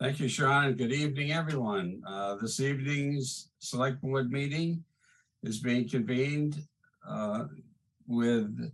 [0.00, 2.00] Thank you, Sean, and good evening, everyone.
[2.06, 4.84] Uh, This evening's Select Board meeting
[5.42, 6.62] is being convened
[7.04, 7.46] uh,
[8.06, 8.70] with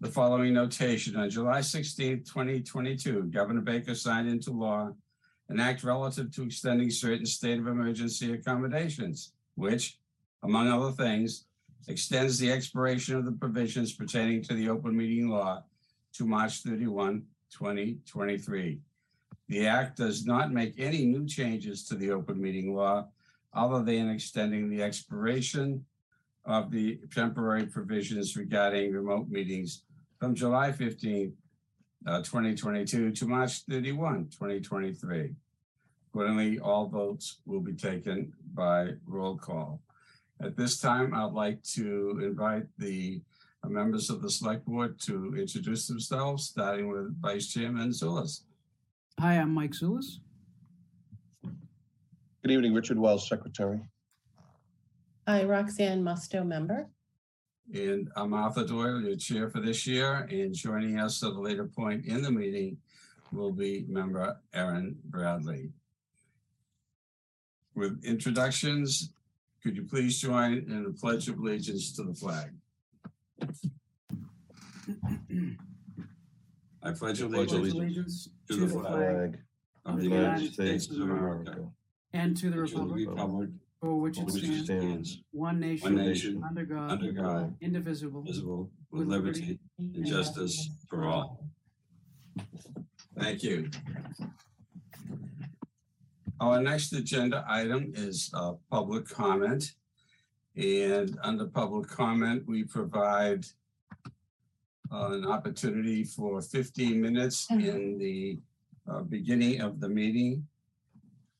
[0.00, 1.14] the following notation.
[1.16, 4.94] On July 16, 2022, Governor Baker signed into law
[5.50, 9.98] an act relative to extending certain state of emergency accommodations, which,
[10.42, 11.44] among other things,
[11.86, 15.62] extends the expiration of the provisions pertaining to the open meeting law
[16.14, 18.80] to March 31, 2023.
[19.52, 23.08] The act does not make any new changes to the open meeting law
[23.52, 25.84] other than extending the expiration
[26.46, 29.82] of the temporary provisions regarding remote meetings
[30.18, 31.34] from July 15,
[32.06, 35.34] uh, 2022 to March 31, 2023.
[36.08, 39.82] Accordingly, all votes will be taken by roll call.
[40.40, 43.20] At this time, I'd like to invite the
[43.68, 48.44] members of the select board to introduce themselves, starting with Vice Chairman Zullas.
[49.20, 50.18] Hi, I'm Mike Zullas.
[51.42, 53.80] Good evening, Richard Wells, Secretary.
[55.28, 56.88] Hi, Roxanne Musto, member.
[57.72, 61.66] And I'm Arthur Doyle, your chair for this year, and joining us at a later
[61.66, 62.78] point in the meeting
[63.30, 65.70] will be member Erin Bradley.
[67.74, 69.10] With introductions,
[69.62, 72.50] could you please join in the pledge of allegiance to the flag?
[76.82, 79.38] I pledge Pledge Pledge allegiance allegiance to the flag
[79.84, 81.56] of the United States of America,
[82.12, 86.64] and to the republic republic for which it stands, stands one one nation, nation, under
[86.64, 91.44] God, under God, indivisible, visible, with liberty and justice for all.
[93.18, 93.70] Thank you.
[96.40, 99.74] Our next agenda item is uh, public comment.
[100.56, 103.46] And under public comment, we provide
[104.92, 108.38] uh, an opportunity for 15 minutes in the
[108.90, 110.46] uh, beginning of the meeting.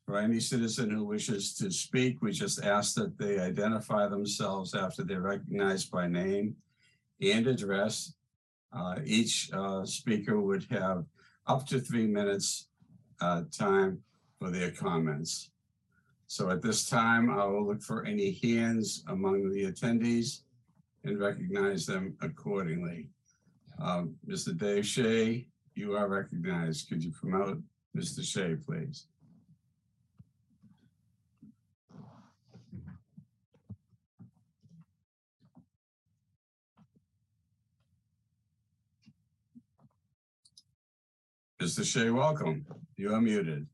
[0.07, 5.05] For any citizen who wishes to speak, we just ask that they identify themselves after
[5.05, 6.57] they're recognized by name
[7.21, 8.15] and address.
[8.73, 11.05] Uh, Each uh, speaker would have
[11.47, 12.69] up to three minutes
[13.21, 14.03] uh, time
[14.39, 15.51] for their comments.
[16.27, 20.41] So at this time, I will look for any hands among the attendees
[21.05, 23.09] and recognize them accordingly.
[23.81, 24.57] Um, Mr.
[24.57, 26.89] Dave Shea, you are recognized.
[26.89, 27.61] Could you promote
[27.97, 28.23] Mr.
[28.25, 29.07] Shea, please?
[41.61, 41.85] Mr.
[41.85, 42.67] Shea, welcome.
[42.97, 43.69] You are muted.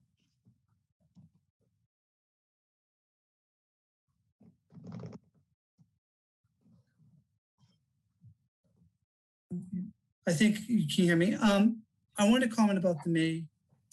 [10.28, 11.34] I think you can hear me.
[11.36, 11.80] Um,
[12.18, 13.44] I wanted to comment about the May,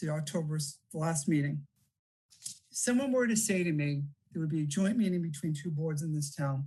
[0.02, 1.62] the October's, the last meeting.
[2.70, 4.04] If Someone were to say to me,
[4.34, 6.66] there would be a joint meeting between two boards in this town.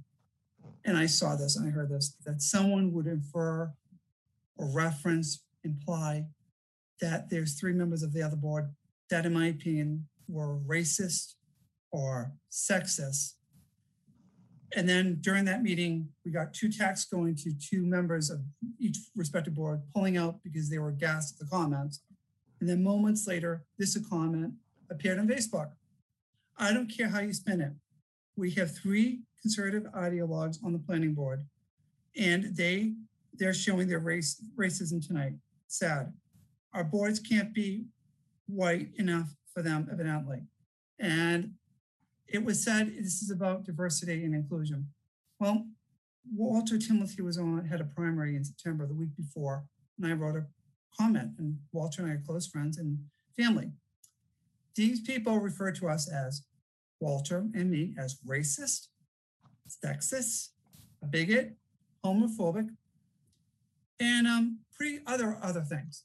[0.87, 3.71] And I saw this and I heard this, that someone would infer
[4.57, 6.25] or reference, imply
[7.03, 8.71] that there's three members of the other board
[9.11, 11.35] that, in my opinion, were racist
[11.93, 13.35] or sexist.
[14.77, 18.41] And then during that meeting, we got two texts going to two members of
[18.79, 22.03] each respective board pulling out because they were gassed at the comments.
[22.61, 24.55] And then moments later, this comment
[24.91, 25.71] appeared on Facebook.
[26.57, 27.73] I don't care how you spin it.
[28.37, 31.45] We have three conservative ideologues on the planning board,
[32.17, 32.95] and they
[33.35, 35.35] they're showing their race racism tonight.
[35.69, 36.13] Sad.
[36.75, 37.85] Our boards can't be
[38.47, 40.43] white enough for them, evidently.
[40.99, 41.53] And
[42.29, 44.89] it was said this is about diversity and inclusion.
[45.41, 45.67] Well,
[46.35, 49.65] Walter Timilty was on had a primary in September the week before,
[49.97, 50.47] and I wrote a
[51.01, 51.33] comment.
[51.39, 52.99] And Walter and I are close friends and
[53.37, 53.73] family.
[54.75, 56.43] These people refer to us as
[57.01, 58.89] Walter and me as racist,
[59.85, 60.49] sexist,
[61.11, 61.57] bigot,
[62.05, 62.69] homophobic,
[64.01, 66.05] and um, pretty other other things.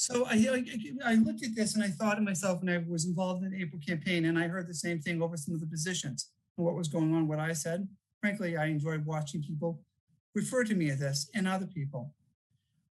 [0.00, 0.64] So I,
[1.04, 3.60] I, looked at this and I thought to myself, and I was involved in the
[3.60, 6.74] April campaign, and I heard the same thing over some of the positions and what
[6.74, 7.86] was going on, what I said.
[8.22, 9.82] Frankly, I enjoyed watching people
[10.34, 12.14] refer to me as this and other people.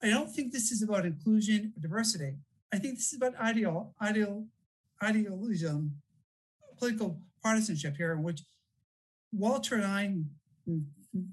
[0.02, 2.34] I don't think this is about inclusion or diversity.
[2.74, 4.44] I think this is about ideal, ideal,
[5.02, 6.02] idealism,
[6.76, 8.42] political partisanship here, in which
[9.32, 10.14] Walter and I,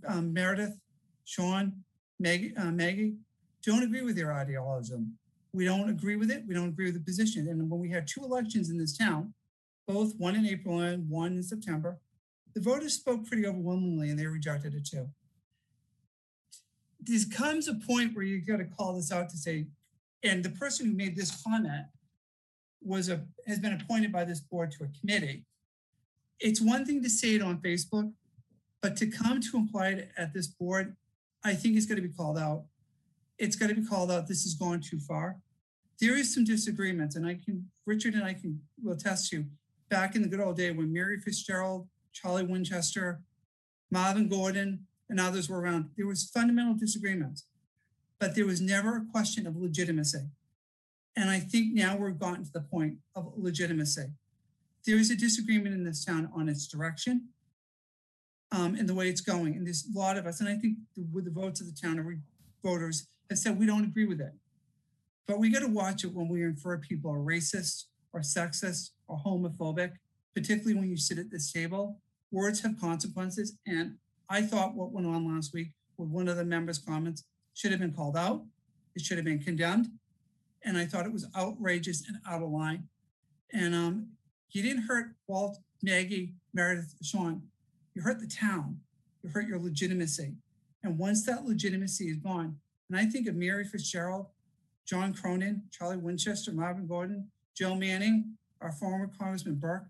[0.08, 0.80] um, Meredith,
[1.26, 1.84] Sean,
[2.18, 3.18] Maggie, uh, Maggie,
[3.62, 5.18] don't agree with your idealism.
[5.56, 6.44] We don't agree with it.
[6.46, 7.48] We don't agree with the position.
[7.48, 9.34] And when we had two elections in this town,
[9.88, 11.98] both one in April and one in September,
[12.54, 15.08] the voters spoke pretty overwhelmingly and they rejected it too.
[17.00, 19.68] There comes a point where you got to call this out to say,
[20.24, 21.86] and the person who made this comment
[22.82, 25.46] was a, has been appointed by this board to a committee.
[26.40, 28.12] It's one thing to say it on Facebook,
[28.82, 30.98] but to come to imply it at this board,
[31.46, 32.66] I think it's gonna be called out.
[33.38, 35.38] It's gonna be called out, this is going too far.
[36.00, 39.46] There is some disagreements, and I can, Richard and I can, will attest to,
[39.90, 43.22] back in the good old day when Mary Fitzgerald, Charlie Winchester,
[43.92, 47.46] Marvin Gordon, and others were around, there was fundamental disagreements.
[48.20, 50.30] But there was never a question of legitimacy.
[51.16, 54.08] And I think now we've gotten to the point of legitimacy.
[54.86, 57.30] There is a disagreement in this town on its direction
[58.52, 59.56] um, and the way it's going.
[59.56, 61.80] And there's a lot of us, and I think the, with the votes of the
[61.80, 62.22] town,
[62.64, 64.34] voters have said we don't agree with it.
[65.28, 69.18] But we got to watch it when we infer people are racist or sexist or
[69.18, 69.94] homophobic,
[70.36, 72.00] particularly when you sit at this table.
[72.32, 73.58] Words have consequences.
[73.66, 73.96] And
[74.30, 77.24] I thought what went on last week with one of the members' comments
[77.54, 78.44] should have been called out.
[78.96, 79.88] It should have been condemned.
[80.64, 82.88] And I thought it was outrageous and out of line.
[83.54, 84.08] And um,
[84.52, 87.44] you didn't hurt Walt, Maggie, Meredith, Sean.
[87.94, 88.80] You hurt the town.
[89.24, 90.34] You hurt your legitimacy.
[90.84, 92.58] And once that legitimacy is gone,
[92.90, 94.28] and I think of Mary Fitzgerald,
[94.88, 99.88] John Cronin, Charlie Winchester, Marvin Gordon, Joe Manning, our former Congressman Burke,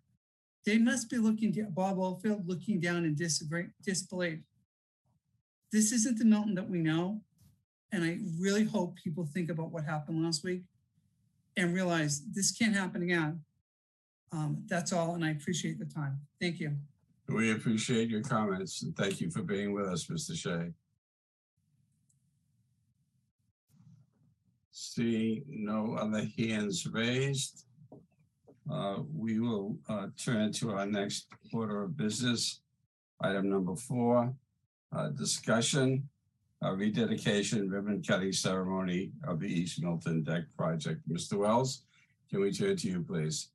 [0.66, 4.40] they must be looking, down, Bob Oldfield, looking down in disbelief.
[5.72, 7.22] This isn't the Milton that we know.
[7.92, 10.64] And I really hope people think about what happened last week
[11.56, 13.42] and realize this can't happen again.
[14.32, 16.20] Um, that's all, and I appreciate the time.
[16.42, 16.76] Thank you.
[17.30, 20.36] We appreciate your comments and thank you for being with us, Mr.
[20.36, 20.74] Shea.
[24.78, 27.64] See no other hands raised.
[28.70, 32.60] Uh, we will uh, turn to our next order of business.
[33.22, 34.34] Item number four,
[34.92, 36.10] uh, discussion,
[36.62, 41.08] uh, rededication ribbon cutting ceremony of the East Milton Deck Project.
[41.08, 41.38] Mr.
[41.38, 41.84] Wells,
[42.30, 43.52] can we turn to you, please?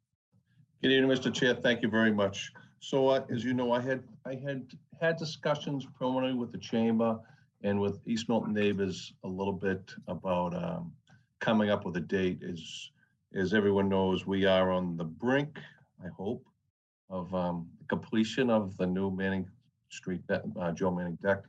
[0.81, 1.31] Good evening, Mr.
[1.31, 1.55] Chair.
[1.55, 2.51] Thank you very much.
[2.79, 7.21] So uh, as you know, I had, I had had discussions preliminary with the chamber
[7.63, 10.91] and with East Milton neighbors a little bit about um,
[11.41, 12.43] coming up with a date.
[12.49, 12.91] As,
[13.35, 15.59] as everyone knows, we are on the brink,
[16.05, 16.47] I hope,
[17.09, 19.49] of um, completion of the new Manning
[19.89, 21.43] Street, uh, Joe Manning deck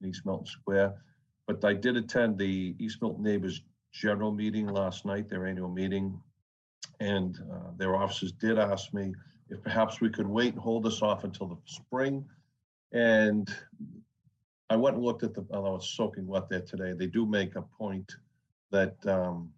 [0.00, 0.94] in East Milton Square.
[1.46, 3.62] But I did attend the East Milton Neighbors
[3.92, 6.20] General Meeting last night, their annual meeting.
[7.00, 9.14] And uh, their officers did ask me
[9.48, 12.24] if perhaps we could wait and hold this off until the spring.
[12.92, 13.48] And
[14.68, 17.56] I went and looked at the, although it's soaking wet there today, they do make
[17.56, 18.12] a point
[18.70, 19.50] that, um,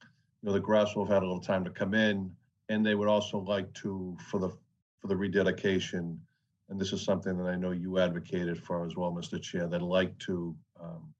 [0.00, 2.30] you know, the grass will have had a little time to come in.
[2.68, 4.50] And they would also like to, for the,
[5.00, 6.20] for the rededication,
[6.68, 9.40] and this is something that I know you advocated for as well, Mr.
[9.40, 11.14] Chair, they'd like to um,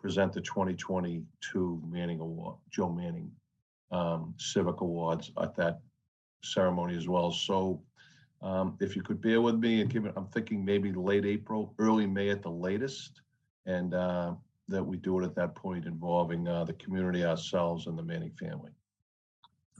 [0.00, 3.30] present the 2022 Manning Award, Joe Manning
[3.92, 5.80] um, Civic Awards at that
[6.42, 7.30] ceremony as well.
[7.30, 7.80] So
[8.42, 11.74] um, if you could bear with me and give it, I'm thinking maybe late April,
[11.78, 13.20] early May at the latest.
[13.66, 14.34] And uh,
[14.68, 18.32] that we do it at that point involving uh, the community, ourselves, and the Manning
[18.38, 18.70] family.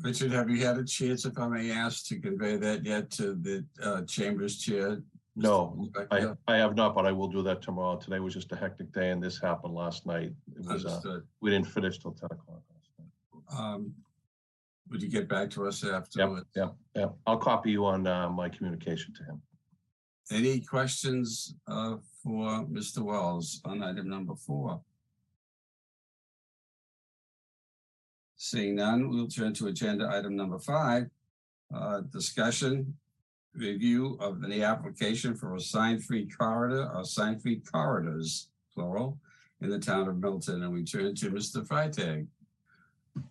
[0.01, 3.35] Richard, have you had a chance, if I may ask, to convey that yet to
[3.35, 5.03] the uh, Chamber's Chair?
[5.35, 7.97] No, I, I have not, but I will do that tomorrow.
[7.97, 10.33] Today was just a hectic day and this happened last night.
[10.55, 11.23] It was, uh, Understood.
[11.41, 13.59] we didn't finish till 10 o'clock last night.
[13.59, 13.95] Um,
[14.91, 16.47] Would you get back to us afterwards?
[16.55, 17.15] Yep, yep.
[17.27, 19.43] I'll copy you on uh, my communication to him.
[20.31, 22.99] Any questions uh, for Mr.
[23.01, 24.81] Wells on item number four?
[28.37, 31.09] Seeing none, we'll turn to agenda item number five.
[31.75, 32.95] uh, Discussion,
[33.55, 39.19] review of the application for a sign-free corridor or sign-free corridors, plural,
[39.63, 41.67] in the town of Milton, and we turn to Mr.
[41.67, 42.27] Freitag.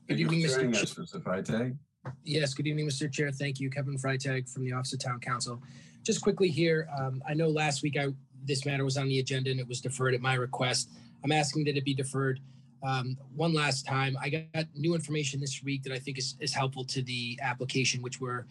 [0.08, 0.96] Good evening, Thank you for Mr.
[0.96, 1.22] Ch- us, Mr.
[1.22, 1.78] Freitag.
[2.24, 3.12] Yes, good evening, Mr.
[3.12, 3.32] Chair.
[3.32, 3.70] Thank you.
[3.70, 5.62] Kevin Freitag from the Office of Town Counsel.
[6.04, 8.08] Just quickly here, um, I know last week I,
[8.46, 10.90] this matter was on the agenda and it was deferred at my request.
[11.24, 12.40] I'm asking that it be deferred
[12.84, 14.18] um, one last time.
[14.20, 18.02] I got new information this week that I think is, is helpful to the application,
[18.02, 18.46] which we're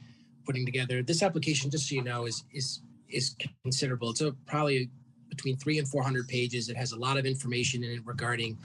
[0.45, 1.03] putting together.
[1.03, 4.11] This application, just so you know, is, is, is considerable.
[4.11, 4.91] It's a, probably
[5.29, 6.69] between three and 400 pages.
[6.69, 8.59] It has a lot of information in it regarding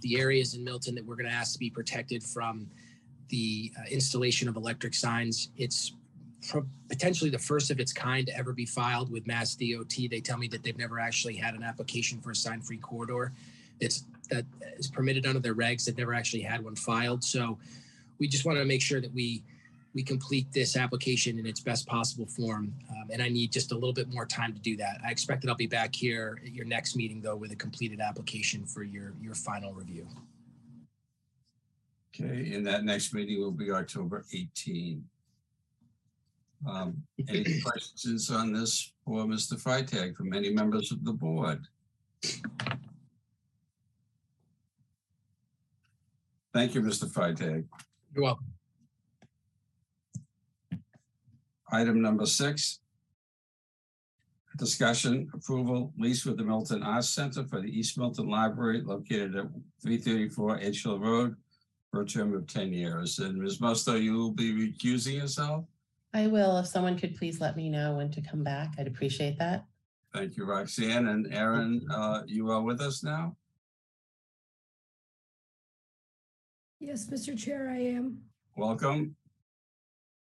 [0.00, 2.66] the areas in Milton that we're going to ask to be protected from
[3.28, 5.50] the uh, installation of electric signs.
[5.56, 5.94] It's
[6.88, 9.94] potentially the first of its kind to ever be filed with Mass DOT.
[10.10, 13.32] They tell me that they've never actually had an application for a sign-free corridor.
[13.80, 14.44] It's that
[14.78, 15.84] is permitted under their regs.
[15.84, 17.22] They've never actually had one filed.
[17.22, 17.58] So
[18.18, 19.42] we just want to make sure that we
[19.94, 22.72] we complete this application in its best possible form.
[22.90, 25.00] Um, and I need just a little bit more time to do that.
[25.06, 28.00] I expect that I'll be back here at your next meeting, though, with a completed
[28.00, 30.06] application for your your final review.
[32.14, 35.04] Okay, and that next meeting will be October 18.
[36.68, 39.54] Um, Any questions on this for Mr.
[39.60, 41.66] Freitag from any members of the board?
[46.54, 47.10] Thank you, Mr.
[47.10, 47.64] Freitag.
[48.14, 48.46] You're welcome.
[51.72, 52.80] Item number six.
[54.58, 59.46] Discussion approval lease with the Milton Arts Center for the East Milton Library located at
[59.82, 61.36] three thirty-four Edge Hill Road
[61.90, 63.18] for a term of ten years.
[63.18, 63.58] And Ms.
[63.58, 65.64] Musto, you will be recusing yourself?
[66.14, 69.38] I will, if someone could please let me know when to come back, I'd appreciate
[69.38, 69.64] that.
[70.12, 71.08] Thank you, Roxanne.
[71.08, 73.34] And Erin, uh, you are with us now?
[76.80, 77.38] Yes, Mr.
[77.38, 78.18] Chair, I am.
[78.56, 79.16] Welcome.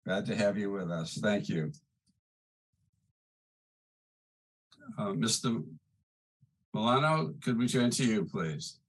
[0.06, 1.18] Glad to have you with us.
[1.20, 1.72] Thank you.
[4.98, 5.64] Uh, Mr.
[6.74, 8.80] Milano, could we turn to you, please?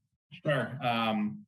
[0.45, 0.79] Sure.
[0.83, 1.47] Um,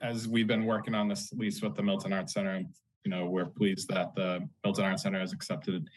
[0.00, 2.62] as we've been working on this lease with the Milton Arts Center,
[3.04, 5.88] you know, we're pleased that the Milton Art Center has accepted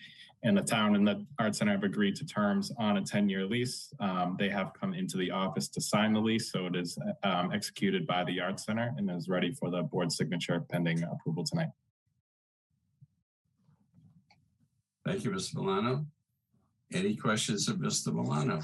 [0.45, 3.93] and the town and the Art Center have agreed to terms on a 10-year lease.
[4.01, 7.51] Um, they have come into the office to sign the lease, so it is um,
[7.53, 11.69] executed by the Art Center and is ready for the board signature pending approval tonight.
[15.05, 15.55] Thank you, Mr.
[15.55, 16.05] Milano.
[16.93, 18.13] Any questions of Mr.
[18.13, 18.61] Milano?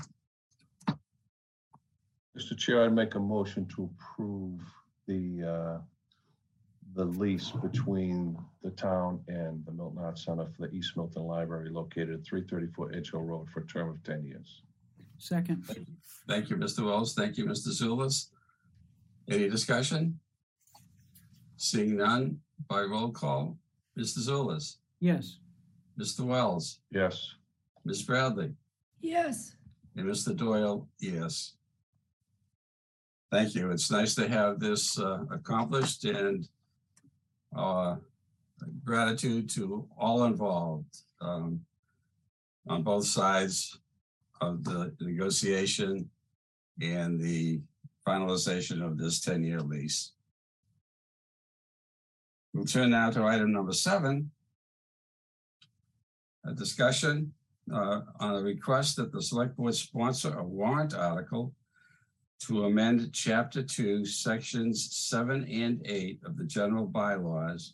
[2.38, 2.58] Mr.
[2.58, 4.62] Chair, I'd make a motion to approve
[5.08, 5.78] the, uh,
[6.96, 11.70] the lease between the town and the Milton Arts Center for the East Milton Library
[11.70, 14.62] located at three thirty-four Edge Hill Road for a term of ten years.
[15.18, 15.64] Second.
[16.28, 16.86] Thank you, Mr.
[16.86, 17.14] Wells.
[17.14, 17.68] Thank you, Mr.
[17.70, 18.28] Zullas.
[19.30, 20.20] Any discussion?
[21.58, 23.58] Seeing none by roll call,
[23.98, 24.20] Mr.
[24.20, 25.40] Zullas, Yes.
[26.00, 26.22] Mr.
[26.22, 27.36] Wells, Yes,
[27.84, 28.04] Ms.
[28.04, 28.54] Bradley,
[29.02, 29.56] Yes,
[29.98, 30.36] and Mr.
[30.36, 31.56] Doyle, yes.
[33.30, 33.70] Thank you.
[33.72, 36.48] It's nice to have this uh, accomplished and
[37.56, 37.96] uh,
[38.84, 41.62] gratitude to all involved um,
[42.68, 43.80] on both sides
[44.42, 46.10] of the negotiation
[46.82, 47.62] and the
[48.08, 50.12] finalization of this 10-year lease.
[52.54, 54.32] We'll turn now to item number seven.
[56.46, 57.34] A discussion
[57.72, 61.54] uh, on a request that the select board sponsor a warrant article
[62.40, 67.74] to amend chapter two, sections seven and eight of the general bylaws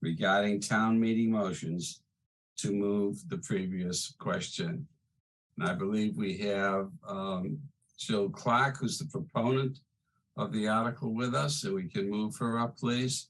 [0.00, 2.02] regarding town meeting motions
[2.56, 4.86] to move the previous question.
[5.56, 7.58] And I believe we have um,
[7.98, 9.78] Jill Clark, who's the proponent
[10.36, 13.28] of the article with us, so we can move her up, please,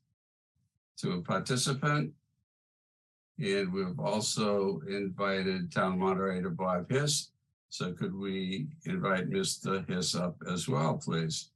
[0.98, 2.12] to a participant.
[3.38, 7.30] And we've also invited Town Moderator Bob Hiss.
[7.74, 9.84] So could we invite Mr.
[9.88, 11.50] Hiss up as well, please?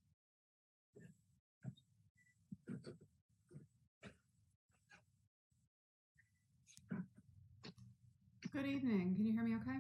[8.52, 9.14] Good evening.
[9.14, 9.78] Can you hear me okay?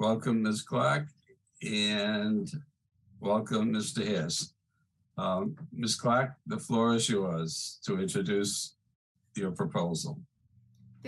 [0.00, 0.62] Welcome, Ms.
[0.62, 1.06] Clark,
[1.62, 2.50] and
[3.20, 4.04] welcome, Mr.
[4.04, 4.54] Hiss.
[5.16, 5.94] Um, Ms.
[5.94, 8.74] Clark, the floor is yours to introduce
[9.36, 10.18] your proposal.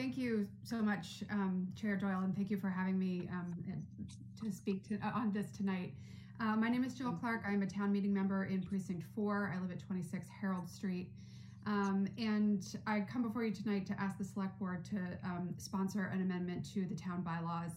[0.01, 3.55] Thank you so much, um, Chair Doyle, and thank you for having me um,
[4.43, 5.93] to speak to, uh, on this tonight.
[6.41, 7.43] Uh, my name is Jill Clark.
[7.47, 9.53] I'm a town meeting member in Precinct 4.
[9.55, 11.11] I live at 26 Harold Street.
[11.67, 16.11] Um, and I come before you tonight to ask the Select Board to um, sponsor
[16.15, 17.73] an amendment to the town bylaws.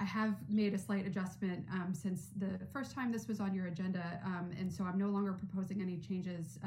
[0.00, 3.66] I have made a slight adjustment um, since the first time this was on your
[3.66, 6.58] agenda, um, and so I'm no longer proposing any changes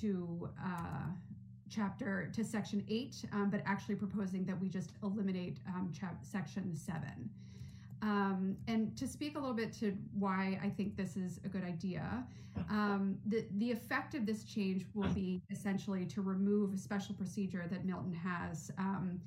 [0.00, 1.10] to uh,
[1.68, 5.90] chapter to section eight, um, but actually proposing that we just eliminate um,
[6.22, 7.30] section seven.
[8.02, 11.64] Um, and to speak a little bit to why I think this is a good
[11.64, 12.26] idea,
[12.68, 17.66] um, the the effect of this change will be essentially to remove a special procedure
[17.70, 19.20] that Milton has um,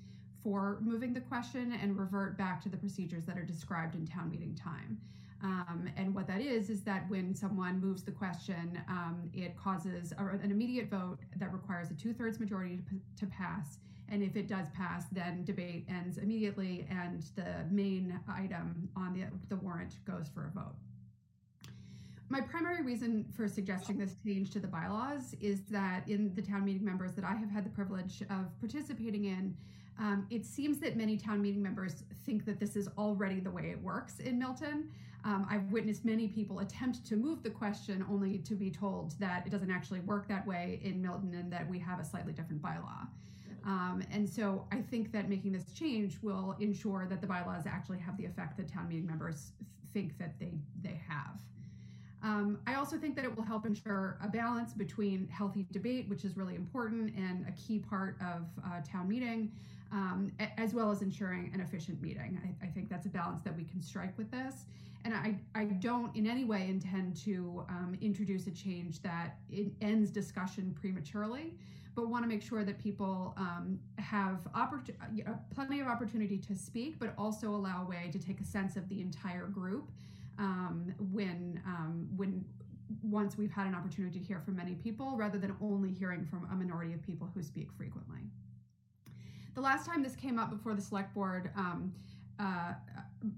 [0.43, 4.29] for moving the question and revert back to the procedures that are described in town
[4.29, 4.97] meeting time.
[5.43, 10.11] Um, and what that is, is that when someone moves the question, um, it causes
[10.17, 13.77] a, an immediate vote that requires a two thirds majority to, to pass.
[14.09, 19.25] And if it does pass, then debate ends immediately and the main item on the,
[19.49, 20.75] the warrant goes for a vote.
[22.29, 26.65] My primary reason for suggesting this change to the bylaws is that in the town
[26.65, 29.55] meeting members that I have had the privilege of participating in,
[29.99, 33.69] um, it seems that many town meeting members think that this is already the way
[33.71, 34.91] it works in Milton.
[35.23, 39.45] Um, I've witnessed many people attempt to move the question only to be told that
[39.45, 42.61] it doesn't actually work that way in Milton and that we have a slightly different
[42.61, 43.07] bylaw.
[43.65, 47.99] Um, and so I think that making this change will ensure that the bylaws actually
[47.99, 49.51] have the effect that town meeting members
[49.93, 51.41] think that they they have.
[52.23, 56.25] Um, I also think that it will help ensure a balance between healthy debate, which
[56.25, 59.51] is really important and a key part of uh, town meeting,
[59.91, 62.39] um, as well as ensuring an efficient meeting.
[62.43, 64.65] I, I think that's a balance that we can strike with this.
[65.07, 69.71] And I, I don't in any way intend to um, introduce a change that it
[69.79, 71.53] ends discussion prematurely,
[71.95, 74.89] but want to make sure that people um, have oppor-
[75.25, 78.75] uh, plenty of opportunity to speak, but also allow a way to take a sense
[78.75, 79.91] of the entire group
[80.39, 82.43] um, when um, when
[83.01, 86.49] once we've had an opportunity to hear from many people, rather than only hearing from
[86.51, 88.19] a minority of people who speak frequently.
[89.55, 91.93] The last time this came up before the select board, um,
[92.39, 92.73] uh,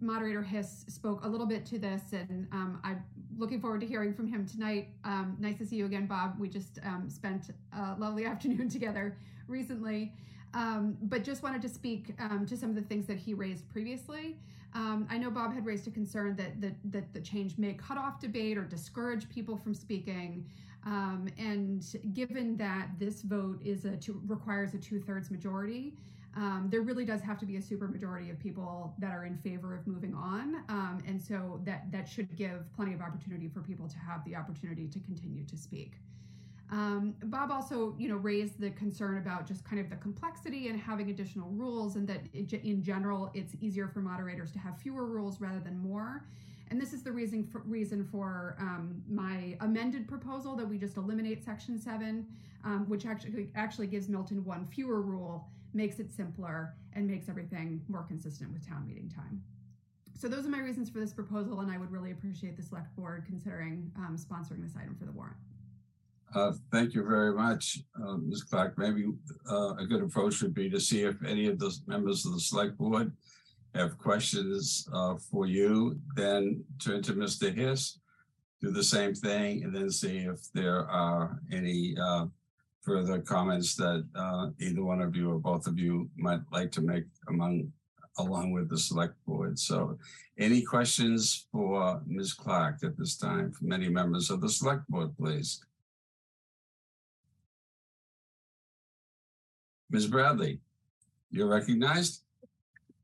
[0.01, 3.03] moderator Hiss spoke a little bit to this, and um, I'm
[3.37, 4.89] looking forward to hearing from him tonight.
[5.03, 6.35] Um, nice to see you again, Bob.
[6.39, 10.13] We just um, spent a lovely afternoon together recently,
[10.53, 13.69] um, but just wanted to speak um, to some of the things that he raised
[13.69, 14.37] previously.
[14.75, 17.97] Um, I know Bob had raised a concern that, that that the change may cut
[17.97, 20.45] off debate or discourage people from speaking.
[20.85, 25.93] And given that this vote is a two, requires a two thirds majority,
[26.36, 29.75] um, there really does have to be a supermajority of people that are in favor
[29.75, 33.88] of moving on, um, and so that that should give plenty of opportunity for people
[33.88, 35.93] to have the opportunity to continue to speak.
[36.71, 40.79] Um, Bob also, you know, raised the concern about just kind of the complexity and
[40.79, 45.41] having additional rules, and that in general, it's easier for moderators to have fewer rules
[45.41, 46.25] rather than more.
[46.71, 50.98] And this is the reason for, reason for um, my amended proposal that we just
[50.98, 52.27] eliminate section seven,
[52.63, 57.81] um, which actually actually gives Milton one fewer rule, makes it simpler, and makes everything
[57.88, 59.41] more consistent with town meeting time.
[60.17, 62.93] So those are my reasons for this proposal, and I would really appreciate the select
[62.95, 65.38] board considering um, sponsoring this item for the warrant.
[66.35, 68.43] Uh, thank you very much, uh, Ms.
[68.43, 68.77] Clark.
[68.77, 69.05] Maybe
[69.49, 72.39] uh, a good approach would be to see if any of the members of the
[72.39, 73.12] select board
[73.75, 77.53] have questions uh, for you, then turn to Mr.
[77.53, 77.99] Hiss,
[78.62, 82.25] do the same thing, and then see if there are any uh,
[82.89, 86.82] further comments that uh, either one of you or both of you might like to
[86.82, 87.71] make among
[88.17, 89.60] along with the select board.
[89.60, 89.99] So
[90.39, 92.34] any questions for Ms.
[92.34, 95.63] Clark at this time from any members of the select board, please?
[99.91, 100.08] Ms.
[100.08, 100.60] Bradley,
[101.30, 102.23] you're recognized.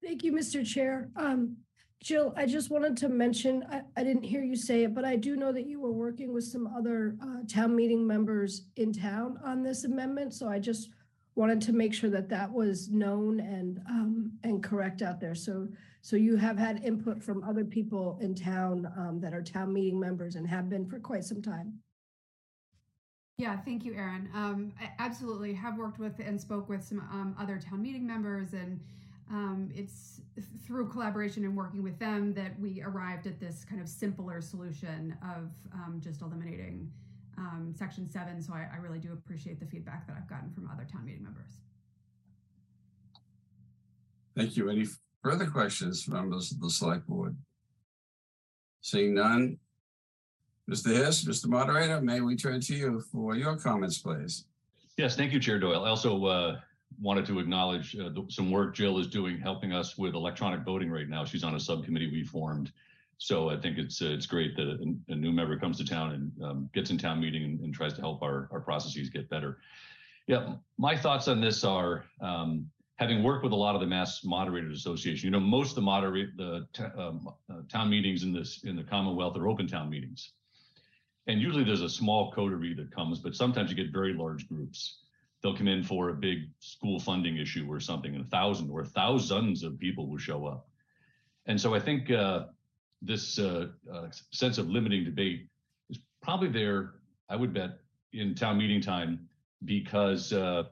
[0.04, 0.66] Thank you, Mr.
[0.66, 1.10] Chair.
[1.16, 1.58] Um,
[2.06, 5.16] Jill, I just wanted to mention, I, I didn't hear you say it, but I
[5.16, 9.40] do know that you were working with some other uh, town meeting members in town
[9.44, 10.32] on this amendment.
[10.36, 10.90] So I just
[11.34, 15.34] wanted to make sure that that was known and um, and correct out there.
[15.34, 15.68] So
[16.04, 20.00] so you have had input from other people in town um, that are town meeting
[20.00, 21.74] members and have been for quite some time.
[23.40, 24.30] Yeah, thank you, Erin.
[24.36, 28.54] Um, I absolutely have worked with and spoke with some um, other town meeting members,
[28.54, 28.80] and
[29.32, 30.22] um, it's
[30.66, 35.16] through collaboration and working with them that we arrived at this kind of simpler solution
[35.24, 36.92] of um, just eliminating
[37.38, 38.42] um, section seven.
[38.42, 41.24] So I, I really do appreciate the feedback that I've gotten from other town meeting
[41.24, 41.52] members.
[44.36, 44.70] Thank you.
[44.70, 44.86] Any
[45.24, 47.36] further questions from members of the select board?
[48.82, 49.58] Seeing none.
[50.70, 50.88] Mr.
[50.88, 51.48] Hiss, Mr.
[51.48, 54.46] Moderator, may we turn to you for your comments, please?
[54.98, 55.86] Yes, thank you, Chair Doyle.
[55.86, 56.56] I also uh,
[57.00, 61.10] wanted to acknowledge uh, some work Jill is doing helping us with electronic voting right
[61.10, 61.26] now.
[61.26, 62.72] She's on a subcommittee we formed.
[63.18, 66.12] So I think it's uh, it's great that a, a, new member comes to town
[66.12, 69.30] and um, gets in town meeting and, and, tries to help our, our processes get
[69.30, 69.60] better.
[70.28, 74.24] Yeah, my thoughts on this are um, having worked with a lot of the Mass
[74.26, 75.28] Moderators Association.
[75.28, 76.68] You know, most of the moderate the
[76.98, 80.34] um, uh, town meetings in this in the Commonwealth are open town meetings,
[81.28, 85.05] and usually there's a small coterie that comes, but sometimes you get very large groups.
[85.46, 88.84] They'll come in for a big school funding issue or something, and a thousand or
[88.84, 90.68] thousands of people will show up.
[91.46, 92.46] And so I think uh,
[93.00, 95.48] this uh, uh, sense of limiting debate
[95.92, 96.96] is probably there,
[97.30, 97.78] I would bet,
[98.12, 99.30] in town meeting time
[99.66, 100.64] because uh,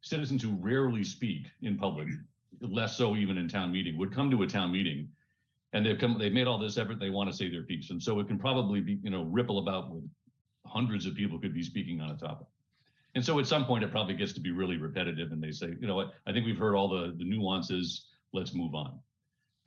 [0.00, 2.08] citizens who rarely speak in public,
[2.62, 5.06] less so even in town meeting, would come to a town meeting
[5.74, 6.98] and they've come, they've made all this effort.
[6.98, 9.58] They want to say their piece, and so it can probably be, you know, ripple
[9.58, 10.08] about with
[10.64, 12.46] hundreds of people could be speaking on a topic.
[13.14, 15.74] And so at some point, it probably gets to be really repetitive, and they say,
[15.80, 18.06] you know what, I think we've heard all the the nuances.
[18.32, 18.98] Let's move on.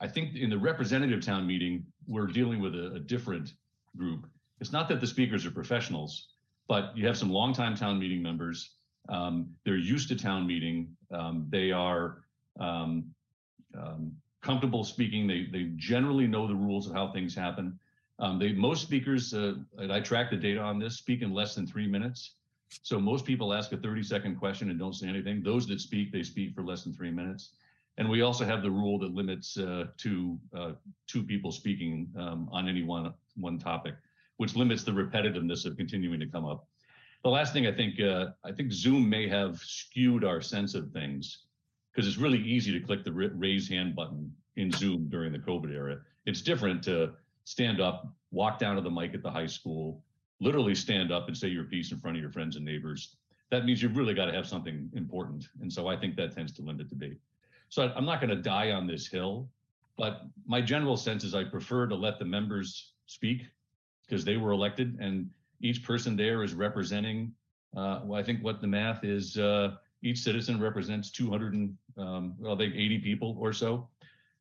[0.00, 3.54] I think in the representative town meeting, we're dealing with a, a different
[3.96, 4.26] group.
[4.60, 6.28] It's not that the speakers are professionals,
[6.68, 8.74] but you have some longtime town meeting members.
[9.08, 10.94] Um, they're used to town meeting.
[11.10, 12.22] Um, they are
[12.60, 13.14] um,
[13.78, 15.26] um comfortable speaking.
[15.26, 17.78] They they generally know the rules of how things happen.
[18.18, 21.54] Um, they most speakers, uh, and I track the data on this, speak in less
[21.54, 22.34] than three minutes.
[22.82, 25.42] So most people ask a 30 second question and don't say anything.
[25.42, 27.50] Those that speak, they speak for less than three minutes.
[27.96, 30.72] And we also have the rule that limits uh, to uh,
[31.06, 33.94] two people speaking um, on any one one topic.
[34.38, 36.66] which limits the repetitiveness of continuing to come up.
[37.24, 40.92] The last thing I think, uh, I think Zoom may have skewed our sense of
[40.92, 41.46] things
[41.92, 45.72] because it's really easy to click the raise hand button in Zoom during the COVID
[45.72, 45.98] era.
[46.26, 47.12] It's different to
[47.44, 50.04] stand up, walk down to the mic at the high school,
[50.40, 53.16] literally stand up and say your piece in front of your friends and neighbors.
[53.50, 55.48] That means you've really got to have something important.
[55.60, 57.18] And so I think that tends to limit debate.
[57.70, 59.48] So I'm not going to die on this hill,
[59.96, 63.42] but my general sense is I prefer to let the members speak
[64.06, 65.28] because they were elected and
[65.60, 67.32] each person there is representing,
[67.76, 69.72] uh, well, I think what the math is, uh,
[70.02, 73.88] each citizen represents 200 and, um, well, I think 80 people or so.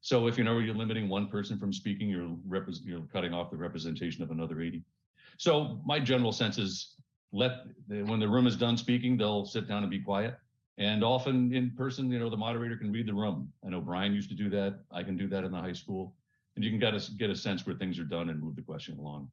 [0.02, 3.50] So if you know you're limiting one person from speaking, you're repres you're cutting off
[3.50, 4.84] the representation of another 80.
[5.38, 6.96] So my general sense is
[7.32, 10.36] let when the room is done speaking, they'll sit down and be quiet.
[10.80, 13.52] And often in person, you know, the moderator can read the room.
[13.66, 14.80] I know Brian used to do that.
[14.92, 16.14] I can do that in the high school,
[16.56, 18.62] and you can get a get a sense where things are done and move the
[18.62, 19.30] question along.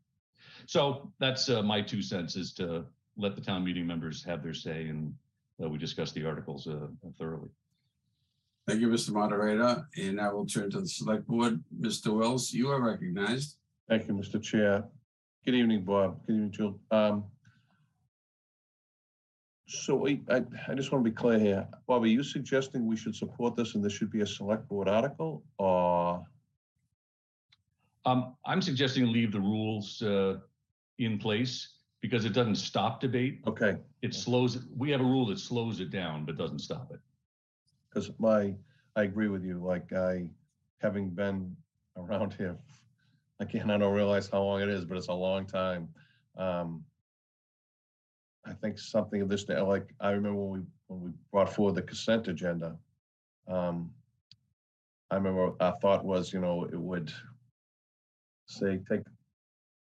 [0.67, 2.87] So that's uh, my two cents: is to
[3.17, 5.15] let the town meeting members have their say, and
[5.63, 6.87] uh, we discuss the articles uh,
[7.19, 7.51] thoroughly.
[8.67, 9.11] Thank you, Mr.
[9.11, 9.87] Moderator.
[9.99, 11.63] And now we'll turn to the select board.
[11.79, 12.15] Mr.
[12.15, 13.57] Wells, you are recognized.
[13.89, 14.43] Thank you, Mr.
[14.43, 14.85] Chair.
[15.45, 16.27] Good evening, Bob.
[16.27, 16.79] Good evening, Jill.
[16.91, 17.25] Um,
[19.67, 21.67] So I, I, I just want to be clear here.
[21.87, 24.89] Bob, are you suggesting we should support this and this should be a select board
[24.89, 26.23] article or?
[28.07, 30.37] Um, I'm suggesting leave the rules uh,
[30.99, 33.41] in place because it doesn't stop debate.
[33.47, 34.67] Okay, It slows.
[34.77, 37.01] We have a rule that slows it down but doesn't stop it.
[37.89, 38.55] because my,
[38.97, 40.27] I agree with you, like I,
[40.83, 41.57] having been
[41.97, 42.57] around here,
[43.41, 45.89] again, I don't realize how long it is, but it's a long time.
[46.37, 46.85] Um,
[48.47, 51.83] I think something of this, like, I remember when we, when we brought forward the
[51.83, 52.77] consent agenda.
[53.49, 53.91] Um,
[55.11, 57.13] I remember our thought was, you know, it would
[58.47, 59.03] say, take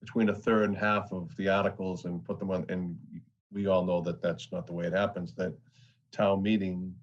[0.02, 2.98] between a third and half of the articles and put them on, and
[3.52, 5.54] we all know that that's not the way it happens, that
[6.12, 6.94] town meeting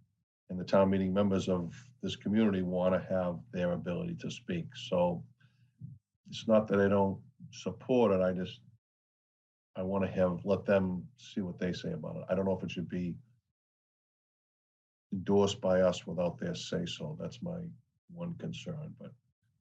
[0.50, 4.66] and the town meeting members of this community want to have their ability to speak.
[4.74, 5.22] So
[6.32, 7.18] it's not that I don't
[7.50, 8.60] support it, I just,
[9.76, 12.22] I want to have, let them see what they say about it.
[12.30, 13.14] I don't know if it should be
[15.12, 17.18] endorsed by us without their say-so.
[17.20, 17.58] That's my
[18.14, 19.12] one concern, but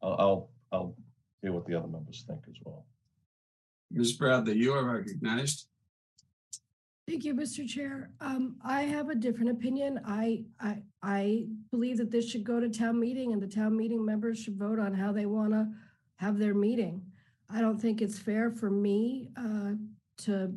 [0.02, 0.96] I'll, I'll, I'll
[1.42, 2.86] hear what the other members think as well.
[3.92, 4.14] Ms.
[4.14, 5.68] Bradley, you are recognized.
[7.06, 7.68] Thank you, Mr.
[7.68, 8.12] Chair.
[8.22, 10.00] Um, I have a different opinion.
[10.06, 14.06] I, I, I believe that this should go to town meeting and the town meeting
[14.06, 15.68] members should vote on how they want to
[16.22, 17.02] have their meeting.
[17.50, 19.72] I don't think it's fair for me, uh,
[20.20, 20.54] to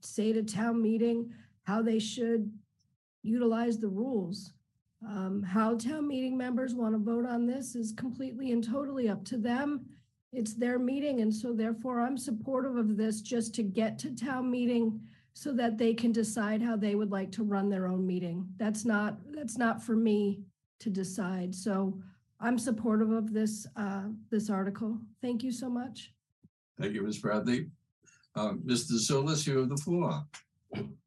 [0.00, 2.50] say to town meeting how they should
[3.22, 4.52] utilize the rules.
[5.06, 9.24] Um, how town meeting members want to vote on this is completely and totally up
[9.26, 9.86] to them.
[10.32, 14.50] It's their meeting, and so therefore I'm supportive of this just to get to town
[14.50, 15.00] meeting
[15.34, 18.48] so that they can decide how they would like to run their own meeting.
[18.56, 20.40] That's not, that's not for me
[20.80, 21.54] to decide.
[21.54, 22.00] So
[22.40, 24.98] I'm supportive of this, uh, this article.
[25.22, 26.12] Thank you so much.
[26.78, 27.18] Thank you, Ms.
[27.18, 27.70] Bradley.
[28.34, 28.92] Uh, Mr.
[28.92, 30.22] Zullas, you have the floor.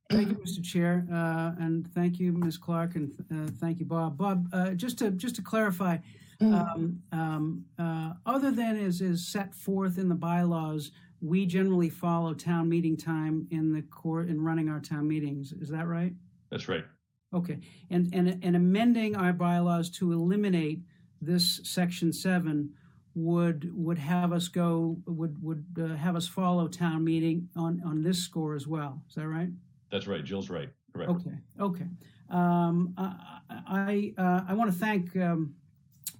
[0.10, 0.64] Thank you, Mr.
[0.64, 2.58] Chair, uh, and thank you, Ms.
[2.58, 4.18] Clark, and uh, thank you, Bob.
[4.18, 5.98] Bob, uh, just to just to clarify,
[6.42, 10.90] um, um, uh, other than is is set forth in the bylaws,
[11.22, 15.52] we generally follow town meeting time in the court in running our town meetings.
[15.52, 16.14] Is that right?
[16.50, 16.86] That's right.
[17.32, 17.60] Okay,
[17.92, 20.82] and and and amending our bylaws to eliminate
[21.22, 22.74] this section seven
[23.16, 28.02] would would have us go would would uh, have us follow town meeting on on
[28.02, 29.02] this score as well.
[29.10, 29.50] Is that right?
[29.92, 30.24] That's right.
[30.24, 30.70] Jill's right.
[30.94, 31.12] Correct.
[31.12, 31.88] Okay, okay.
[32.30, 35.56] Um, I, I, uh, I want to thank um,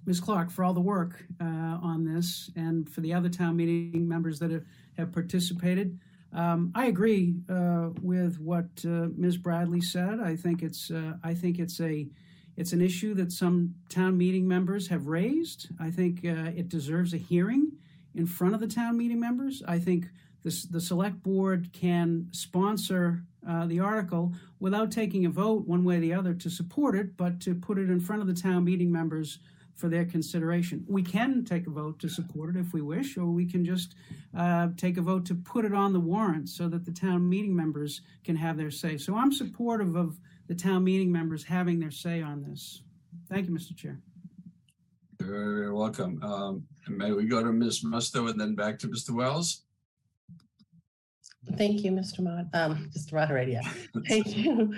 [0.06, 0.20] Ms.
[0.20, 4.38] Clark for all the work uh, on this and for the other town meeting members
[4.40, 4.64] that have,
[4.96, 5.98] have participated.
[6.32, 9.36] Um, I agree uh, with what uh, Ms.
[9.36, 10.20] Bradley said.
[10.20, 12.08] I think it's uh, I think it's a
[12.60, 15.68] it's an issue that some town meeting members have raised.
[15.80, 17.72] I think uh, it deserves a hearing
[18.14, 19.62] in front of the town meeting members.
[19.66, 20.08] I think
[20.42, 25.96] this, the select board can sponsor uh, the article without taking a vote one way
[25.96, 28.62] or the other to support it, but to put it in front of the town
[28.62, 29.38] meeting members
[29.74, 30.84] for their consideration.
[30.86, 33.94] We can take a vote to support it if we wish, or we can just
[34.36, 37.56] uh, take a vote to put it on the warrant so that the town meeting
[37.56, 38.98] members can have their say.
[38.98, 40.20] So I'm supportive of
[40.50, 42.82] the town meeting members having their say on this.
[43.28, 43.74] Thank you, Mr.
[43.76, 44.00] Chair.
[45.20, 46.20] You're very, very welcome.
[46.24, 47.84] Um, and may we go to Ms.
[47.84, 49.10] Musto and then back to Mr.
[49.10, 49.62] Wells?
[51.56, 52.18] Thank you, Mr.
[52.18, 53.12] Mod, um, Mr.
[53.12, 53.52] Moderator.
[53.52, 53.72] yeah.
[54.08, 54.74] Thank you.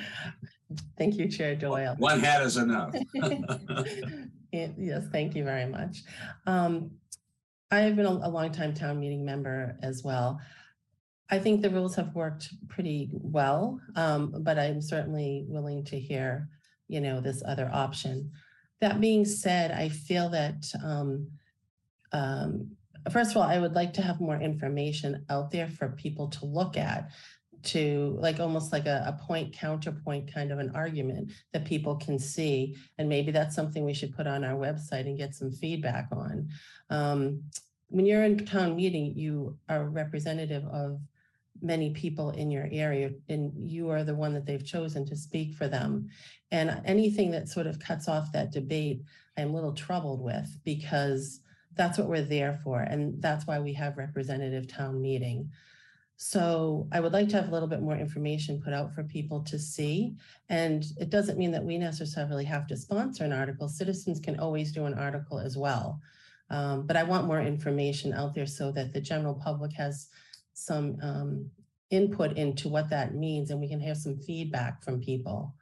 [0.99, 1.95] Thank you, Chair Doyle.
[1.97, 2.95] One hat is enough.
[4.53, 6.03] Yeah, Yes, thank you very much.
[6.47, 6.91] Um,
[7.71, 10.39] I have been a a longtime town meeting member as well.
[11.33, 16.51] I think the rules have worked pretty well, um, but I'm certainly willing to hear,
[16.88, 18.33] you know, this other option.
[18.83, 21.29] That being said, I feel that, um,
[22.12, 22.73] um,
[23.11, 26.45] first of all, I would like to have more information out there for people to
[26.45, 27.11] look at
[27.62, 32.18] to like almost like a, a point counterpoint kind of an argument that people can
[32.18, 32.77] see.
[32.99, 36.51] And maybe that's something we should put on our website and get some feedback on.
[36.90, 37.45] Um,
[37.88, 41.01] when you're in town meeting, you are representative of
[41.62, 45.55] many people in your area and you are the one that they've chosen to speak
[45.55, 46.09] for them.
[46.51, 49.03] And anything that sort of cuts off that debate,
[49.38, 51.40] I'm a little troubled with because
[51.75, 52.81] that's what we're there for.
[52.81, 55.51] And that's why we have representative town meeting.
[56.16, 59.42] So I would like to have a little bit more information put out for people
[59.44, 60.14] to see.
[60.48, 63.68] And it doesn't mean that we necessarily have to sponsor an article.
[63.68, 66.01] Citizens can always do an article as well.
[66.51, 70.09] Um, but I want more information out there so that the general public has
[70.55, 71.51] some um,
[71.91, 75.55] input into what that means and we can have some feedback from people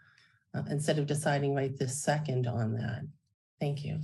[0.55, 3.03] uh, instead of deciding right this second on that.
[3.61, 4.01] Thank you.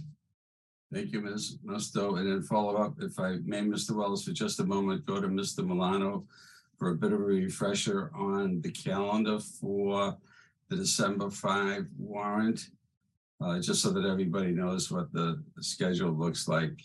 [0.92, 1.58] Thank you, Ms.
[1.64, 2.18] Musto.
[2.18, 3.96] And then follow up, if I may, Mr.
[3.96, 5.66] Wells, for just a moment, go to Mr.
[5.66, 6.24] Milano
[6.78, 10.16] for a bit of a refresher on the calendar for
[10.68, 12.68] the December 5 warrant,
[13.40, 16.80] uh, just so that everybody knows what the schedule looks like.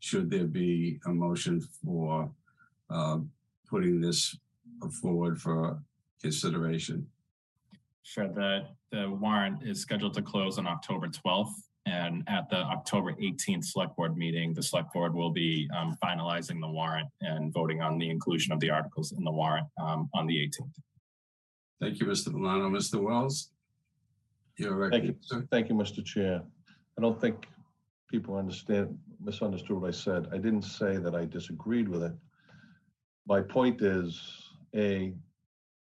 [0.00, 2.30] Should there be a motion for
[2.90, 3.18] uh,
[3.72, 4.36] putting this
[5.00, 5.82] forward for
[6.20, 7.06] consideration?
[8.02, 11.54] Sure, the, the warrant is scheduled to close on October 12th.
[11.86, 16.60] And at the October 18th Select Board meeting, the Select Board will be um, finalizing
[16.60, 20.26] the warrant and voting on the inclusion of the articles in the warrant um, on
[20.26, 20.74] the 18th.
[21.80, 22.32] Thank you, Mr.
[22.32, 22.68] Milano.
[22.70, 23.02] Mr.
[23.02, 23.50] Wells?
[24.58, 25.16] You're Thank you.
[25.22, 25.44] sir.
[25.50, 26.04] Thank you, Mr.
[26.04, 26.42] Chair.
[26.96, 27.48] I don't think
[28.08, 30.28] people understand, misunderstood what I said.
[30.30, 32.12] I didn't say that I disagreed with it.
[33.26, 34.20] My point is,
[34.74, 35.12] A,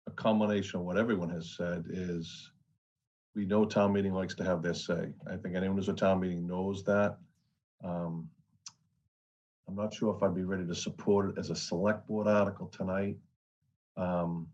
[0.06, 2.50] a combination of what everyone has said is
[3.34, 5.12] we know town meeting likes to have their say.
[5.30, 7.16] I think anyone who's a town meeting knows that.
[7.84, 8.28] Um,
[9.68, 12.66] I'm not sure if I'd be ready to support it as a select board article
[12.66, 13.16] tonight.
[13.96, 14.48] Um,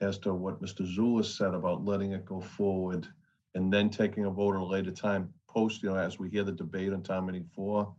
[0.00, 0.86] as to what Mr.
[0.86, 3.06] Zullas said about letting it go forward
[3.54, 6.44] and then taking a vote at a later time, post, you know, as we hear
[6.44, 7.92] the debate on town meeting four.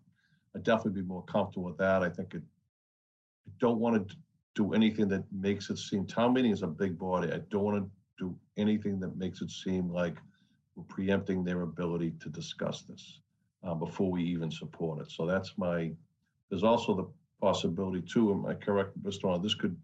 [0.56, 2.02] I'd definitely be more comfortable with that.
[2.02, 2.42] I think it,
[3.60, 4.16] don't want to
[4.56, 7.32] do anything that makes it seem, town meeting is a big body.
[7.32, 10.18] I don't want to do anything that makes it seem like
[10.76, 13.20] we're preempting their ability to discuss this
[13.64, 15.12] uh, before we even support it.
[15.12, 15.92] So that's my,
[16.50, 17.08] there's also the
[17.42, 19.26] possibility too, am I correct, Mr.
[19.26, 19.76] Arnold, this could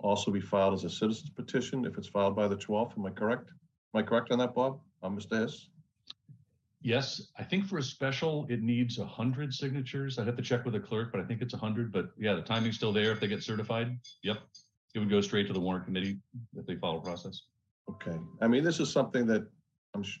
[0.00, 3.10] also be filed as a citizen's petition if it's filed by the 12th, am I
[3.10, 3.50] correct?
[3.94, 4.80] Am I correct on that, Bob?
[5.02, 5.40] Uh, Mr.
[5.40, 5.68] Hiss?
[6.82, 10.18] Yes, I think for a special, it needs a hundred signatures.
[10.18, 12.34] I'd have to check with the clerk, but I think it's a hundred, but yeah,
[12.34, 13.98] the timing's still there if they get certified.
[14.22, 14.38] Yep.
[14.94, 16.18] It would go straight to the warrant committee
[16.56, 17.42] if they follow process.
[17.88, 19.46] Okay, I mean, this is something that
[19.94, 20.20] I'm sh-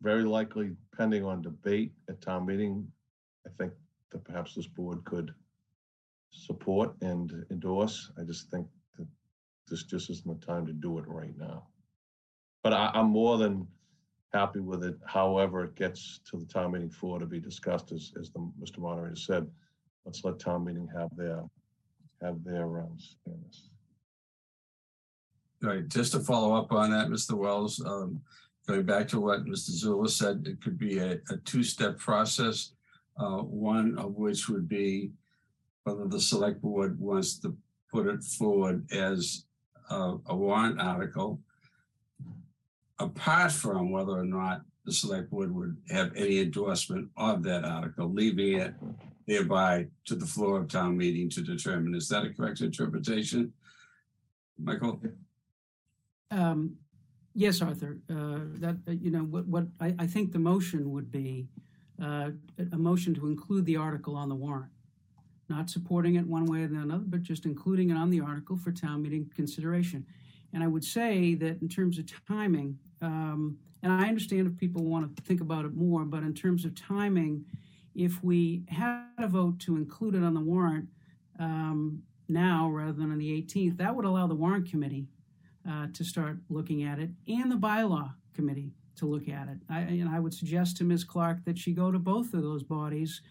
[0.00, 2.86] very likely pending on debate at town meeting.
[3.46, 3.72] I think
[4.12, 5.34] that perhaps this board could
[6.30, 8.10] support and endorse.
[8.18, 9.06] I just think that
[9.68, 11.66] this just isn't the time to do it right now.
[12.62, 13.66] But I, I'm more than
[14.32, 18.12] happy with it, however it gets to the town meeting floor to be discussed, as,
[18.18, 18.78] as the, Mr.
[18.78, 19.46] Moderator said.
[20.04, 21.42] Let's let town meeting have their,
[22.22, 23.44] have their, um, say in.
[25.62, 27.34] All right, just to follow up on that, Mr.
[27.34, 28.22] Wells, um,
[28.66, 29.70] going back to what Mr.
[29.70, 32.72] Zula said, it could be a, a two-step process.
[33.18, 35.10] Uh, one of which would be
[35.84, 37.54] whether the select board wants to
[37.92, 39.44] put it forward as
[39.90, 41.40] a, a warrant article.
[43.00, 48.12] Apart from whether or not the select board would have any endorsement of that article,
[48.12, 48.74] leaving it
[49.26, 51.94] thereby to the floor of town meeting to determine.
[51.94, 53.52] Is that a correct interpretation?
[54.58, 55.00] Michael?
[56.30, 56.76] Um,
[57.34, 61.10] Yes, Arthur, uh, that, uh, you know, what, what, I, I think the motion would
[61.10, 61.46] be
[62.02, 62.30] uh,
[62.72, 64.72] a motion to include the article on the warrant.
[65.48, 68.72] Not supporting it one way or another, but just including it on the article for
[68.72, 70.04] town meeting consideration.
[70.52, 74.84] And I would say that in terms of timing, um, and I understand if people
[74.84, 77.44] want to think about it more, but in terms of timing,
[77.94, 80.88] if we had a vote to include it on the warrant
[81.38, 85.06] um, now rather than on the 18th, that would allow the warrant committee
[85.68, 89.58] uh, to start looking at it and the bylaw committee to look at it.
[89.68, 91.04] I, and I would suggest to Ms.
[91.04, 93.22] Clark that she go to both of those bodies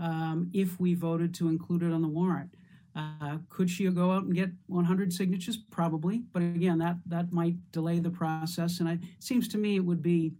[0.00, 2.54] um, if we voted to include it on the warrant.
[2.96, 5.58] Uh, could she go out and get 100 signatures?
[5.70, 8.80] Probably, but again, that that might delay the process.
[8.80, 10.32] And I, it seems to me it would be,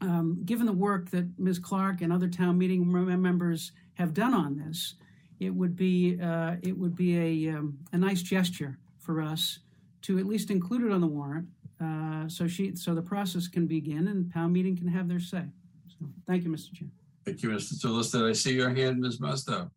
[0.00, 1.60] um, given the work that Ms.
[1.60, 4.96] Clark and other town meeting members have done on this,
[5.38, 9.60] it would be uh, it would be a um, a nice gesture for us
[10.02, 11.46] to at least include it on the warrant,
[11.80, 15.44] uh, so she so the process can begin and town meeting can have their say.
[15.88, 16.72] So, thank you, Mr.
[16.72, 16.88] Chair.
[17.24, 17.74] Thank you, Mr.
[17.74, 18.10] Zullas.
[18.10, 19.18] Did I see your hand, Ms.
[19.18, 19.70] Musto?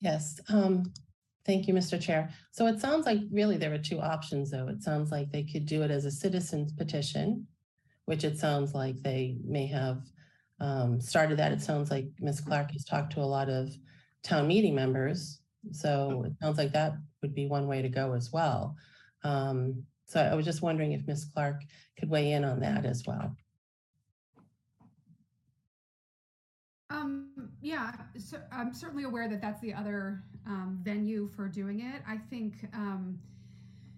[0.00, 0.92] Yes, um,
[1.46, 2.00] thank you, Mr.
[2.00, 2.30] Chair.
[2.50, 4.68] So it sounds like really there are two options, though.
[4.68, 7.46] It sounds like they could do it as a citizen's petition,
[8.06, 10.02] which it sounds like they may have
[10.60, 11.52] um, started that.
[11.52, 12.40] It sounds like Ms.
[12.40, 13.72] Clark has talked to a lot of
[14.24, 15.40] town meeting members.
[15.70, 18.76] So it sounds like that would be one way to go as well.
[19.24, 21.26] Um, so I was just wondering if Ms.
[21.32, 21.62] Clark
[21.98, 23.36] could weigh in on that as well.
[26.90, 32.02] Um, yeah, so I'm certainly aware that that's the other um, venue for doing it.
[32.06, 33.18] I think, um,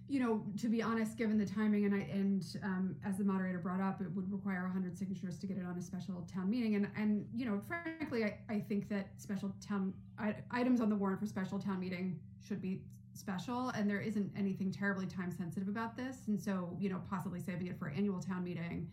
[0.07, 3.59] you know, to be honest, given the timing and I and um, as the moderator
[3.59, 6.75] brought up, it would require 100 signatures to get it on a special town meeting.
[6.75, 10.95] And and you know, frankly, I, I think that special town I, items on the
[10.95, 12.81] warrant for special town meeting should be
[13.13, 16.17] special, and there isn't anything terribly time sensitive about this.
[16.25, 18.89] And so, you know, possibly saving it for annual town meeting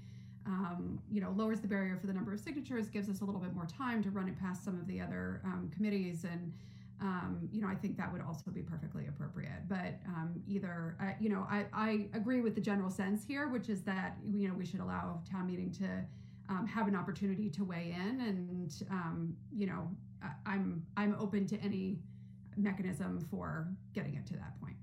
[0.46, 3.40] um, you know, lowers the barrier for the number of signatures, gives us a little
[3.40, 6.24] bit more time to run it past some of the other um, committees.
[6.24, 6.52] And,
[7.00, 9.68] um, you know, I think that would also be perfectly appropriate.
[9.68, 13.68] But um, either, uh, you know, I, I agree with the general sense here, which
[13.68, 16.04] is that, you know, we should allow town meeting to
[16.48, 18.20] um, have an opportunity to weigh in.
[18.20, 19.90] And, um, you know,
[20.22, 21.98] I, I'm, I'm open to any
[22.56, 24.76] mechanism for getting it to that point.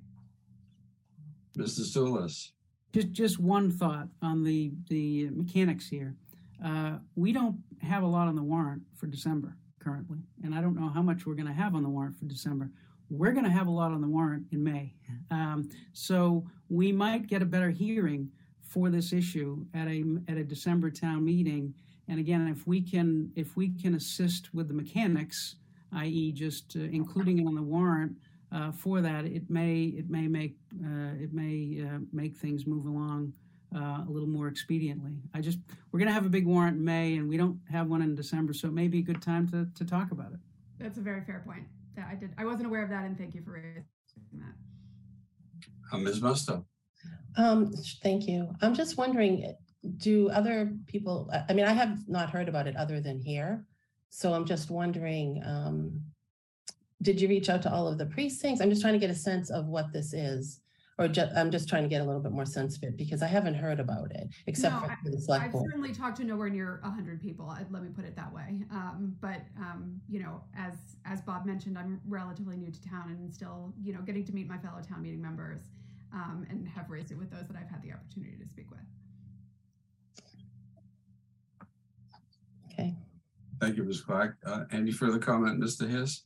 [1.58, 1.82] Mr.
[1.82, 2.52] Zullas?
[2.94, 6.16] Just just one thought on the the mechanics here.
[6.64, 10.80] Uh, we don't have a lot on the warrant for December currently, and I don't
[10.80, 12.70] know how much we're going to have on the warrant for December.
[13.10, 14.94] We're going to have a lot on the warrant in May,
[15.32, 18.30] um, so we might get a better hearing
[18.62, 21.74] for this issue at a at a December town meeting.
[22.08, 25.56] And again, if we can if we can assist with the mechanics,
[25.94, 28.18] i.e., just uh, including it on the warrant
[28.54, 32.86] uh, for that, it may it may make uh, it may uh, make things move
[32.86, 33.34] along
[33.76, 35.18] uh, a little more expediently.
[35.34, 35.60] I just
[35.92, 38.16] we're going to have a big warrant in May, and we don't have one in
[38.16, 40.40] December, so it may be a good time to to talk about it.
[40.80, 41.64] That's a very fair point.
[41.96, 42.32] That I did.
[42.38, 43.84] I wasn't aware of that, and thank you for raising
[44.34, 44.56] that.
[45.92, 46.22] Uh, Ms.
[46.22, 46.66] Musto?
[47.38, 48.50] Um, thank you.
[48.62, 49.54] I'm just wondering,
[49.98, 53.66] do other people, I- I mean, I have not heard about it other than here.
[54.10, 56.02] So I'm just wondering, um,
[57.02, 58.62] did you reach out to all of the precincts?
[58.62, 60.60] I'm just trying to get a sense of what this is.
[61.00, 63.24] Or ju- I'm just trying to get a little bit more sense of it because
[63.24, 65.66] I haven't heard about it, except No, for I- the select I've board.
[65.72, 67.48] certainly talked to nowhere near hundred people.
[67.72, 68.62] Let me put it that way.
[68.70, 70.74] Um, but um, you know, as
[71.06, 74.48] as Bob mentioned, I'm relatively new to town and still, you know, getting to meet
[74.48, 75.62] my fellow town meeting members,
[76.14, 78.80] um, and have raised it with those that I've had the opportunity to speak with.
[82.72, 82.96] Okay.
[83.60, 84.02] Thank you, Ms.
[84.02, 84.38] Clark.
[84.46, 85.90] Uh, any further comment, Mr.
[85.90, 86.22] Hiss?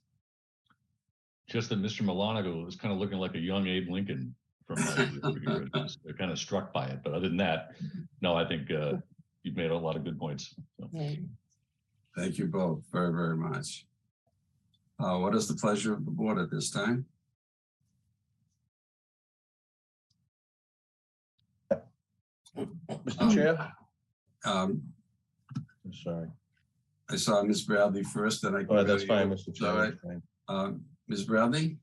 [1.48, 2.02] Just that Mr.
[2.02, 4.96] Milano is kind of looking like a young Abe Lincoln from my
[5.48, 5.68] year.
[5.76, 7.00] Just kind of struck by it.
[7.04, 7.72] But other than that,
[8.22, 8.94] no, I think uh,
[9.44, 10.56] you've made a lot of good points.
[10.80, 10.90] So.
[10.92, 11.20] Right.
[12.18, 13.86] Thank you both very, very much.
[15.00, 17.06] Uh, what is the pleasure of the board at this time?
[22.58, 23.34] Mr.
[23.34, 23.72] Chair?
[24.44, 24.82] Um,
[25.86, 26.28] I'm sorry.
[27.10, 27.62] I saw Ms.
[27.64, 28.64] Bradley first, then I.
[28.64, 29.30] can Oh, that's fine.
[29.30, 29.54] Mr.
[29.56, 29.74] Chair.
[29.74, 29.94] right?
[29.94, 30.22] that's fine.
[30.50, 31.24] Um, Ms.
[31.24, 31.78] Bradley?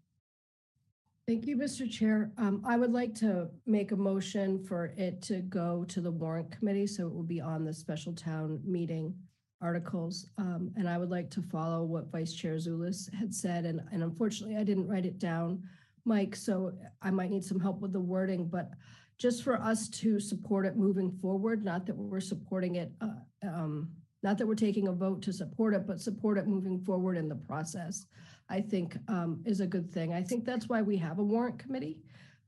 [1.26, 1.90] Thank you, Mr.
[1.90, 2.30] Chair.
[2.36, 6.50] Um, I would like to make a motion for it to go to the warrant
[6.50, 9.14] committee, so it will be on the special town meeting
[9.62, 10.26] articles.
[10.36, 14.02] Um, and I would like to follow what Vice Chair Zullas had said, and, and
[14.02, 15.62] unfortunately, I didn't write it down,
[16.04, 18.72] Mike, so I might need some help with the wording, but
[19.16, 23.88] just for us to support it moving forward, not that we're supporting it, uh, um,
[24.22, 27.30] not that we're taking a vote to support it, but support it moving forward in
[27.30, 28.04] the process.
[28.48, 30.12] I think um, is a good thing.
[30.12, 31.98] I think that's why we have a warrant committee.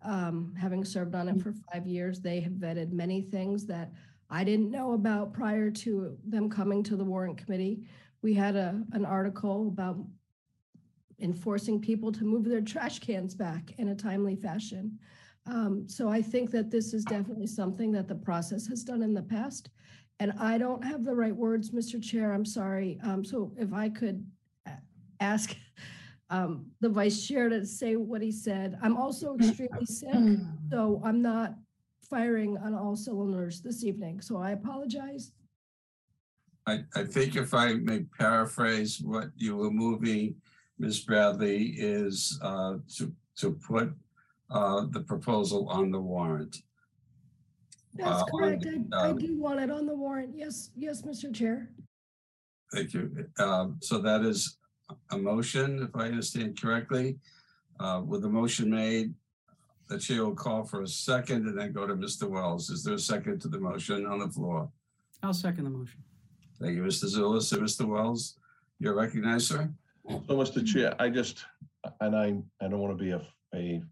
[0.03, 3.93] Um, having served on it for five years, they have vetted many things that
[4.29, 7.87] I didn't know about prior to them coming to the warrant committee.
[8.23, 9.99] We had a, an article about
[11.21, 14.99] enforcing people to move their trash cans back in a timely fashion.
[15.47, 19.15] Um, so I think that this is definitely something that the process has done in
[19.15, 19.71] the past.
[20.19, 22.03] And I don't have the right words, Mr.
[22.03, 22.99] Chair, I'm sorry.
[23.03, 24.27] Um, so if I could
[25.21, 25.57] ask
[26.31, 28.79] um, the vice chair to say what he said.
[28.83, 30.39] I'm also extremely sick,
[30.71, 31.55] so I'm not
[32.11, 35.33] firing on all cylinders this evening, so I apologize.
[36.67, 40.35] I, I think if I may paraphrase what you were moving,
[40.79, 41.01] Ms.
[41.01, 43.93] Bradley, is uh, to, to put
[44.51, 46.57] uh, the proposal on the warrant.
[47.95, 48.67] That's Uh, correct.
[48.67, 50.35] I, I um, do want it on the warrant.
[50.37, 51.33] Yes, yes, Mr.
[51.33, 51.71] Chair.
[52.73, 53.27] Thank you.
[53.39, 54.59] Um, So that is
[55.11, 57.17] a motion, if I understand correctly.
[57.79, 59.15] Uh, With the motion made,
[59.89, 62.29] the chair will call for a second and then go to Mr.
[62.29, 62.71] Wells.
[62.71, 64.69] Is there a second to the motion on the floor?
[65.23, 66.03] I'll second the motion.
[66.61, 67.05] Thank you, Mr.
[67.05, 67.87] Zullas and Mr.
[67.87, 68.39] Wells.
[68.81, 69.71] You're recognized, sir.
[70.09, 70.67] So, Mr.
[70.67, 71.45] Chair, I just,
[72.01, 73.21] and I, I don't want to be a,
[73.55, 73.83] a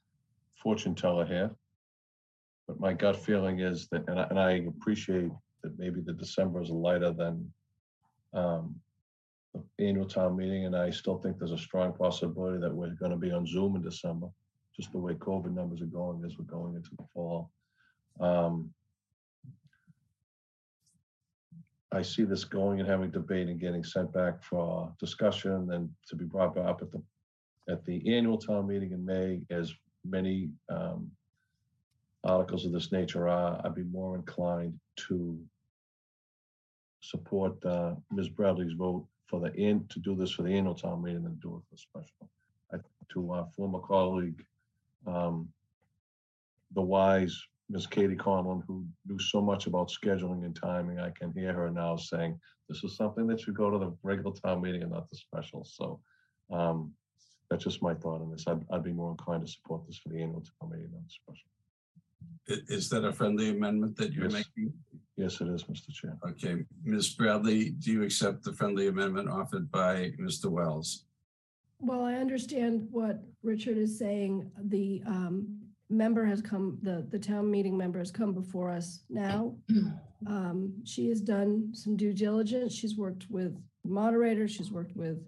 [0.54, 1.50] fortune teller here.
[2.66, 5.30] But my gut feeling is that, and I, and I appreciate
[5.62, 7.52] that maybe the December is lighter than
[8.32, 8.83] um, the
[9.78, 13.16] annual town meeting, and I still think there's a strong possibility that we're going to
[13.16, 14.28] be on Zoom in December,
[14.74, 17.50] just the way COVID numbers are going as we're going into the fall.
[18.20, 18.70] Um,
[21.92, 26.16] I see this going and having debate and getting sent back for discussion and to
[26.16, 27.00] be brought up at the,
[27.68, 29.72] at the annual town meeting in May, as
[30.04, 31.10] many um,
[32.24, 34.78] articles of this nature are, I'd be more inclined
[35.08, 35.38] to
[37.00, 38.28] support uh, Ms.
[38.28, 41.56] Bradley's vote for the, in to do this for the annual town meeting than do
[41.56, 42.30] it for special.
[42.72, 42.78] I-
[43.12, 44.44] To our former colleague,
[45.06, 45.48] um,
[46.72, 47.36] the wise
[47.70, 51.70] Miss Katie Conlon, who knew so much about scheduling and timing, I can hear her
[51.70, 55.08] now saying, this is something that should go to the regular town meeting and not
[55.10, 55.64] the special.
[55.64, 56.00] So
[56.50, 56.92] um,
[57.48, 58.46] that's just my thought on this.
[58.46, 61.10] I'd, I'd be more inclined to support this for the annual town meeting than the
[61.10, 61.48] special.
[62.48, 64.32] I- Is that a friendly amendment that you're Yes.
[64.56, 64.72] making?
[65.16, 65.92] Yes, it is, Mr.
[65.92, 66.16] Chair.
[66.28, 67.10] Okay, Ms.
[67.10, 70.46] Bradley, do you accept the friendly amendment offered by Mr.
[70.46, 71.04] Wells?
[71.78, 74.50] Well, I understand what Richard is saying.
[74.64, 79.54] The um, member has come, the, the town meeting member has come before us now.
[80.26, 82.72] Um, She has done some due diligence.
[82.72, 85.18] She's worked with moderators, she's worked with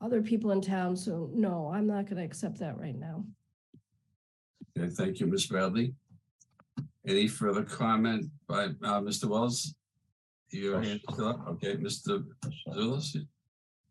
[0.00, 0.96] other people in town.
[0.96, 3.24] So no, I'm not going to accept that right now.
[4.76, 5.46] Okay, thank you, Ms.
[5.46, 5.94] Bradley.
[7.08, 9.24] Any further comment by uh, Mr.
[9.24, 9.74] Wells?
[10.50, 11.48] Your hand is still up?
[11.48, 12.22] Okay, Mr.
[12.68, 13.16] Zullas?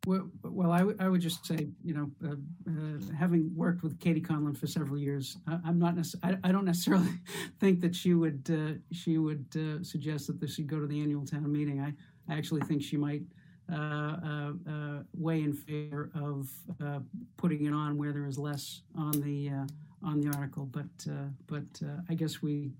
[0.06, 2.36] Well, well, I would, I would just say, you know, uh,
[2.70, 6.52] uh, having worked with Katie Conlon for several years, I, I'm not necess- I, I
[6.52, 7.10] don't necessarily
[7.60, 11.02] think that she would, uh, she would uh, suggest that this should go to the
[11.02, 11.82] annual town meeting.
[11.82, 11.94] I,
[12.32, 13.24] I actually think she might
[13.72, 16.50] uh, uh, uh, weigh in favor of
[16.86, 17.00] uh,
[17.36, 19.66] putting it on where there is less on the uh,
[20.04, 20.66] on the article.
[20.66, 22.72] But uh, but uh, I guess we,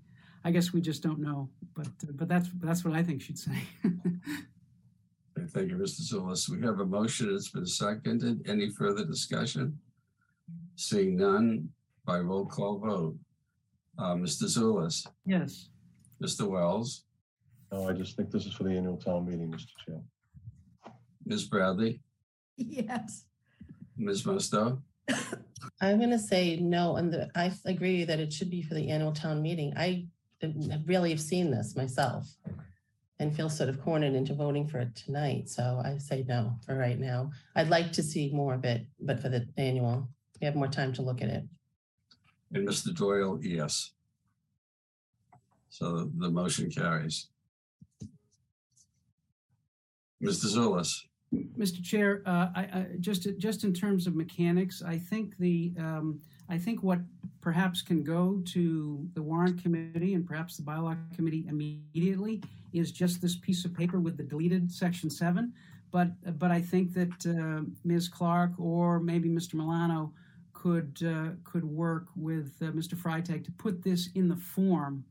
[0.44, 1.48] I guess we just don't know.
[1.74, 3.58] But uh, but that's that's what I think she'd say.
[5.50, 6.00] Thank you, Mr.
[6.02, 6.48] Zullas.
[6.48, 7.34] We have a motion.
[7.34, 8.46] It's been seconded.
[8.48, 9.78] Any further discussion?
[10.76, 11.68] Seeing none
[12.04, 13.16] by roll call vote.
[13.98, 14.44] Uh, Mr.
[14.44, 15.70] Zullas, yes.
[16.22, 16.48] Mr.
[16.48, 17.02] Wells,
[17.72, 19.66] No, I just think this is for the annual town meeting, Mr.
[19.84, 20.00] Chair.
[21.26, 21.46] Ms.
[21.46, 22.00] Bradley,
[22.56, 23.24] Yes.
[23.96, 24.22] Ms.
[24.22, 24.80] Musto,
[25.80, 28.88] I'm going to say no, and the, I agree that it should be for the
[28.88, 29.74] annual town meeting.
[29.76, 30.06] I
[30.86, 32.26] really have seen this myself
[33.20, 35.48] and feel sort of cornered into voting for it tonight.
[35.48, 37.30] So I say no for right now.
[37.56, 40.08] I'd like to see more of it, but for the annual,
[40.40, 41.44] we have more time to look at it.
[42.54, 42.94] and Mr.
[42.94, 43.90] Doyle, yes.
[45.70, 47.28] So the motion carries.
[50.22, 50.46] Mr.
[50.46, 51.04] Zullas,
[51.56, 51.82] Mr.
[51.82, 56.58] Chair, uh, I, I, just, just in terms of mechanics, I think the, um, I
[56.58, 57.00] think what
[57.40, 62.42] perhaps can go to the warrant committee and perhaps the bylaw committee immediately
[62.72, 65.52] is just this piece of paper with the deleted section seven.
[65.90, 68.08] But, but I think that uh, Ms.
[68.08, 69.54] Clark or maybe Mr.
[69.54, 70.12] Milano
[70.52, 72.94] could, uh, could work with uh, Mr.
[72.94, 75.04] Freitag to put this in the form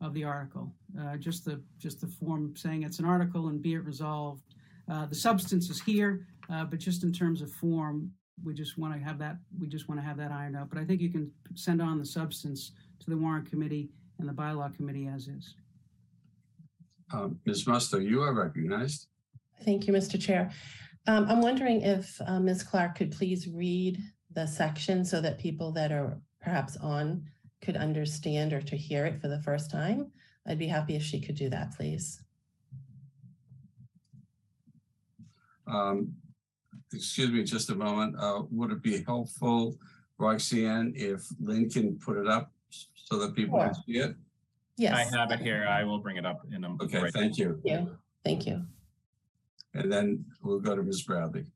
[0.00, 0.72] of the article.
[1.00, 4.42] Uh, just the, just the form saying it's an article and be it resolved.
[4.90, 8.10] Uh, the substance is here, uh, but just in terms of form,
[8.42, 9.36] we just want to have that.
[9.58, 10.68] We just want to have that ironed out.
[10.70, 14.32] But I think you can send on the substance to the warrant committee and the
[14.32, 15.54] bylaw committee as is.
[17.12, 17.64] um, Ms.
[17.64, 19.06] Musto, you are recognized.
[19.64, 20.20] Thank you, Mr.
[20.20, 20.50] Chair.
[21.06, 22.62] Um, I'm wondering if uh, Ms.
[22.62, 27.24] Clark could please read the section so that people that are perhaps on
[27.60, 30.10] could understand or to hear it for the first time.
[30.46, 32.20] I'd be happy if she could do that, please.
[35.66, 36.14] Um,
[36.94, 38.16] excuse me just a moment.
[38.18, 39.76] Uh, would it be helpful,
[40.18, 42.52] Roxanne, if Lynn can put it up
[42.94, 44.14] so that people can see it?
[44.76, 44.94] Yes.
[44.94, 45.66] I have it here.
[45.68, 46.68] I will bring it up in a.
[46.68, 46.82] moment.
[46.82, 47.60] Okay, right- thank you.
[47.64, 47.98] Thank you.
[48.24, 48.66] Thank you.
[49.74, 51.02] And then we'll go to Ms.
[51.02, 51.46] Bradley.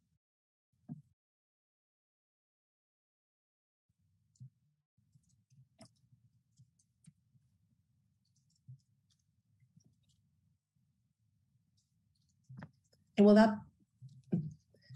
[13.16, 13.50] And will that,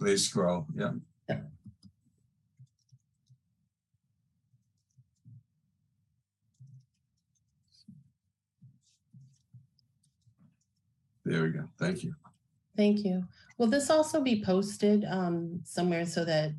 [0.03, 0.67] Please scroll.
[0.75, 0.91] Yeah.
[1.29, 1.39] Yeah.
[11.25, 11.69] There we go.
[11.79, 12.17] Thank you.
[12.77, 13.23] Thank you.
[13.59, 16.51] Will this also be posted um, somewhere so that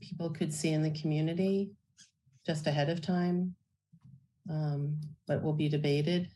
[0.00, 1.70] people could see in the community
[2.44, 3.54] just ahead of time?
[4.50, 6.28] Um, What will be debated?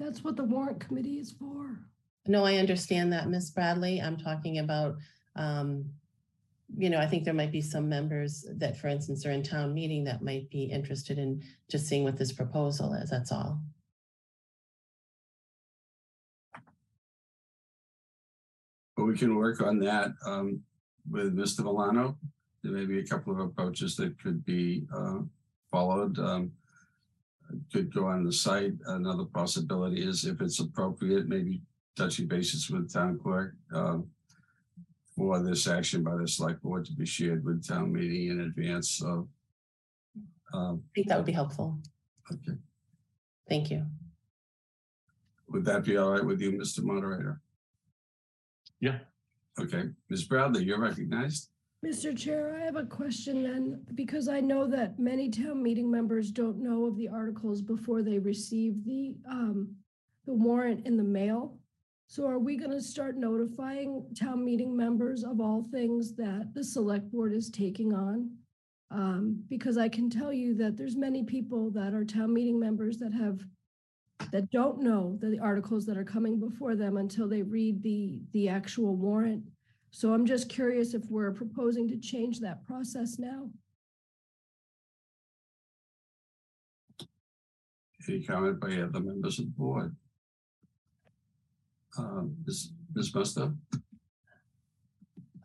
[0.00, 1.78] That's what the warrant committee is for.
[2.26, 4.00] No, I understand that, Miss Bradley.
[4.00, 4.96] I'm talking about,
[5.36, 5.90] um,
[6.76, 9.74] you know, I think there might be some members that, for instance, are in town
[9.74, 13.10] meeting that might be interested in just seeing what this proposal is.
[13.10, 13.60] That's all.
[18.96, 20.62] But we can work on that um,
[21.10, 21.60] with Mr.
[21.60, 22.16] Milano.
[22.62, 25.18] There may be a couple of approaches that could be uh,
[25.70, 26.18] followed.
[26.18, 26.52] Um,
[27.72, 28.74] Could go on the site.
[28.86, 31.60] Another possibility is if it's appropriate, maybe
[31.94, 34.08] touching bases with town clerk um,
[35.16, 39.02] for this action by the select board to be shared with town meeting in advance
[39.02, 39.28] of.
[40.52, 41.78] um, I think that would be helpful.
[42.32, 42.58] Okay,
[43.48, 43.84] Thank you.
[45.48, 46.82] would that be all right with you, Mr.
[46.82, 47.40] Moderator?
[48.80, 48.98] Yeah.
[49.60, 50.24] Okay, Ms.
[50.24, 51.48] Bradley, you're recognized.
[51.84, 52.16] Mr.
[52.16, 56.62] Chair, I have a question then, because I know that many town meeting members don't
[56.62, 59.76] know of the articles before they receive the, um,
[60.26, 61.58] the warrant in the mail.
[62.06, 67.10] So are we gonna start notifying town meeting members of all things that the select
[67.10, 68.30] board is taking on?
[68.90, 72.98] Um, because I can tell you that there's many people that are town meeting members
[72.98, 73.40] that have,
[74.30, 78.48] that don't know the articles that are coming before them until they read the, the
[78.48, 79.42] actual warrant.
[79.90, 83.50] So I'm just curious if we're proposing to change that process now.
[88.08, 89.96] Any comment by other members of the board?
[91.98, 93.12] Um, Ms.
[93.12, 93.56] Musto?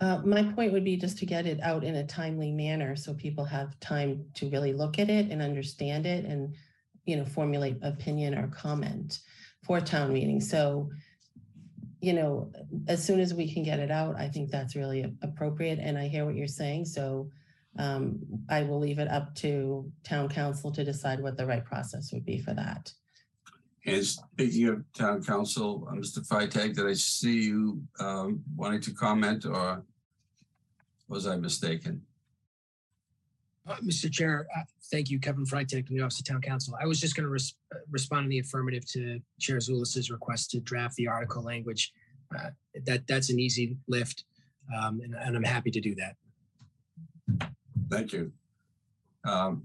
[0.01, 3.13] Uh, my point would be just to get it out in a timely manner so
[3.13, 6.55] people have time to really look at it and understand it and,
[7.05, 9.19] you know, formulate opinion or comment
[9.63, 10.39] for town meeting.
[10.39, 10.89] So,
[11.99, 12.49] you know,
[12.87, 15.79] as soon as we can get it out, I think that's really appropriate.
[15.79, 16.85] And I hear what you're saying.
[16.85, 17.29] So
[17.77, 18.19] um,
[18.49, 22.25] I will leave it up to town counsel to decide what the right process would
[22.25, 22.93] be for that.
[23.86, 26.25] And speaking of town counsel, uh, Mr.
[26.27, 29.84] Freitag, did I see you um, wanting to comment or
[31.07, 32.01] was I mistaken?
[33.67, 34.11] Uh, Mr.
[34.11, 34.61] Chair, uh,
[34.91, 36.75] thank you, Kevin Freitag from the Office of Town Counsel.
[36.82, 40.51] I was just going to res- uh, respond in the affirmative to Chair Zullas's request
[40.51, 41.93] to draft the article language.
[42.36, 42.49] Uh,
[42.86, 44.23] That, that's an easy lift,
[44.75, 46.15] um, and, and I'm happy to do that.
[47.89, 48.32] Thank you.
[49.25, 49.63] Um,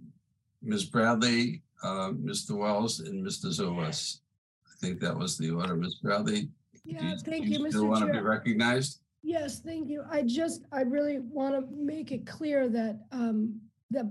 [0.62, 0.85] Ms.
[0.85, 2.53] Bradley, uh, Mr.
[2.57, 3.47] Wells, and Mr.
[3.47, 4.20] Zullas.
[4.66, 5.76] I think that was the order.
[5.76, 5.97] Ms.
[5.97, 6.43] Bradley?
[6.43, 6.51] do
[6.85, 7.89] Yeah, thank you, Still Mr.
[7.89, 8.22] want to be Chair.
[8.24, 9.01] recognized?
[9.22, 10.03] Yes, thank you.
[10.11, 13.61] I just, I really want to make it clear that, um,
[13.91, 14.07] that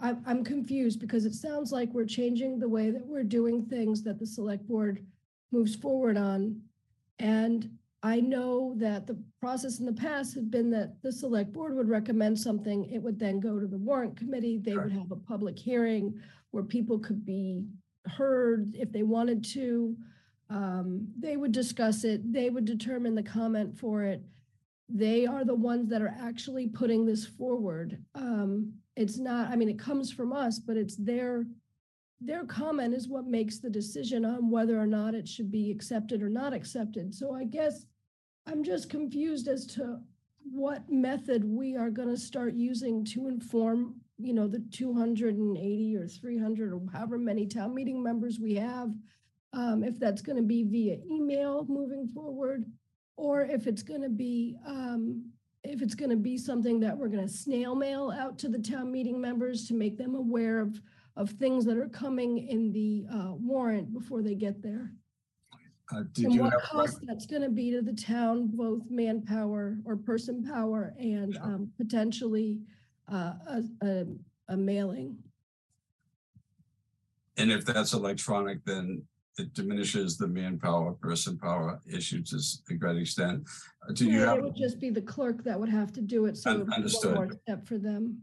[0.00, 4.02] I'm, I'm confused because it sounds like we're changing the way that we're doing things
[4.02, 5.04] that the select board
[5.50, 6.60] moves forward on.
[7.18, 7.70] And
[8.02, 11.88] I know that the process in the past had been that the select board would
[11.88, 15.58] recommend something, it would then go to the warrant committee, they would have a public
[15.58, 16.20] hearing
[16.54, 17.64] where people could be
[18.06, 19.96] heard if they wanted to.
[20.50, 24.22] Um, they would discuss it, they would determine the comment for it
[24.88, 28.02] they are the ones that are actually putting this forward.
[28.14, 31.46] Um, it's not, I mean, it comes from us, but it's their,
[32.20, 36.22] their comment is what makes the decision on whether or not it should be accepted
[36.22, 37.14] or not accepted.
[37.14, 37.86] So I guess
[38.46, 40.00] I'm just confused as to
[40.52, 45.56] what method we are gonna start using to inform, you know, the two hundred and
[45.56, 48.92] eighty or three hundred or however many town meeting members we have.
[49.52, 52.64] Um, if that's gonna be via email moving forward,
[53.16, 55.30] or if it's gonna be, um,
[55.62, 59.20] if it's gonna be something that we're gonna snail mail out to the town meeting
[59.20, 60.80] members to make them aware of,
[61.16, 64.92] of things that are coming in the, uh, warrant before they get there.
[65.92, 69.78] Uh, Did And you what have, cost that's gonna be to the town, both manpower
[69.84, 72.60] or person power and, um, potentially,
[73.10, 74.06] uh, a, a,
[74.48, 75.16] a mailing.
[77.36, 79.02] and if that's electronic, then
[79.38, 83.42] it diminishes the manpower, person power issue to s- a great extent.
[83.88, 86.26] Uh, Do you have, It would just be the clerk that would have to do
[86.26, 87.14] it, so Un- it would be one understood.
[87.16, 88.22] more step for them.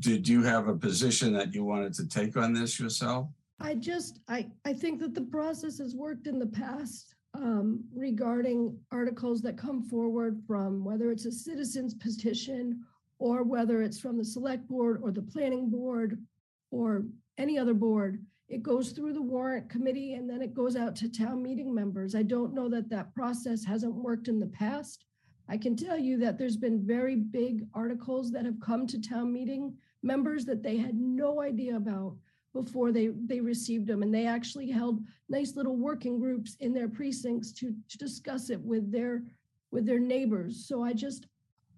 [0.00, 3.28] did you have a position that you wanted to take on this yourself?
[3.60, 8.76] I just, I, I think that the process has worked in the past um, regarding
[8.90, 12.82] articles that come forward from whether it's a citizen's petition
[13.22, 16.20] or whether it's from the select board or the planning board
[16.72, 17.04] or
[17.38, 18.20] any other board.
[18.48, 22.16] It goes through the warrant committee and then it goes out to town meeting members.
[22.16, 25.04] I don't know that that process hasn't worked in the past.
[25.48, 29.32] I can tell you that there's been very big articles that have come to town
[29.32, 32.16] meeting members that they had no idea about
[32.52, 34.02] before they, they received them.
[34.02, 34.98] And they actually held
[35.28, 39.22] nice little working groups in their precincts to, to discuss it with their,
[39.70, 40.66] with their neighbors.
[40.66, 41.26] So I just,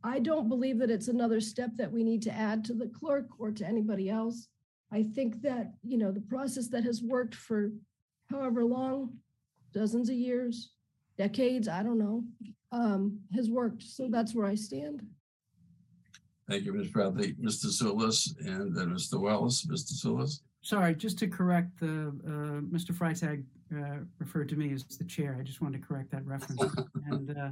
[0.05, 3.27] I don't believe that it's another step that we need to add to the clerk
[3.39, 4.49] or to anybody else.
[4.93, 7.73] I think that, you know, the process that has worked for
[8.31, 9.15] however long,
[9.73, 10.73] dozens of years,
[11.17, 12.23] decades, I don't know,
[12.71, 13.83] um, has worked.
[13.83, 15.03] So that's where I stand.
[16.51, 16.89] Thank you, Ms.
[16.89, 17.33] Bradley.
[17.43, 17.67] Mr.
[17.67, 19.19] Zullas and then Mr.
[19.19, 19.63] Wells.
[19.63, 19.95] Mr.
[19.95, 20.41] Zullas?
[20.61, 22.93] Sorry, just to correct the, uh, Mr.
[22.93, 23.43] Freitag
[23.75, 25.39] uh, referred to me as the chair.
[25.41, 26.63] I just wanted to correct that reference.
[27.07, 27.49] and uh,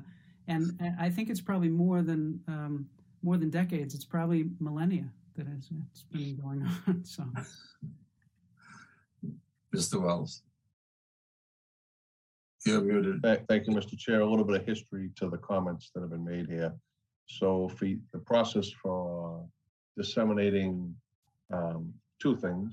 [0.48, 2.86] and I think it's probably more than um,
[3.22, 3.94] more than decades.
[3.94, 7.04] It's probably millennia that has it's been going on.
[7.04, 7.24] So,
[9.74, 10.02] Mr.
[10.02, 10.42] Wells?
[12.66, 13.22] You're muted.
[13.22, 13.98] Thank thank you, Mr.
[13.98, 14.20] Chair.
[14.20, 16.72] A little bit of history to the comments that have been made here.
[17.26, 19.44] So for the process for
[19.96, 20.94] disseminating
[21.52, 22.72] um, two things.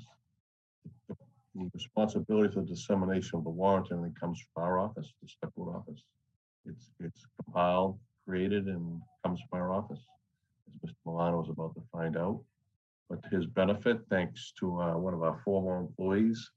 [1.08, 5.76] The responsibility for dissemination of the warrant only comes from our office, the select board
[5.76, 6.02] office.
[6.66, 10.00] It's, it's compiled, created, and comes from our office,
[10.68, 10.96] as Mr.
[11.06, 12.42] Milano is about to find out.
[13.10, 16.52] But to his benefit, thanks to uh, one of our former employees,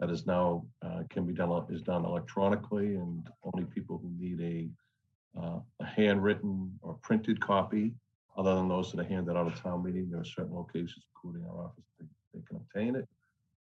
[0.00, 4.40] that is now, uh, can be done, is done electronically, and only people who need
[4.40, 7.92] a, uh, a handwritten or printed copy,
[8.36, 11.48] other than those that are handed out at town meeting, there are certain locations, including
[11.48, 13.08] our office, they, they can obtain it.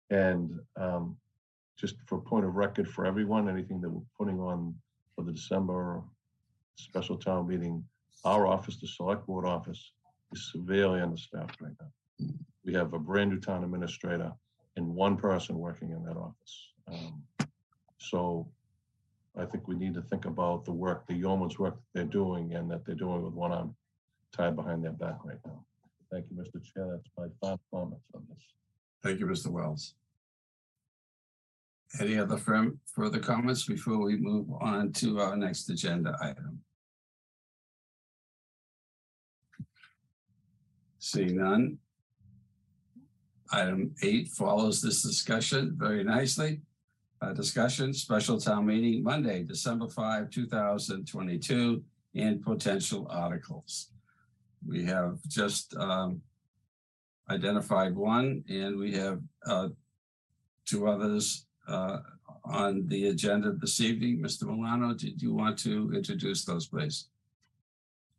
[0.10, 1.18] And um,
[1.78, 4.76] just for point of record for everyone, anything that we're putting on
[5.16, 6.02] for the December
[6.76, 7.84] special town meeting,
[8.26, 9.94] our office, the select board office,
[10.32, 12.28] is severely understaffed right now.
[12.66, 14.32] We have a brand new town administrator
[14.76, 16.74] and one person working in that office.
[16.88, 17.24] Um,
[18.00, 18.48] So
[19.38, 22.54] I think we need to think about the work, the yeoman's work that they're doing
[22.54, 23.76] and that they're doing with one arm
[24.36, 25.64] tied behind their back right now.
[26.12, 26.62] Thank you, Mr.
[26.64, 26.88] Chair.
[26.92, 28.44] That's my final comments on this.
[29.02, 29.48] Thank you, Mr.
[29.48, 29.96] Wells.
[32.00, 36.60] Any other firm, further comments before we move on to our next agenda item?
[40.98, 41.78] Seeing none.
[43.52, 46.62] Item eight follows this discussion very nicely.
[47.22, 51.84] Uh, discussion, special town meeting Monday, December 5, 2022,
[52.16, 53.92] and potential articles.
[54.66, 56.22] We have just um,
[57.30, 59.70] identified one, and we have uh,
[60.66, 62.00] two others uh,
[62.46, 64.20] on the agenda this evening.
[64.20, 64.44] Mr.
[64.44, 67.08] Milano, did you want to introduce those, please?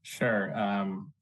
[0.03, 0.57] Sure.
[0.57, 1.13] Um,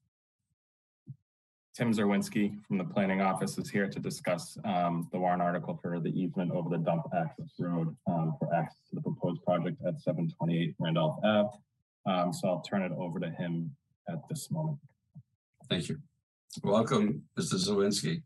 [1.75, 5.99] Tim Czerwienski from the planning office is here to discuss um, the warrant article for
[5.99, 9.99] the easement over the dump access road um, for access to the proposed project at
[9.99, 11.49] 728 Randolph Ave.
[12.05, 13.75] Um, so I'll turn it over to him
[14.07, 14.77] at this moment.
[15.67, 15.97] Thank you.
[16.63, 17.55] Welcome, Mr.
[17.55, 18.21] Czerwienski.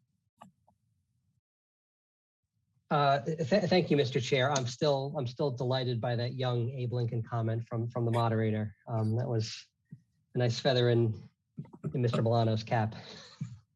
[2.90, 4.22] Uh, th- thank you, Mr.
[4.22, 4.52] Chair.
[4.52, 8.74] I'm still I'm still delighted by that young Abe Lincoln comment from from the moderator.
[8.88, 9.54] Um, that was
[10.36, 11.14] a nice feather in,
[11.94, 12.24] in Mr.
[12.24, 12.96] Milano's cap.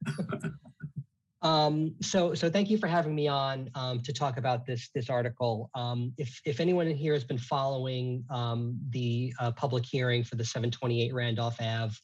[1.42, 5.10] um, so so thank you for having me on um, to talk about this this
[5.10, 5.70] article.
[5.76, 10.38] Um, if if anyone in here has been following um, the uh, public hearing for
[10.38, 11.96] the 728 Randolph Ave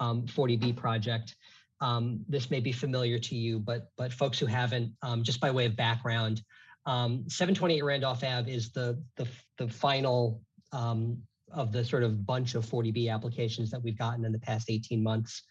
[0.00, 1.36] 40B um, project,
[1.80, 5.50] um, this may be familiar to you, but but folks who haven't, um, just by
[5.50, 6.42] way of background,
[6.86, 9.26] um, 728 Randolph Ave is the the,
[9.58, 10.40] the final
[10.72, 11.18] um,
[11.52, 15.02] of the sort of bunch of 40B applications that we've gotten in the past 18
[15.02, 15.42] months.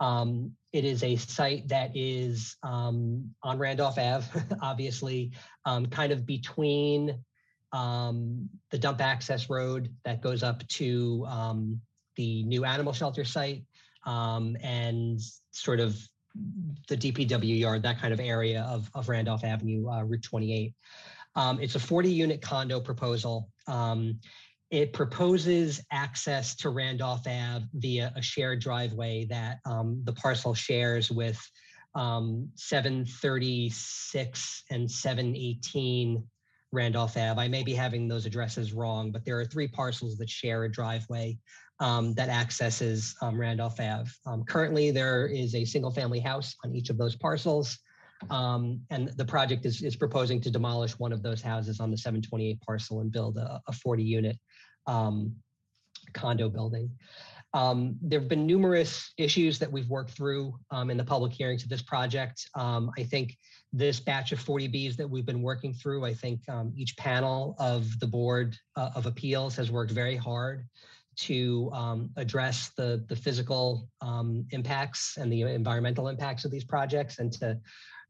[0.00, 4.26] Um, it is a site that is um, on Randolph Ave,
[4.62, 5.32] obviously,
[5.64, 7.18] kind of between
[7.72, 11.26] the dump access road that goes up to
[12.16, 13.62] the new animal shelter site
[14.06, 15.98] um, and sort of
[16.88, 20.72] the DPW yard, that kind of area of, of Randolph Avenue, uh, Route 28.
[21.34, 23.50] Um, it's a 40 unit condo proposal.
[23.66, 24.20] Um,
[24.70, 31.10] it proposes access to Randolph Ave via a shared driveway that um, the parcel shares
[31.10, 31.38] with
[31.94, 36.24] um, 736 and 718
[36.72, 37.40] Randolph Ave.
[37.40, 40.70] I may be having those addresses wrong, but there are three parcels that share a
[40.70, 41.38] driveway
[41.80, 44.10] um, that accesses um, Randolph Ave.
[44.24, 47.78] Um, currently, there is a single family house on each of those parcels.
[48.30, 51.98] Um, and the project is, is proposing to demolish one of those houses on the
[51.98, 54.38] 728 parcel and build a, a 40 unit
[54.86, 55.34] um,
[56.14, 56.90] condo building.
[57.52, 61.62] Um, there have been numerous issues that we've worked through um, in the public hearings
[61.62, 62.48] of this project.
[62.54, 63.36] Um, I think
[63.72, 66.40] this batch of 40Bs that we've been working through, I think
[66.74, 70.66] each panel of the Board uh, of Appeals has worked very hard
[71.16, 77.18] to um, address the, the physical um, impacts and the environmental impacts of these projects
[77.18, 77.58] and to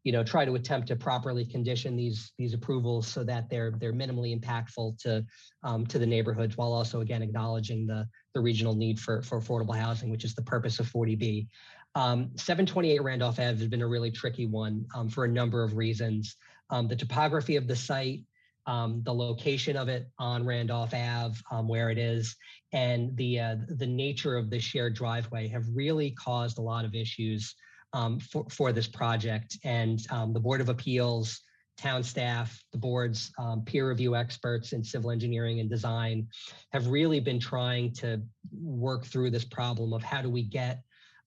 [0.07, 3.93] you know, try to attempt to properly condition these these approvals so that they're they're
[3.93, 5.27] minimally impactful to
[5.65, 9.75] um, to the neighborhoods, while also again acknowledging the the regional need for for affordable
[9.75, 11.49] housing, which is the purpose of 40B.
[11.97, 15.77] Um, 728 Randolph Ave has been a really tricky one um, for a number of
[15.77, 16.37] reasons.
[16.71, 18.21] Um, the topography of the site,
[18.67, 22.37] um, the location of it on Randolph Ave, um, where it is,
[22.73, 26.95] and the uh, the nature of the shared driveway have really caused a lot of
[26.95, 27.55] issues
[27.93, 29.59] um, for, for this project.
[29.65, 31.41] And um, the Board of Appeals,
[31.77, 36.27] town staff, the board's um, peer review experts in civil engineering and design
[36.73, 38.21] have really been trying to
[38.53, 40.83] work through this problem of how do we get,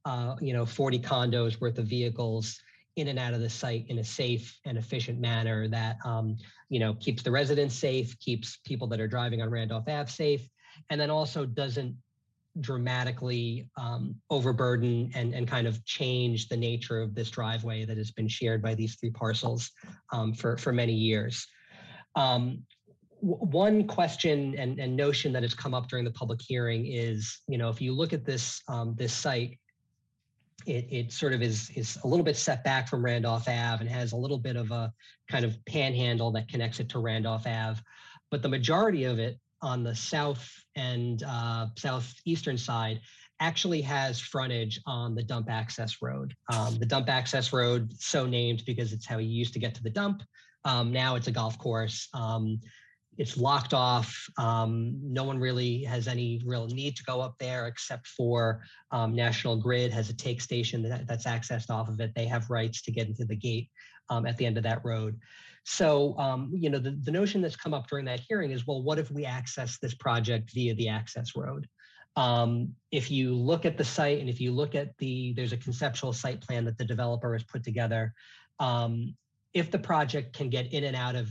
[0.05, 2.59] uh, you know, 40 condos worth of vehicles
[2.99, 6.37] in and out of the site in a safe and efficient manner that, um,
[6.69, 10.47] you know, keeps the residents safe, keeps people that are driving on Randolph Ave safe,
[10.89, 11.95] and then also doesn't
[12.61, 18.11] dramatically um, overburden and, and kind of change the nature of this driveway that has
[18.11, 19.71] been shared by these three parcels
[20.11, 21.47] um, for, for many years.
[22.15, 22.63] Um,
[23.21, 27.57] one question and, and, notion that has come up during the public hearing is, you
[27.57, 29.59] know, if you look at this um, this site,
[30.66, 33.89] it, it sort of is is a little bit set back from Randolph Ave and
[33.89, 34.91] has a little bit of a
[35.30, 37.82] kind of panhandle that connects it to Randolph Ave,
[38.32, 43.01] but the majority of it on the south and uh, southeastern side
[43.41, 46.36] actually has frontage on the dump access road.
[46.53, 49.84] Um, the dump access road, so named because it's how you used to get to
[49.84, 50.24] the dump.
[50.66, 52.10] Um, now it's a golf course.
[52.14, 52.60] Um,
[53.20, 54.17] it's locked off.
[54.38, 59.13] Um, no one really has any real need to go up there except for um,
[59.13, 62.13] National Grid has a take station that, that's accessed off of it.
[62.15, 63.70] They have rights to get into the gate
[64.09, 65.20] um, at the end of that road.
[65.65, 68.82] So, um, you know, the, the notion that's come up during that hearing is, well,
[68.82, 71.67] what if we access this project via the access road?
[72.15, 75.57] Um, if you look at the site and if you look at the, there's a
[75.57, 78.13] conceptual site plan that the developer has put together.
[78.59, 79.17] Um,
[79.53, 81.30] if the project can get in and out of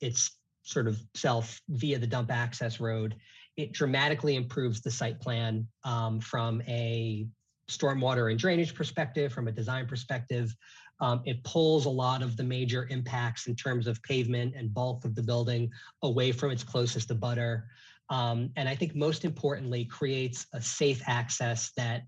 [0.00, 0.37] its
[0.68, 3.16] sort of self via the dump access road,
[3.56, 7.26] it dramatically improves the site plan um, from a
[7.70, 10.54] stormwater and drainage perspective, from a design perspective,
[11.00, 15.04] um, it pulls a lot of the major impacts in terms of pavement and bulk
[15.04, 15.70] of the building
[16.02, 17.62] away from its closest abutter.
[18.10, 22.02] Um, and I think most importantly, creates a safe access that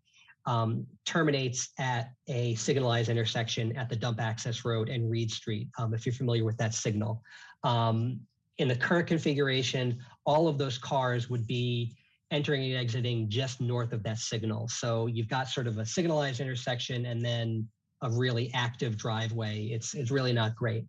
[0.47, 5.95] um, terminates at a signalized intersection at the dump access road and Reed Street, um,
[5.95, 7.23] if you're familiar with that signal.
[7.63, 8.21] Um,
[8.61, 11.97] in the current configuration, all of those cars would be
[12.31, 14.69] entering and exiting just north of that signal.
[14.69, 17.67] So you've got sort of a signalized intersection and then
[18.03, 19.65] a really active driveway.
[19.65, 20.85] It's it's really not great.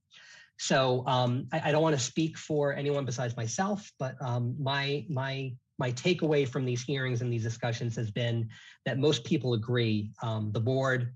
[0.60, 5.06] So um, I, I, don't want to speak for anyone besides myself, but um, my
[5.10, 8.50] my my takeaway from these hearings and these discussions has been
[8.86, 10.12] that most people agree.
[10.22, 11.16] Um, the board,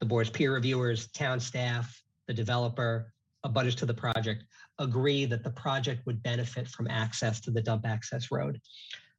[0.00, 3.12] the board's peer reviewers, town staff, the developer,
[3.44, 4.44] abutters to the project
[4.78, 8.60] agree that the project would benefit from access to the dump access road.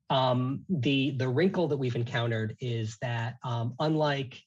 [0.10, 4.42] Um, the the wrinkle that we've encountered is that um, unlike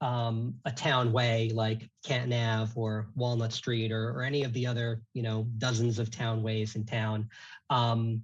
[0.00, 4.66] um, a town way like Canton Ave or Walnut Street or, or, any of the
[4.66, 7.28] other, you know, dozens of town ways in town,
[7.70, 8.20] um,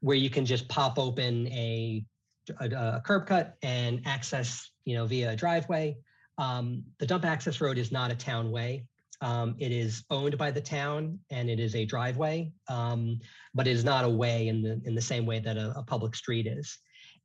[0.00, 2.04] where you can just pop open a,
[2.60, 5.96] a, a, curb cut and access, you know, via a driveway.
[6.36, 8.84] Um, the dump access road is not a town way.
[9.22, 13.20] Um, it is owned by the town and it is a driveway, um,
[13.54, 15.82] but it is not a way in the in the same way that a, a
[15.84, 16.76] public street is.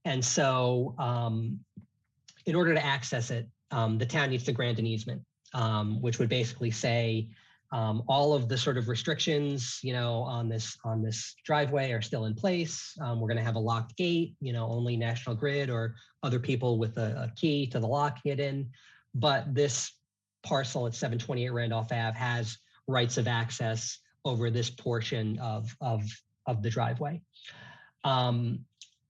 [0.05, 1.59] And so, um,
[2.45, 5.23] in order to access it, um, the town needs to grant an easement,
[5.55, 7.29] um, which would basically say
[7.71, 12.01] um, all of the sort of restrictions, you know, on this on this driveway are
[12.01, 12.93] still in place.
[12.99, 16.77] We're going to have a locked gate, you know, only National Grid or other people
[16.77, 18.69] with a, a key to the lock get in.
[19.15, 19.96] But this
[20.47, 26.03] parcel at 728 Randolph Ave has rights of access over this portion of of
[26.45, 27.21] of the driveway.
[28.03, 28.59] Um,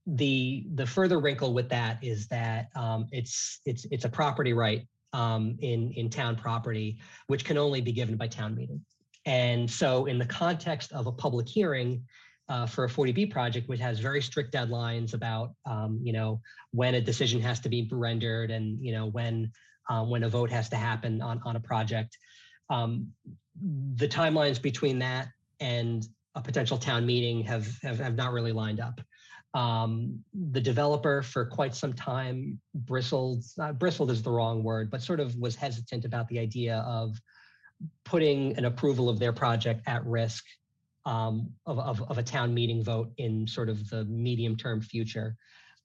[0.08, 4.88] the the further wrinkle with that is that um, it's it's it's a property right
[5.14, 8.84] um, in in town property, which can only be given by town meeting.
[9.26, 12.04] And so, in the context of a public hearing
[12.50, 16.96] uh, for a 40B project, which has very strict deadlines about um, you know when
[16.96, 19.52] a decision has to be rendered and you know when
[19.90, 22.18] uh, when a vote has to happen on on a project,
[22.70, 23.12] um,
[23.96, 25.30] the timelines between that
[25.60, 29.02] and a potential town meeting have, have, have not really lined up.
[29.54, 35.02] Um, the developer for quite some time bristled, uh, bristled is the wrong word, but
[35.02, 37.20] sort of was hesitant about the idea of
[38.06, 40.44] putting an approval of their project at risk
[41.06, 45.38] um, of, of, of, a town meeting vote in sort of the medium term future.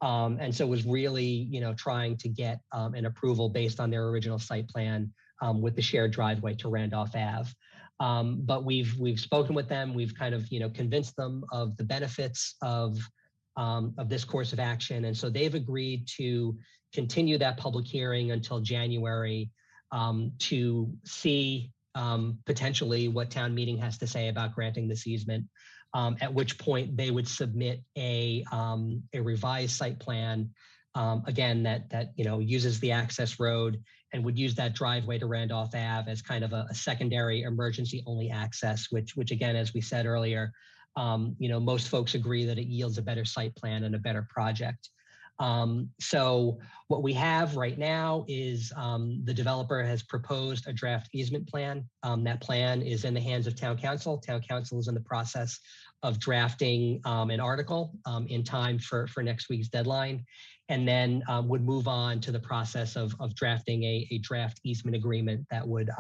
[0.03, 3.89] Um, and so was really, you know, trying to get um, an approval based on
[3.89, 7.51] their original site plan um, with the shared driveway to Randolph Ave.
[8.01, 9.95] Um, but we've we've spoken with them.
[9.95, 12.99] We've kind of you know convinced them of the benefits of
[13.57, 16.59] um, of this course of action, and so they've agreed to
[16.93, 19.51] continue that public hearing until January
[19.93, 21.71] um, to see
[22.45, 25.45] potentially what town meeting has to say about granting this easement.
[25.95, 30.51] Um, at which point they would submit a um, a revised site plan
[30.95, 33.83] um, again that that you know uses the access road
[34.13, 38.03] and would use that driveway to Randolph Ave as kind of a, a secondary emergency
[38.07, 40.53] only access, which which again, as we said earlier,
[40.97, 43.99] um, you know most folks agree that it yields a better site plan and a
[43.99, 44.91] better project.
[45.39, 46.59] Um, so
[46.89, 51.85] what we have right now is um, the developer has proposed a draft easement plan.
[52.03, 54.19] Um, that plan is in the hands of town counsel.
[54.19, 55.59] Town counsel is in the process
[56.03, 60.25] of drafting um, an article um, in time for, for next week's deadline,
[60.69, 64.61] and then um, would move on to the process of, of drafting a, a draft
[64.65, 65.91] easement agreement that would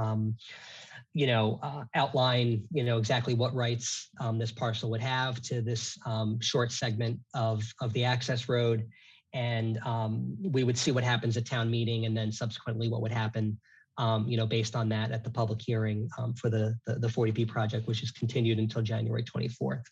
[1.14, 5.60] you know, uh, outline, you know, exactly what rights um, this parcel would have to
[5.60, 8.88] this um, short segment of of the access road,
[9.34, 13.12] and um, we would see what happens at town meeting and then subsequently what would
[13.12, 13.58] happen
[13.98, 17.08] um, you know based on that at the public hearing um, for the, the, the
[17.08, 19.84] 40b project which is continued until january 24th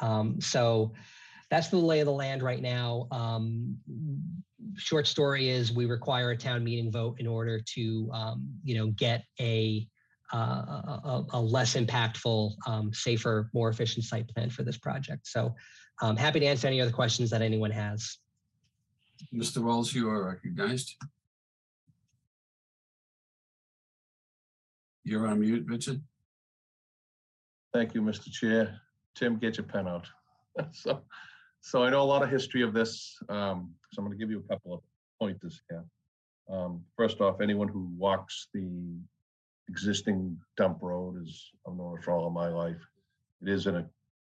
[0.00, 0.92] um, so
[1.50, 3.76] that's the lay of the land right now um,
[4.76, 8.88] short story is we require a town meeting vote in order to um, you know
[8.88, 9.86] get a
[10.32, 15.26] uh, a, a, less impactful, um, safer, more efficient site plan for this project.
[15.26, 15.54] So
[16.02, 18.18] I'm happy to answer any other questions that anyone has.
[19.34, 19.62] Mr.
[19.62, 20.96] Wells, you are recognized.
[25.04, 26.00] You're on mute, Richard.
[27.72, 28.30] Thank you, Mr.
[28.30, 28.80] Chair.
[29.14, 30.06] Tim, get your pen out.
[30.72, 31.02] so,
[31.60, 33.16] so I know a lot of history of this.
[33.28, 34.80] Um, so I'm going to give you a couple of
[35.18, 35.84] pointers here.
[36.50, 38.98] Um, first off, anyone who walks the
[39.68, 42.80] existing dump road, is I've known it for all of my life,
[43.42, 43.84] it is in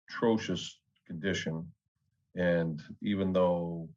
[0.09, 1.67] atrocious condition.
[2.37, 3.89] And even though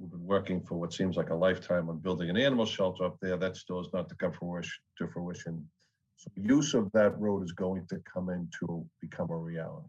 [0.00, 3.18] we've been working for what seems like a lifetime on building an animal shelter up
[3.20, 3.36] there.
[3.36, 5.68] That still is not to come to fruition.
[6.16, 9.88] So use of that road is going to come into become a reality.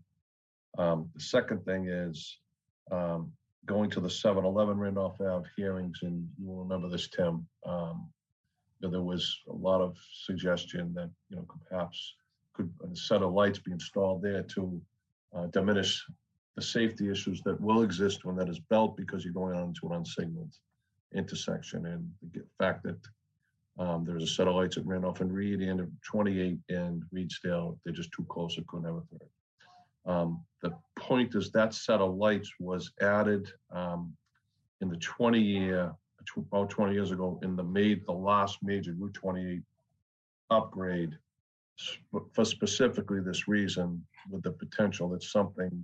[0.78, 2.40] Um, the second thing is
[2.92, 3.32] um,
[3.66, 7.46] going to the 7-Eleven Randolph Ave hearings, and you will remember this, Tim.
[7.66, 8.10] Um,
[8.82, 9.96] there was a lot of
[10.26, 12.16] suggestion that you know perhaps
[12.54, 14.82] could a set of lights be installed there to
[15.36, 16.04] uh, diminish
[16.56, 19.88] the safety issues that will exist when that is built because you're going on onto
[19.88, 20.54] an unsignaled
[21.14, 22.98] intersection and the fact that
[23.80, 27.94] um, there's a set of lights at Randolph and Reed and 28 and Reedsdale, they're
[27.94, 29.30] just too close, it couldn't have a third.
[30.06, 34.14] Um, the point is that set of lights was added um,
[34.82, 35.94] in the 20 year,
[36.38, 39.62] about 20 years ago in the made the last major Route 28
[40.50, 41.18] upgrade
[42.34, 45.84] for specifically this reason with the potential that something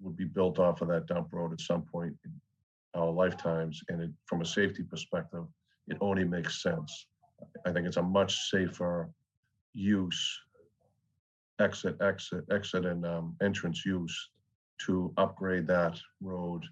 [0.00, 2.32] would be built off of that dump road at some point in
[2.94, 3.80] our lifetimes.
[3.88, 5.44] And it, from a safety perspective,
[5.88, 7.06] it only makes sense.
[7.66, 9.10] I think it's a much safer
[9.74, 10.40] use,
[11.60, 14.30] exit, exit, exit, and um, entrance use
[14.86, 16.64] to upgrade that road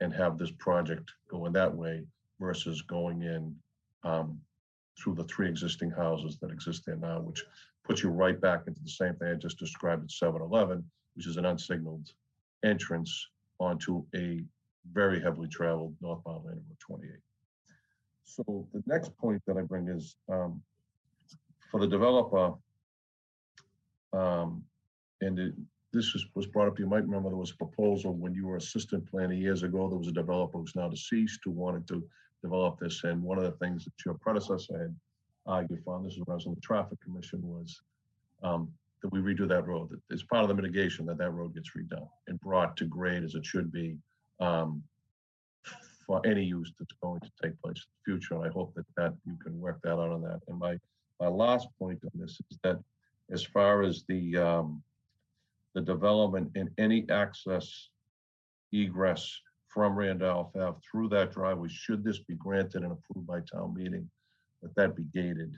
[0.00, 2.04] and have this project going that way
[2.38, 3.54] versus going in
[4.04, 4.38] um,
[4.98, 7.44] through the three existing houses that exist there now, which
[7.84, 11.26] puts you right back into the same thing I just described at 7 Eleven, which
[11.26, 12.08] is an unsignaled
[12.66, 14.42] entrance onto a
[14.92, 17.10] very heavily traveled northbound lane of Route 28.
[18.24, 20.60] So the next point that I bring is um,
[21.70, 22.54] for the developer,
[24.12, 24.62] um,
[25.20, 25.54] and it,
[25.92, 28.56] this was, was brought up, you might remember there was a proposal when you were
[28.56, 32.04] assistant planner years ago, there was a developer who's now deceased who wanted to
[32.42, 33.04] develop this.
[33.04, 34.94] And one of the things that your predecessor had
[35.46, 37.80] argued for, and this is when I was on the traffic commission, was
[38.42, 38.68] um,
[39.06, 39.88] that we redo that road.
[40.10, 43.34] It's part of the mitigation that that road gets redone and brought to grade as
[43.34, 43.96] it should be
[44.40, 44.82] um,
[46.06, 48.34] for any use that's going to take place in the future.
[48.34, 50.40] And I hope that that you can work that out on that.
[50.48, 50.78] And my
[51.20, 52.78] my last point on this is that
[53.30, 54.82] as far as the um,
[55.74, 57.90] the development in any access
[58.72, 63.74] egress from Randolph Ave through that driveway, should this be granted and approved by town
[63.74, 64.08] meeting,
[64.62, 65.56] that that be gated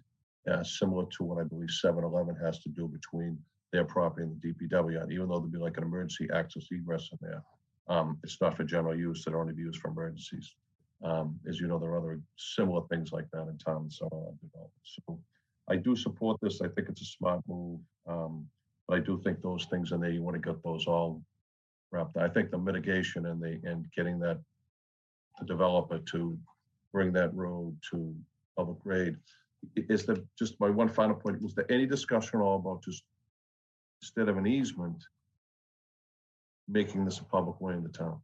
[0.48, 3.38] uh, similar to what I believe 7-Eleven has to do between
[3.72, 5.02] their property and the DPW.
[5.02, 7.42] And even though there'd be like an emergency access egress in there,
[7.88, 9.24] um, it's not for general use.
[9.26, 10.54] It'll only be used for emergencies.
[11.02, 13.82] Um, as you know, there are other similar things like that in town.
[13.82, 15.18] and So, uh, so
[15.68, 16.60] I do support this.
[16.60, 17.80] I think it's a smart move.
[18.06, 18.46] Um,
[18.86, 21.22] but I do think those things in there, you want to get those all
[21.90, 22.16] wrapped.
[22.16, 24.38] I think the mitigation and the and getting that
[25.38, 26.38] the developer to
[26.92, 28.14] bring that road to
[28.56, 29.16] public grade
[29.76, 33.02] is there, just my one final point, was there any discussion at all about just
[34.02, 35.02] instead of an easement,
[36.68, 38.20] making this a public way in the town?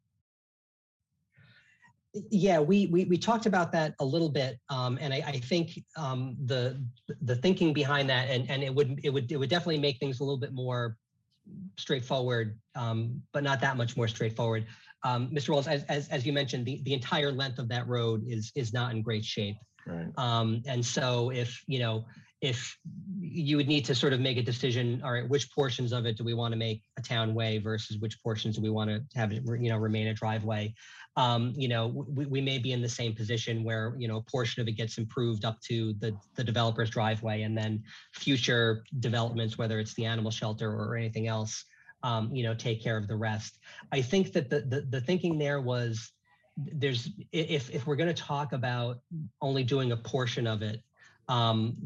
[2.30, 4.60] Yeah, we, we, we talked about that a little bit.
[4.70, 6.80] Um, and I, I think, um, the,
[7.22, 10.20] the thinking behind that, and, and it would, it would, it would definitely make things
[10.20, 10.96] a little bit more
[11.76, 14.66] straightforward, um, but not that much more straightforward.
[15.02, 15.50] Um, Mr.
[15.50, 18.72] Wallace, as, as, as you mentioned, the, the entire length of that road is, is
[18.72, 19.56] not in great shape.
[19.86, 22.06] Right, Um, and so if, you know,
[22.40, 22.78] if
[23.18, 26.18] you would need to sort of make a decision, all right, which portions of it
[26.18, 29.02] do we want to make a town way versus which portions do we want to
[29.14, 30.74] have it, you know, remain a driveway?
[31.16, 34.22] Um, you know, we, we may be in the same position where, you know, a
[34.22, 37.82] portion of it gets improved up to the, the developer's driveway and then
[38.12, 41.64] future developments, whether it's the animal shelter or anything else,
[42.02, 43.58] um, you know, take care of the rest.
[43.92, 46.12] I think that the, the, the thinking there was
[46.56, 49.00] there's if if we're going to talk about
[49.42, 50.82] only doing a portion of it
[51.28, 51.76] um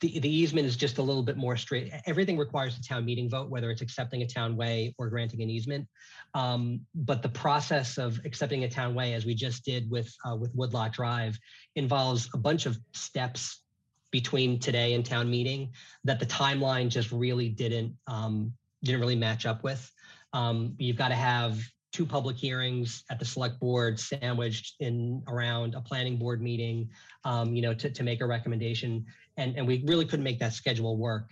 [0.00, 3.28] the, the easement is just a little bit more straight everything requires a town meeting
[3.28, 5.86] vote whether it's accepting a town way or granting an easement.
[6.34, 10.36] Um, but the process of accepting a town way as we just did with uh,
[10.36, 11.38] with woodlot drive
[11.76, 13.62] involves a bunch of steps
[14.10, 15.70] between today and town meeting
[16.04, 18.52] that the timeline just really didn't um,
[18.82, 19.90] didn't really match up with.
[20.32, 21.60] Um, you've got to have
[21.92, 26.88] two public hearings at the select board sandwiched in around a planning board meeting,
[27.24, 29.04] um, you know, to, to make a recommendation.
[29.36, 31.30] And, and we really couldn't make that schedule work.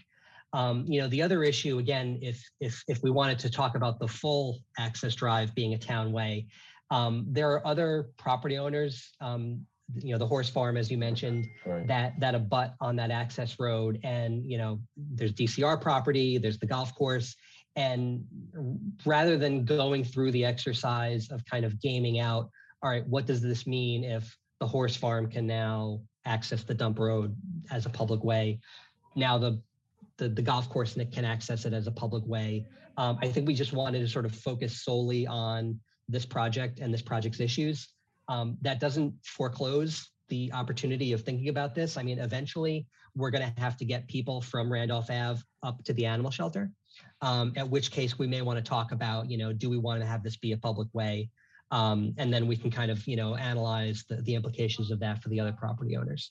[0.52, 4.00] Um, you know, the other issue, again, if, if, if we wanted to talk about
[4.00, 6.46] the full access drive being a town way,
[6.90, 9.64] um, there are other property owners, um,
[10.02, 11.86] you know, the horse farm, as you mentioned, right.
[11.86, 16.66] that that abut on that access road and you know there's dcr property there's the
[16.66, 17.34] golf course
[17.78, 18.24] and
[19.06, 22.50] rather than going through the exercise of kind of gaming out
[22.82, 26.98] all right what does this mean if the horse farm can now access the dump
[26.98, 27.34] road
[27.70, 28.58] as a public way
[29.14, 29.62] now the
[30.16, 32.66] the, the golf course can access it as a public way
[32.96, 36.92] um, i think we just wanted to sort of focus solely on this project and
[36.92, 37.88] this project's issues
[38.28, 41.96] um, that doesn't foreclose the opportunity of thinking about this.
[41.96, 45.92] I mean, eventually we're going to have to get people from Randolph Ave up to
[45.92, 46.70] the animal shelter.
[47.20, 50.00] Um, at which case we may want to talk about, you know, do we want
[50.00, 51.30] to have this be a public way?
[51.70, 55.22] Um, and then we can kind of, you know, analyze the, the implications of that
[55.22, 56.30] for the other property owners.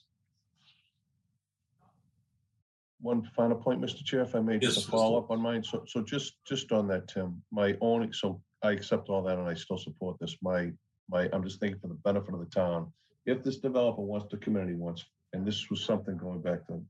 [3.01, 4.03] One final point, Mr.
[4.03, 5.63] Chair, if I may, just Yes, to follow up on mine.
[5.63, 9.47] So, so just, just on that, Tim, my only, so I accept all that and
[9.47, 10.37] I still support this.
[10.41, 10.71] My,
[11.09, 12.91] my, I'm just thinking for the benefit of the town.
[13.25, 16.81] If this developer wants the community wants, and this was something going back to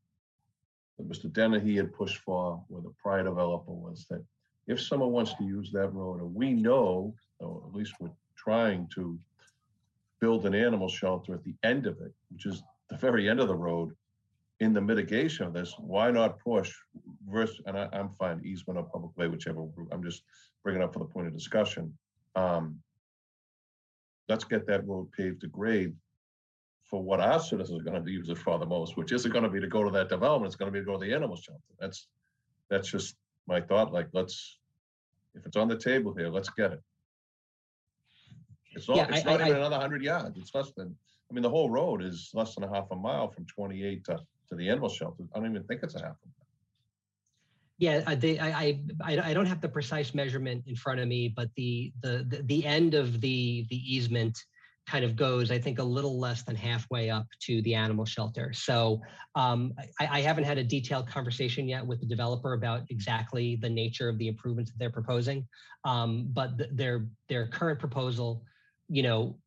[0.98, 1.32] that Mr.
[1.32, 4.24] Dennehy had pushed for with a prior developer was that
[4.68, 8.88] if someone wants to use that road, and we know, or at least we're trying
[8.96, 9.18] to
[10.20, 13.48] build an animal shelter at the end of it, which is the very end of
[13.48, 13.96] the road,
[14.60, 16.74] in the mitigation of this, why not push
[17.30, 20.24] versus, and I, I'm fine, easement or public way, whichever, I'm just
[20.64, 21.96] bringing up for the point of discussion.
[22.36, 22.80] Um,
[24.30, 25.94] Let's get that road paved to grade
[26.88, 29.60] for what our citizens are gonna use it for the most, which isn't gonna be
[29.60, 31.62] to go to that development, it's gonna be to go to the animal shelter.
[31.80, 32.08] That's,
[32.70, 33.16] that's just
[33.48, 34.58] my thought, like, let's,
[35.36, 36.82] if it's on the table here, let's get it.
[38.74, 40.96] It's Yeah, not, it's I- not I- even another hundred yards, it's less than,
[41.30, 44.18] I mean, the whole road is less than a half a mile from twenty-eight to,
[44.50, 45.24] to the animal shelter.
[45.36, 46.16] I don't even think it's a half.
[46.24, 46.48] a mile.
[47.80, 51.08] Yeah, I, they, I, I, I I don't have the precise measurement in front of
[51.10, 54.38] me, but the, the, the, the end of the, the easement
[54.88, 58.54] kind of goes, I think, a little less than halfway up to the animal shelter.
[58.54, 59.02] So
[59.36, 63.70] um, I, I haven't had a detailed conversation yet with the developer about exactly the
[63.70, 65.46] nature of the improvements that they're proposing.
[65.84, 68.44] Um, but th- their, their current proposal,
[68.88, 69.38] you know,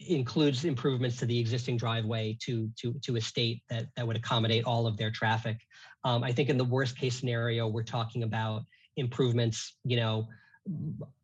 [0.00, 4.64] includes improvements to the existing driveway to, to, to a state that, that would accommodate
[4.64, 5.58] all of their traffic.
[6.04, 8.62] Um, I think in the worst case scenario, we're talking about
[8.96, 10.28] improvements, you know,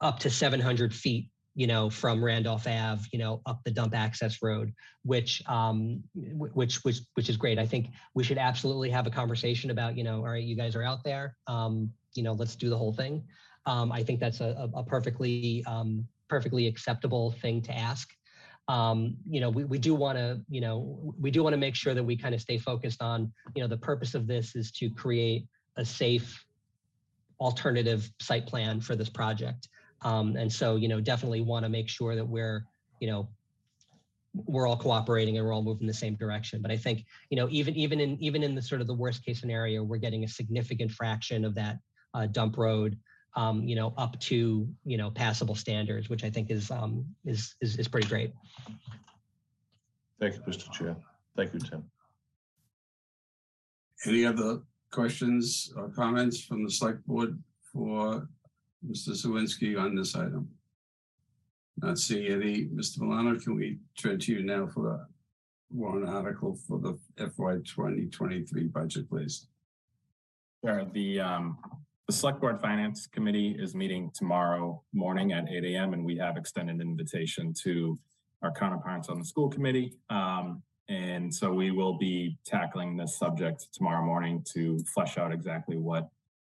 [0.01, 4.43] up to 700 feet, you know, from Randolph Ave, you know, up the dump access
[4.43, 4.73] road,
[5.05, 7.59] which, um, which, which, which is great.
[7.59, 10.75] I think we should absolutely have a conversation about, you know, all right, you guys
[10.75, 13.25] are out there, um, you know, let's do the whole thing.
[13.67, 18.09] Um, I think that's a, a perfectly, um, perfectly acceptable thing to ask
[18.69, 21.75] um, you know, we, we do want to, you know, we do want to make
[21.75, 24.71] sure that we kind of stay focused on, you know, the purpose of this is
[24.73, 25.47] to create
[25.77, 26.45] a safe
[27.41, 29.69] alternative site plan for this project.
[30.05, 32.67] Um, and so, you know, definitely want to make sure that we're,
[33.01, 33.29] you know,
[34.35, 36.61] we're all cooperating and we're all moving in the same direction.
[36.61, 39.25] But I think, you know, even even in even in the sort of the worst
[39.25, 41.79] case scenario, we're getting a significant fraction of that
[42.15, 42.99] uh, dump road
[43.37, 47.55] um, you know, up to, you know, passable standards, which I think is, um, is,
[47.61, 48.33] is, is pretty great.
[50.21, 50.73] Thank you, Mr.
[50.73, 50.97] Chair.
[51.37, 51.85] Thank you, Tim.
[54.07, 54.61] Any other
[54.93, 57.43] questions or comments from the select board
[57.73, 58.29] for
[58.89, 59.15] Mr.
[59.15, 60.49] Czerwienski on this item?
[61.77, 62.67] Not seeing any.
[62.67, 63.01] Mr.
[63.01, 65.07] Milano, can we turn to you now for a
[65.71, 69.49] warrant article for the FY twenty twenty-three budget, please?
[70.65, 70.85] Sure.
[70.93, 71.59] The, um,
[72.07, 76.37] the Select Board Finance Committee is meeting tomorrow morning at eight AM and we have
[76.37, 77.99] extended invitation to
[78.43, 79.95] our counterparts on the school committee.
[80.11, 85.77] Um, and so we will be tackling this subject tomorrow morning to flesh out exactly
[85.77, 86.09] what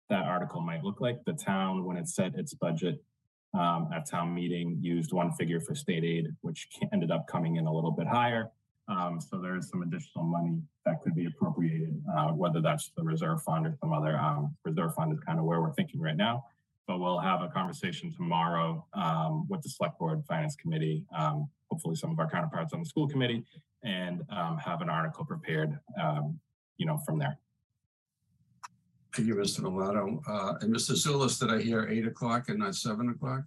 [0.09, 1.23] that article might look like.
[1.25, 3.03] The town, when it set its budget
[3.53, 7.65] um, at town meeting, used one figure for state aid, which ended up coming in
[7.65, 8.51] a little bit higher.
[8.87, 13.03] Um, so there is some additional money that could be appropriated, uh, whether that's the
[13.03, 16.15] reserve fund or some other um, reserve fund is kind of where we're thinking right
[16.17, 16.45] now.
[16.87, 21.95] But we'll have a conversation tomorrow um, with the select board finance committee, um, hopefully
[21.95, 23.43] some of our counterparts on the school committee,
[23.83, 25.79] and um, have an article prepared,
[26.77, 27.39] you know, from there.
[29.15, 29.61] Thank you, Mr.
[29.61, 30.21] Milano.
[30.27, 30.91] Uh, and Mr.
[30.91, 33.43] Zullas, did I hear eight o'clock and not seven o'clock?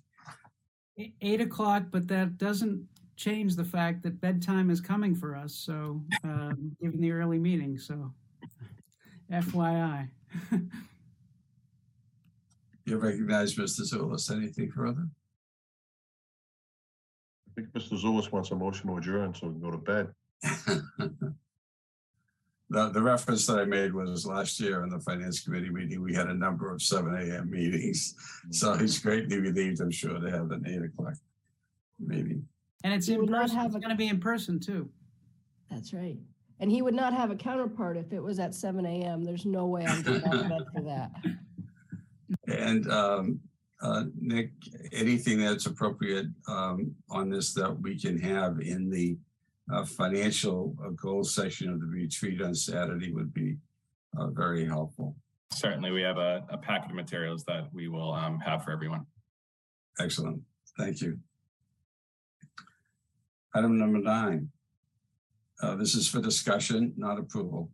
[1.21, 5.55] Eight o'clock, but that doesn't change the fact that bedtime is coming for us.
[5.55, 8.13] So, um, given the early meeting, so
[9.31, 10.09] FYI.
[12.87, 13.83] You recognize Mr.
[13.83, 14.35] Zullas.
[14.35, 15.07] Anything further?
[17.47, 18.03] I think Mr.
[18.03, 20.09] Zullas wants a motion to adjourn so we can go to bed.
[22.71, 26.15] The, the reference that I made was last year in the finance committee meeting, we
[26.15, 28.15] had a number of seven AM meetings.
[28.51, 31.15] So he's greatly relieved, I'm sure, to have an eight o'clock
[31.99, 32.47] meeting.
[32.85, 33.57] And it's We in would not person.
[33.57, 34.89] have It's a- going to be in person too.
[35.71, 36.19] That's right.
[36.61, 39.25] And he would not have a counterpart if it was at seven AM.
[39.25, 41.11] There's no way I'm going to bed for that.
[42.47, 43.41] And um,
[43.83, 44.53] uh, Nick,
[44.93, 49.17] anything that's appropriate um, on this that we can have in the
[49.73, 53.57] uh, financial goals section of the retreat on Saturday would be
[54.19, 55.15] uh, very helpful.
[55.53, 59.07] Certainly, we have a, a packet of materials that we will um, have for everyone.
[59.99, 60.41] Excellent.
[60.79, 61.19] Thank you.
[63.55, 64.51] Item number nine.
[65.63, 67.71] Uh, This is for discussion, not approval.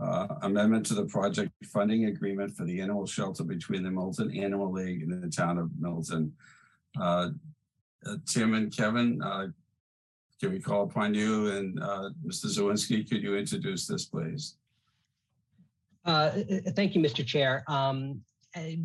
[0.00, 4.70] Uh, Amendment to the project funding agreement for the animal shelter between the Milton Animal
[4.72, 6.32] League and the town of Milton.
[7.00, 7.30] Uh,
[8.06, 9.46] uh, Tim and Kevin, uh,
[10.40, 11.48] can we call upon you?
[11.48, 12.46] And uh, Mr.
[12.46, 14.56] Czerwienski, could you introduce this, please?
[16.04, 16.30] Uh,
[16.74, 17.24] Thank you, Mr.
[17.24, 17.64] Chair.
[17.68, 18.20] Um,
[18.54, 18.76] eh,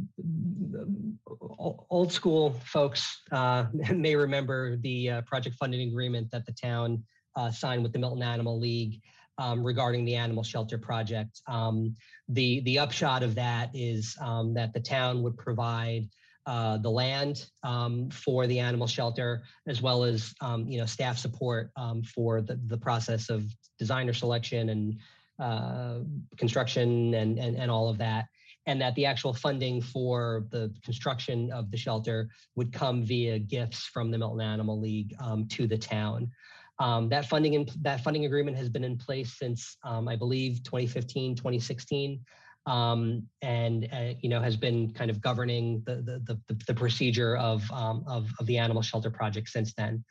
[1.58, 7.04] Old school folks uh, may remember the uh, project funding agreement that the town
[7.36, 9.02] uh, signed with the Milton Animal League
[9.38, 11.42] um, regarding the animal shelter project.
[11.48, 11.96] Um,
[12.30, 16.08] The, the upshot of that is um, that the town would provide
[16.50, 21.16] uh, the land um, for the animal shelter, as well as, um, you know, staff
[21.16, 23.44] support um, for the, the process of
[23.78, 24.98] designer selection and
[25.38, 26.00] uh,
[26.38, 28.26] construction and, and, and all of that.
[28.66, 33.86] And that the actual funding for the construction of the shelter would come via gifts
[33.86, 36.32] from the Milton Animal League um, to the town.
[36.80, 40.64] Um, that funding in, that funding agreement has been in place since um, I believe
[40.64, 42.20] 2015, 2016,
[42.66, 47.38] um, and uh, you know has been kind of governing the the, the, the procedure
[47.38, 50.04] of, um, of of the animal shelter project since then.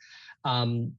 [0.45, 0.93] Um,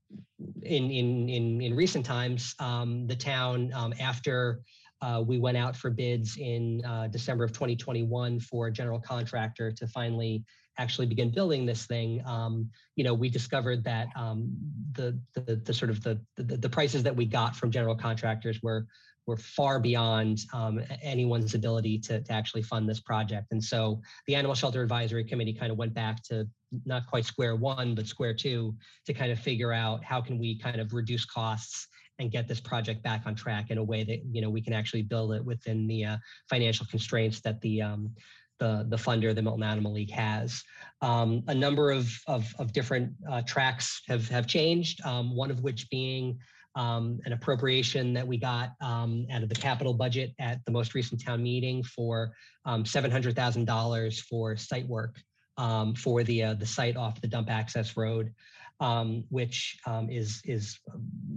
[0.62, 4.60] in in in in recent times, um, the town um, after
[5.02, 9.72] uh, we went out for bids in uh, December of 2021 for a general contractor
[9.72, 10.44] to finally
[10.78, 12.22] actually begin building this thing.
[12.26, 14.50] Um, you know, we discovered that um,
[14.92, 18.62] the, the the sort of the, the the prices that we got from general contractors
[18.62, 18.86] were
[19.30, 23.46] were far beyond um, anyone's ability to, to actually fund this project.
[23.52, 26.48] And so the Animal Shelter Advisory Committee kind of went back to
[26.84, 28.74] not quite square one, but square two
[29.06, 31.86] to kind of figure out how can we kind of reduce costs
[32.18, 34.72] and get this project back on track in a way that you know we can
[34.72, 36.16] actually build it within the uh,
[36.50, 38.10] financial constraints that the um,
[38.58, 40.62] the the funder, the Milton Animal League, has.
[41.00, 45.00] Um, a number of of, of different uh, tracks have have changed.
[45.06, 46.38] Um, one of which being
[46.74, 50.94] um, an appropriation that we got um, out of the capital budget at the most
[50.94, 52.32] recent town meeting for
[52.64, 55.16] um, seven hundred thousand dollars for site work
[55.56, 58.32] um, for the uh, the site off the dump access road
[58.80, 60.78] um, which um, is is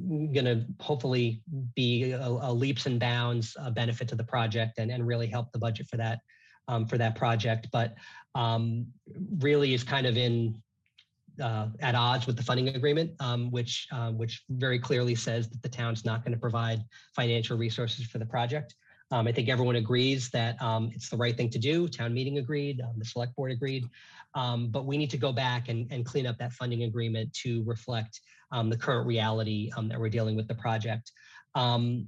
[0.07, 1.41] going to hopefully
[1.75, 5.51] be a, a leaps and bounds uh, benefit to the project and, and really help
[5.51, 6.19] the budget for that
[6.87, 7.67] for that project.
[7.71, 7.95] But
[9.39, 10.61] really is kind of in
[11.41, 15.61] uh, at odds with the funding agreement, um, which uh, which very clearly says that
[15.61, 16.81] the town's not going to provide
[17.15, 18.75] financial resources for the project.
[19.11, 21.87] Um, I think everyone agrees that um, it's the right thing to do.
[21.87, 23.85] Town meeting agreed, um, the select board agreed,
[24.33, 27.63] um, but we need to go back and, and clean up that funding agreement to
[27.63, 28.19] reflect
[28.69, 31.11] the current reality that we're dealing with the project.
[31.55, 32.07] Um,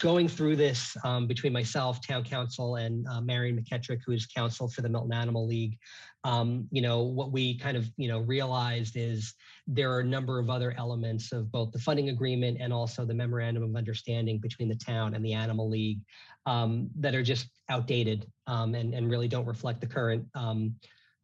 [0.00, 4.68] going through this um, between myself, town counsel, and uh, Marion McKettrick, who is counsel
[4.68, 5.78] for the Milton Animal League,
[6.24, 9.34] um, you know, what we kind of, you know, realized is
[9.66, 13.14] there are a number of other elements of both the funding agreement and also the
[13.14, 16.00] memorandum of understanding between the town and the Animal League
[16.46, 20.74] um, that are just outdated um, and, and really don't reflect the current um,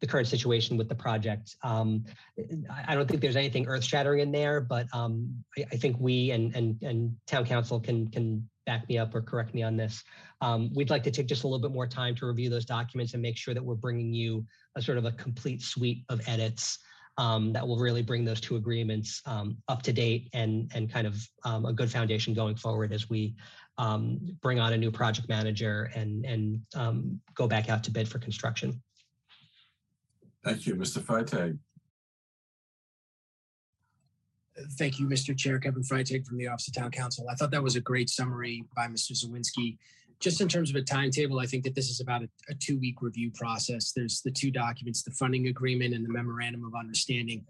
[0.01, 1.55] the current situation with the project.
[1.63, 2.03] Um,
[2.87, 6.31] I don't think there's anything earth shattering in there, but um, I, I, think we
[6.31, 10.03] and, and, and town counsel can, can back me up or correct me on this.
[10.41, 13.13] Um, we'd like to take just a little bit more time to review those documents
[13.13, 14.43] and make sure that we're bringing you
[14.75, 16.79] a sort of a complete suite of edits
[17.17, 21.05] um, that will really bring those two agreements um, up to date and, and kind
[21.05, 21.15] of
[21.45, 23.35] um, a good foundation going forward as we
[24.41, 26.61] bring on a new project manager and, and
[27.35, 28.81] go back out to bid for construction.
[30.43, 30.99] Thank you, Mr.
[30.99, 31.57] Freitag.
[34.77, 35.37] Thank you, Mr.
[35.37, 35.59] Chair.
[35.59, 37.27] Kevin Freitag from the Office of Town Counsel.
[37.29, 39.11] I thought that was a great summary by Mr.
[39.11, 39.77] Czerwienski.
[40.19, 43.01] Just in terms of a timetable, I think that this is about a, a two-week
[43.01, 43.91] review process.
[43.91, 47.45] There's the two documents, the funding agreement and the memorandum of understanding.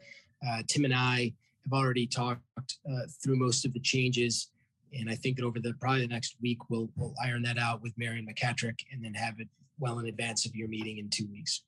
[0.47, 1.34] Uh, Tim and I
[1.65, 4.51] have already talked uh, through most of the changes,
[4.97, 7.81] and I think that over the probably the next week we'll we'll iron that out
[7.81, 9.49] with Marion McKettrick and then have it
[9.80, 11.63] well in advance of your meeting in two weeks.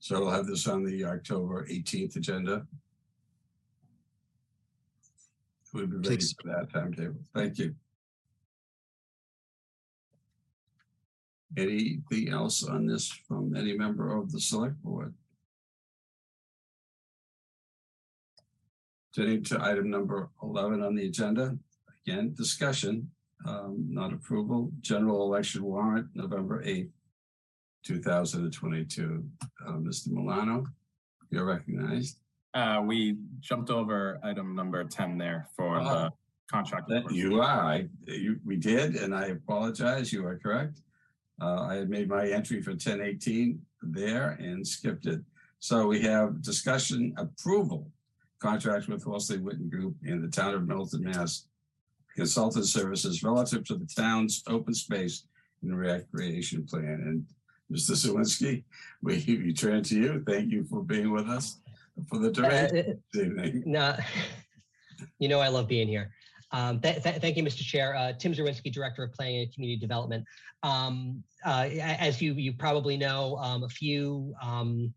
[0.00, 2.66] So we'll have this on the October 18th agenda.
[5.74, 6.34] We'll be ready Please.
[6.40, 7.20] for that timetable.
[7.34, 7.74] Thank you.
[11.56, 15.14] Anything else on this from any member of the select board?
[19.14, 21.58] Turning to item number 11 on the agenda,
[22.06, 23.10] again, discussion,
[23.46, 26.90] um, not approval, general election warrant, November 8th.
[27.84, 29.24] 2022.
[29.66, 30.08] Uh, Mr.
[30.08, 30.66] Milano,
[31.30, 32.18] you're recognized.
[32.54, 36.10] Uh, we jumped over item number 10 there for the ah.
[36.50, 36.90] contract.
[37.10, 37.60] You are.
[37.60, 40.12] I, you, we did, and I apologize.
[40.12, 40.80] You are correct.
[41.40, 45.20] Uh, I had made my entry for 1018 there and skipped it.
[45.60, 47.90] So we have discussion approval
[48.40, 51.46] contract with Horsley Witten Group in the town of Milton, Mass.
[52.16, 55.24] Consultant services relative to the town's open space
[55.62, 57.02] and recreation plan.
[57.06, 57.24] And
[57.70, 57.92] Mr.
[57.96, 58.64] Czerwienski,
[59.02, 60.24] we, we turn to you.
[60.26, 61.58] Thank you for being with us
[62.08, 63.62] for the duration uh, evening.
[63.66, 63.96] No,
[65.18, 66.12] you know I love being here.
[66.52, 67.62] Um, th th thank you, Mr.
[67.62, 67.94] Chair.
[67.94, 70.24] Uh, Tim Zawinski, Director of Planning and Community Development.
[70.62, 71.68] Um, uh,
[72.08, 74.92] as you you probably know, um, a few um,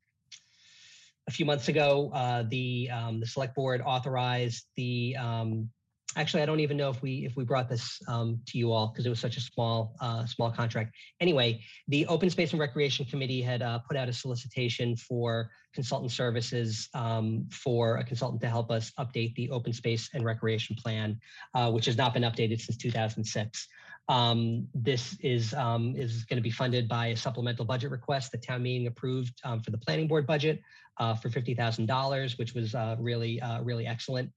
[1.27, 5.69] a few months ago, uh, the um, the Select Board authorized the um,
[6.15, 8.87] actually, I don't even know if we if we brought this um, to you all
[8.87, 10.95] because it was such a small uh, small contract.
[11.19, 16.11] Anyway, the Open Space and Recreation Committee had uh, put out a solicitation for consultant
[16.11, 21.19] services um, for a consultant to help us update the Open Space and Recreation Plan,
[21.55, 23.67] uh, which has not been updated since 2006.
[24.09, 28.37] Um, this is um, is going to be funded by a supplemental budget request the
[28.37, 30.61] town meeting approved um, for the planning board budget
[30.97, 34.29] uh, for fifty thousand dollars, which was uh, really uh, really excellent.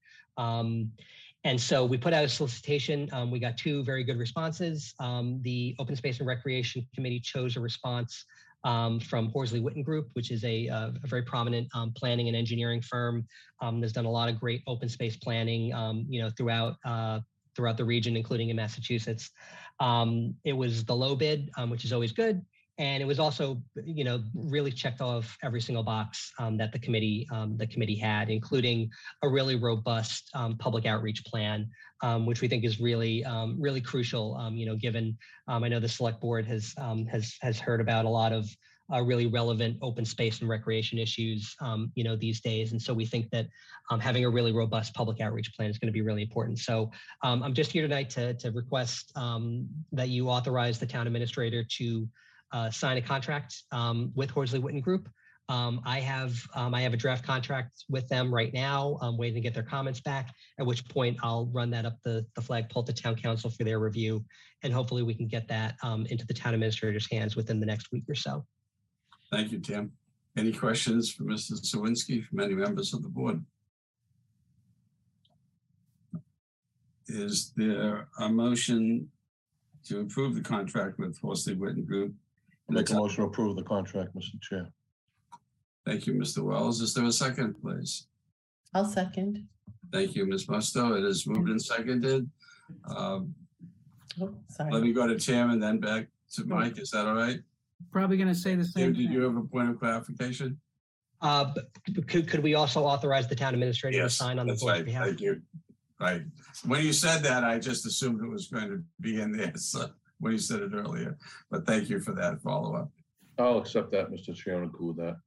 [1.47, 3.07] And so we put out a solicitation.
[3.13, 4.93] Um, we got two very good responses.
[4.99, 8.25] Um, the Open Space and Recreation Committee chose a response
[8.65, 12.35] um, from Horsley Witten Group, which is a, uh, a very prominent um, planning and
[12.35, 13.25] engineering firm.
[13.61, 17.21] Um, that's done a lot of great open space planning, um, you know, throughout uh,
[17.55, 19.31] throughout the region, including in Massachusetts.
[20.43, 22.41] it was the low bid, which is always good
[22.79, 26.79] and it was also you know really checked off every single box um, that the
[26.79, 28.89] committee um, the committee had including
[29.23, 31.67] a really robust um, public outreach plan
[32.03, 35.17] um, which we think is really um, really crucial um, you know given
[35.47, 36.73] i know the select board has
[37.09, 38.47] has has heard about a lot of
[38.93, 41.53] uh, really relevant open space and recreation issues
[41.95, 42.71] you know these days.
[42.71, 43.47] And so we think that
[43.99, 46.59] having a really robust public outreach plan is going to be really important.
[46.59, 46.89] So
[47.21, 49.11] i'm just here tonight to, to request
[49.91, 52.07] that you authorize the town administrator to
[52.51, 55.09] uh, sign a contract um, with Horsley Witten Group.
[55.49, 58.97] Um, I have um, I have a draft contract with them right now.
[59.01, 60.33] I'm waiting to get their comments back.
[60.59, 63.79] At which point I'll run that up the the flagpole to town counsel for their
[63.79, 64.25] review,
[64.63, 67.91] and hopefully we can get that um, into the town administrator's hands within the next
[67.93, 68.45] week or so.
[69.31, 69.93] Thank you, Tim.
[70.35, 71.53] Any questions for Mr.
[71.53, 73.43] Czerwienski from any members of the board?
[77.07, 79.09] Is there a motion
[79.85, 82.13] to approve the contract with Horsley Witten Group
[82.69, 84.39] Make a motion to approve the contract, Mr.
[84.41, 84.67] Chair.
[85.85, 86.43] Thank you, Mr.
[86.43, 86.81] Wells.
[86.81, 88.07] Is there a second, please?
[88.73, 89.47] I'll second.
[89.93, 90.47] Thank you, Ms.
[90.47, 90.97] Musto.
[90.97, 92.29] It is moved and seconded.
[92.95, 93.33] Um,
[94.19, 94.81] Oh, Let sorry.
[94.81, 96.79] me go to Tim and then back to Mike.
[96.79, 97.39] Is that all right?
[97.91, 99.35] Probably going to say the Tim, same did you thing.
[99.35, 100.59] have a point of clarification?
[101.21, 104.63] Uh, but could, could we also authorize the town administrator to sign on the That's
[104.63, 104.85] board's right.
[104.85, 105.05] behalf?
[105.05, 105.39] Thank you.
[105.99, 106.23] right.
[106.65, 109.87] When you said that, I just assumed it was going to be in there, so,
[110.19, 111.17] when you said it earlier.
[111.49, 112.89] But thank you for that follow-up.
[113.39, 114.35] I'll accept that, Mr.
[114.35, 115.17] Chair, and cool with that.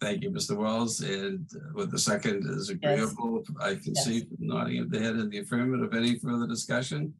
[0.00, 0.56] Thank you, Mr.
[0.56, 5.28] Wells, and with the second is agreeable, I can see nodding of the head in
[5.28, 5.92] the affirmative.
[5.92, 7.12] Any further discussion?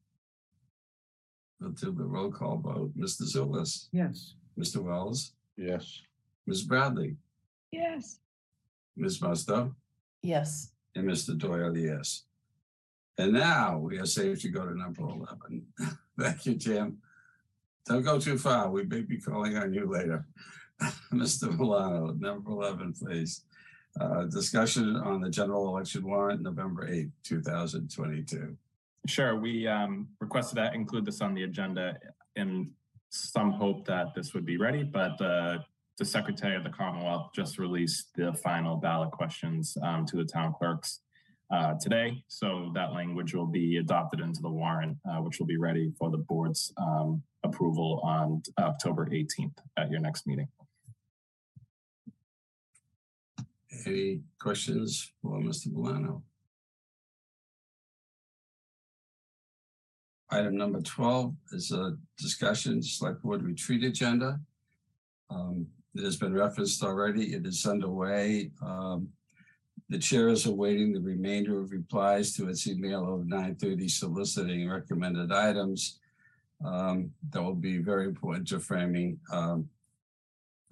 [1.61, 2.97] We'll do the roll call vote.
[2.97, 3.23] Mr.
[3.23, 4.35] Zullas, Yes.
[4.59, 4.77] Mr.
[4.83, 6.01] Wells, Yes.
[6.47, 6.63] Ms.
[6.63, 7.17] Bradley,
[7.73, 8.21] Yes.
[8.97, 9.19] Ms.
[9.19, 9.75] Musto,
[10.23, 10.73] Yes.
[10.95, 11.37] and Mr.
[11.37, 12.25] Doyle, yes.
[13.19, 15.67] And now we are safe to go to number 11.
[16.19, 16.99] Thank you, Tim.
[17.89, 18.71] Don't go too far.
[18.71, 20.27] We may be calling on you later.
[21.13, 21.57] Mr.
[21.57, 23.45] Milano, number 11, please.
[23.99, 28.57] Uh, Discussion on the general election warrant, November 8th, 2022.
[29.07, 31.99] Sure, we um, requested that include this on the agenda
[32.37, 32.71] in
[33.09, 35.59] some hope that this would be ready, but uh,
[35.97, 40.53] the Secretary of the Commonwealth just released the final ballot questions um, to the town
[40.59, 41.01] clerks
[41.51, 42.23] uh, today.
[42.29, 46.11] So that language will be adopted into the warrant, uh, which will be ready for
[46.11, 50.49] the board's um, approval on October 18th at your next meeting.
[53.87, 55.73] Any questions for Mr.
[55.73, 56.23] Milano?
[60.31, 64.39] Item number 12 is a discussion, select board retreat agenda.
[65.31, 67.35] Um, It has been referenced already.
[67.35, 68.51] It is underway.
[68.63, 69.09] Um,
[69.91, 75.33] The chair is awaiting the remainder of replies to its email of 9:30 soliciting recommended
[75.33, 75.99] items.
[76.65, 79.71] um, That will be very important to framing um,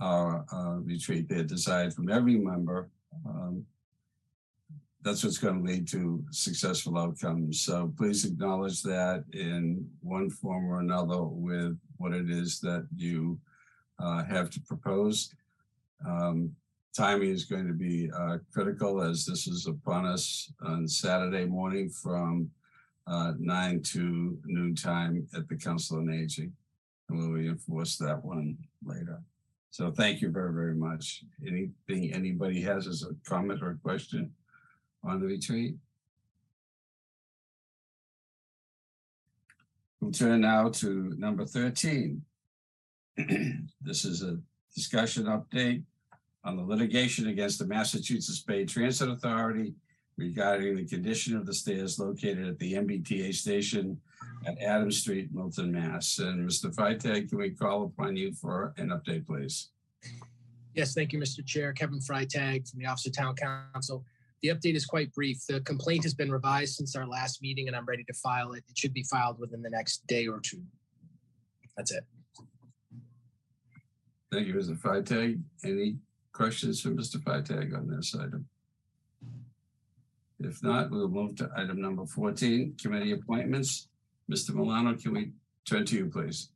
[0.01, 1.28] our uh, retreat.
[1.28, 2.90] They're desired from every member.
[3.24, 3.64] Um,
[5.01, 7.62] That's what's going to lead to successful outcomes.
[7.62, 13.38] So please acknowledge that in one form or another with what it is that you
[13.98, 15.32] uh, have to propose.
[16.05, 16.55] Um,
[16.97, 21.90] Timing is going to be uh, critical as this is upon us on Saturday morning
[21.90, 22.51] from
[23.06, 26.51] uh, nine to noon time at the Council on Aging.
[27.09, 29.20] And we'll reinforce that one later.
[29.70, 31.23] So thank you very, very much.
[31.47, 34.32] Anything anybody has as a comment or question
[35.05, 35.74] on the retreat?
[40.01, 42.23] We'll turn now to number thirteen.
[43.82, 44.39] This is a
[44.74, 45.82] discussion update
[46.47, 49.74] on the litigation against the Massachusetts Bay Transit Authority
[50.16, 54.01] regarding the condition of the stairs located at the MBTA station
[54.47, 56.18] at Adams Street, Milton, Mass.
[56.18, 56.73] And Mr.
[56.74, 59.70] Freitag, can we call upon you for an update, please?
[60.74, 61.44] Yes, thank you, Mr.
[61.44, 61.73] Chair.
[61.73, 64.05] Kevin Freitag from the Office of Town Counsel.
[64.43, 65.39] The update is quite brief.
[65.48, 68.62] The complaint has been revised since our last meeting and I'm ready to file it.
[68.68, 70.62] It should be filed within the next day or two.
[71.77, 72.05] That's it.
[74.31, 74.78] Thank you, Mr.
[74.78, 75.40] Freitag.
[75.64, 75.97] Any
[76.36, 77.16] questions for Mr.
[77.16, 78.46] Freitag on this item?
[80.38, 83.88] If not, we'll move to item number fourteen, committee appointments.
[84.30, 84.54] Mr.
[84.54, 85.30] Milano, can we
[85.64, 86.50] turn to you, please?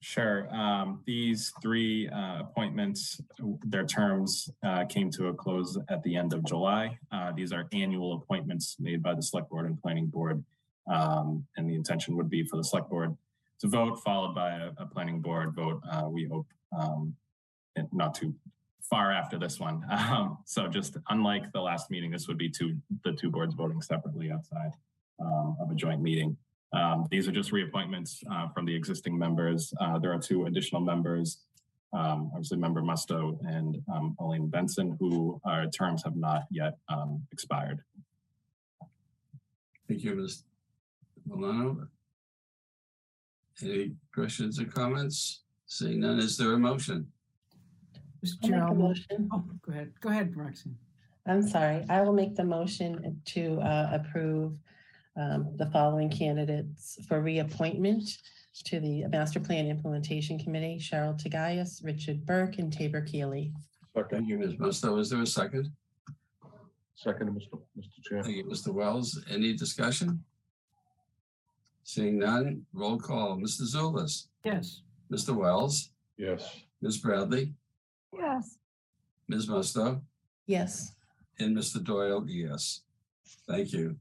[0.00, 0.48] Sure.
[0.54, 3.20] Um, these three uh, appointments,
[3.64, 6.98] their terms uh, came to a close at the end of July.
[7.10, 10.42] Uh, these are annual appointments made by the Select Board and Planning Board.
[10.90, 13.16] Um, and the intention would be for the Select Board
[13.60, 16.46] to vote, followed by a, a Planning Board vote, uh, we hope,
[16.78, 17.14] um,
[17.92, 18.34] not too
[18.88, 19.84] far after this one.
[20.08, 23.82] Um, so just unlike the last meeting, this would be two, the two boards voting
[23.82, 24.70] separately outside
[25.20, 26.36] um, of a joint meeting.
[26.72, 29.72] Um, these are just reappointments uh, from the existing members.
[29.80, 31.40] Uh, there are two additional members,
[31.92, 34.16] um, obviously member Musto and um,
[34.48, 37.80] Benson, who our terms have not yet um, expired.
[39.88, 40.44] Thank you, Ms.
[41.26, 41.88] Milano.
[43.62, 45.42] Any questions or comments?
[45.66, 47.10] Seeing none, is there a motion?
[48.24, 48.34] Mr.
[48.44, 49.28] I'll Chair, make a I'll motion.
[49.32, 49.92] Oh, go ahead.
[50.00, 50.76] Go ahead, Roxanne.
[51.26, 51.84] I'm sorry.
[51.88, 54.52] I will make the motion to uh, approve
[55.16, 58.04] um, the following candidates for reappointment
[58.64, 63.52] to the Master Plan Implementation Committee, Cheryl Tougias, Richard Burke, and Taber Keally.
[63.94, 64.54] Second, Thank you, Ms.
[64.54, 64.98] Musto.
[64.98, 65.70] Is there a second?
[66.96, 67.60] second, Mr.
[67.78, 68.02] Mr.
[68.02, 68.22] Chair.
[68.22, 68.72] Thank you, Mr.
[68.72, 69.22] Wells.
[69.30, 70.22] Any discussion?
[71.84, 73.36] Seeing none, roll call.
[73.36, 73.62] Mr.
[73.62, 74.82] Zullas, Yes.
[75.12, 75.34] Mr.
[75.34, 76.60] Wells, Yes.
[76.82, 76.98] Ms.
[76.98, 77.54] Bradley,
[78.16, 78.58] Yes.
[79.28, 79.46] Ms.
[79.48, 80.00] Musto,
[80.46, 80.92] Yes.
[81.38, 81.82] and Mr.
[81.82, 82.82] Doyle, yes.
[83.46, 83.96] Thank you.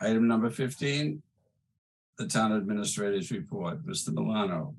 [0.00, 1.22] Item number fifteen,
[2.16, 3.84] the town administrator's report.
[3.84, 4.12] Mr.
[4.12, 4.74] Milano.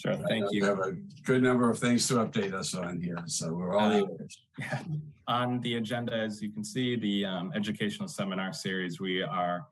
[0.00, 0.64] Sure, thank you.
[0.64, 0.92] have a
[1.24, 4.38] good number of things to update us on here, so we're all Uh, ears.
[5.28, 9.66] On the agenda, as you can see, the um, educational seminar series, we are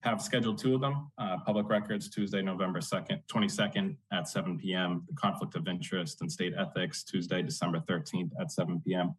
[0.00, 1.10] have scheduled two of them.
[1.18, 5.04] Uh, public records Tuesday, November second, twenty second at seven p.m.
[5.08, 9.14] The conflict of interest and state ethics Tuesday, December thirteenth at seven p.m.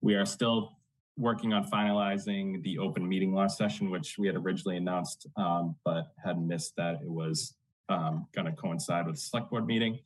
[0.00, 0.78] We are still
[1.16, 6.12] working on finalizing the open meeting law session, which we had originally announced, um, but
[6.24, 7.54] had missed that it was
[7.88, 9.98] um, going to coincide with the select board meeting.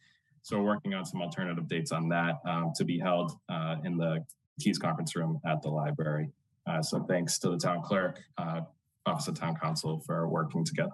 [0.43, 3.97] So we're working on some alternative dates on that um, to be held uh, in
[3.97, 4.25] the
[4.61, 6.31] Keys conference room at the library.
[6.67, 8.63] Uh, so thanks to the town clerk, uh,
[9.07, 10.93] Office of Town Counsel for working together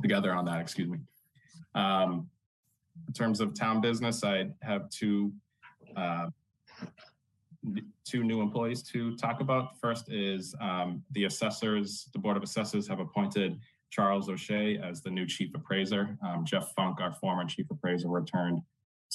[0.00, 0.60] together on that.
[0.60, 0.98] Excuse me.
[1.74, 2.28] Um,
[3.06, 5.32] in terms of town business, I have two
[5.96, 6.26] uh,
[8.04, 9.78] two new employees to talk about.
[9.80, 12.08] First is um, the assessors.
[12.12, 13.58] The Board of Assessors have appointed
[13.90, 16.16] Charles O'Shea as the new chief appraiser.
[16.26, 18.62] Um, Jeff Funk, our former chief appraiser, returned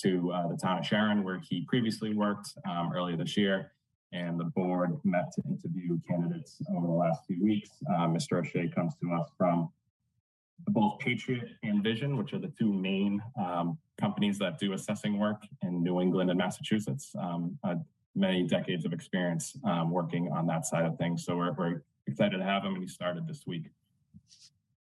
[0.02, 3.72] to uh, the town of Sharon, where he previously worked um, earlier this year.
[4.14, 7.70] And the board met to interview candidates over the last few weeks.
[7.90, 8.40] Uh, Mr.
[8.40, 9.70] O'Shea comes to us from
[10.68, 15.42] both Patriot and Vision, which are the two main um, companies that do assessing work
[15.64, 17.12] in New England and Massachusetts.
[17.20, 17.76] Um, uh,
[18.16, 21.26] many decades of experience um, working on that side of things.
[21.26, 23.72] So we're, we're excited to have him, and he started this week.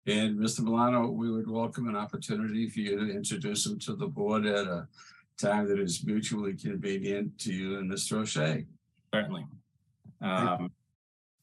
[0.06, 0.60] And Mr.
[0.60, 4.66] Milano, we would welcome an opportunity for you to introduce him to the board at
[4.66, 4.88] a
[5.36, 8.18] time that is mutually convenient to you and Mr.
[8.22, 8.64] O'Shea.
[9.12, 9.46] Certainly.
[10.20, 10.70] Um,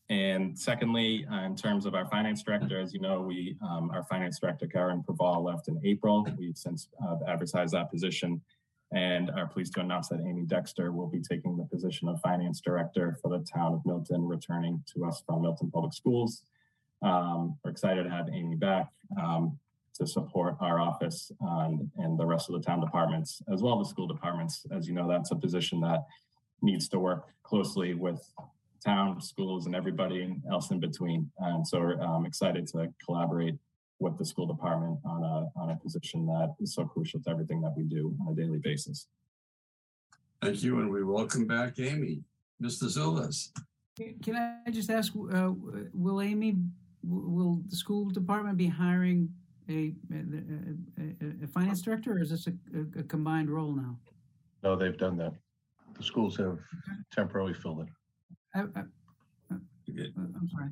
[0.10, 4.04] and secondly, uh, in terms of our finance director, as you know, we um, our
[4.04, 6.28] finance director Karen Praval left in April.
[6.38, 8.40] We've since uh, advertised that position,
[8.94, 12.62] and are pleased to announce that Amy Dexter will be taking the position of finance
[12.62, 16.44] director for the town of Milton, returning to us from Milton Public Schools.
[17.02, 18.90] Um, we're excited to have Amy back
[19.20, 19.58] um,
[19.96, 23.90] to support our office and, and the rest of the town departments, as well as
[23.90, 24.66] school departments.
[24.72, 26.06] As you know, that's a position that
[26.62, 28.22] needs to work closely with
[28.84, 31.30] town, schools, and everybody else in between.
[31.40, 33.56] And so I'm um, excited to collaborate
[34.00, 37.62] with the school department on a, on a position that is so crucial to everything
[37.62, 39.08] that we do on a daily basis.
[40.42, 42.22] Thank you, and we welcome back Amy.
[42.62, 42.86] Mr.
[42.86, 43.50] Zullas.
[43.98, 45.52] Can I just ask, uh,
[45.94, 46.58] will Amy,
[47.04, 49.30] will the school department be hiring
[49.70, 53.98] a, a, a, a finance director or is this a, combined role now?
[54.64, 55.34] No, they've done that.
[55.98, 56.58] The schools have
[57.12, 57.88] temporarily filled it.
[58.54, 58.84] I, I,
[59.52, 60.70] I'm sorry.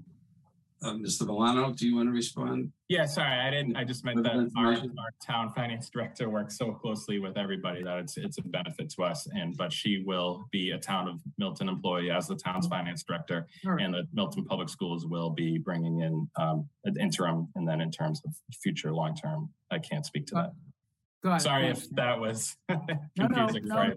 [0.83, 1.25] Uh, Mr.
[1.25, 2.69] Milano, do you want to respond?
[2.89, 3.77] Yeah, sorry, I didn't.
[3.77, 7.99] I just meant that our, our town finance director works so closely with everybody that
[7.99, 9.25] it's it's a benefit to us.
[9.31, 13.47] And but she will be a town of Milton employee as the town's finance director,
[13.63, 13.81] right.
[13.81, 17.89] and the Milton Public Schools will be bringing in um, an interim, and then in
[17.89, 20.51] terms of future long term, I can't speak to that.
[21.23, 21.41] Go ahead.
[21.41, 22.99] Sorry if that was confusing.
[23.17, 23.93] No, no, no, I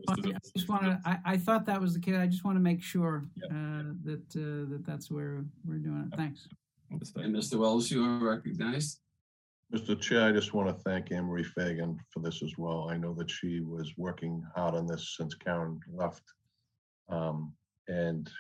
[0.55, 1.01] just want to.
[1.05, 2.15] I, I, thought that was the case.
[2.15, 3.51] I just want to make sure yep.
[3.51, 6.17] uh, that uh, that that's where we're doing it.
[6.17, 6.47] Thanks.
[6.91, 7.59] And Mr.
[7.59, 9.01] Wells, you are recognized.
[9.75, 10.01] Mr.
[10.01, 12.89] Chair, I just want to thank Anne Marie Fagan for this as well.
[12.89, 16.23] I know that she was working hard on this since Karen left.
[17.09, 17.53] Um,
[17.89, 18.31] and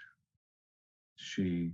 [1.17, 1.73] she,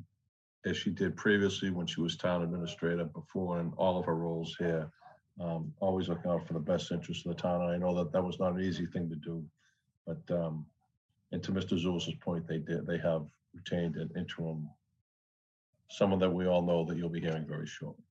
[0.64, 4.56] as she did previously when she was town administrator before in all of her roles
[4.58, 4.90] here,
[5.42, 7.62] um, always looking out for the best interest of the town.
[7.62, 9.44] And I know that that was not an easy thing to do,
[10.06, 10.66] but um,
[11.32, 11.78] and to Mr.
[11.78, 12.86] Zullas's point, they did.
[12.86, 14.68] They have retained an interim,
[15.88, 18.04] someone that we all know that you'll be hearing very shortly.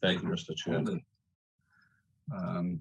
[0.00, 0.56] Thank you, Mr.
[0.56, 0.82] Chair.
[2.34, 2.80] Um,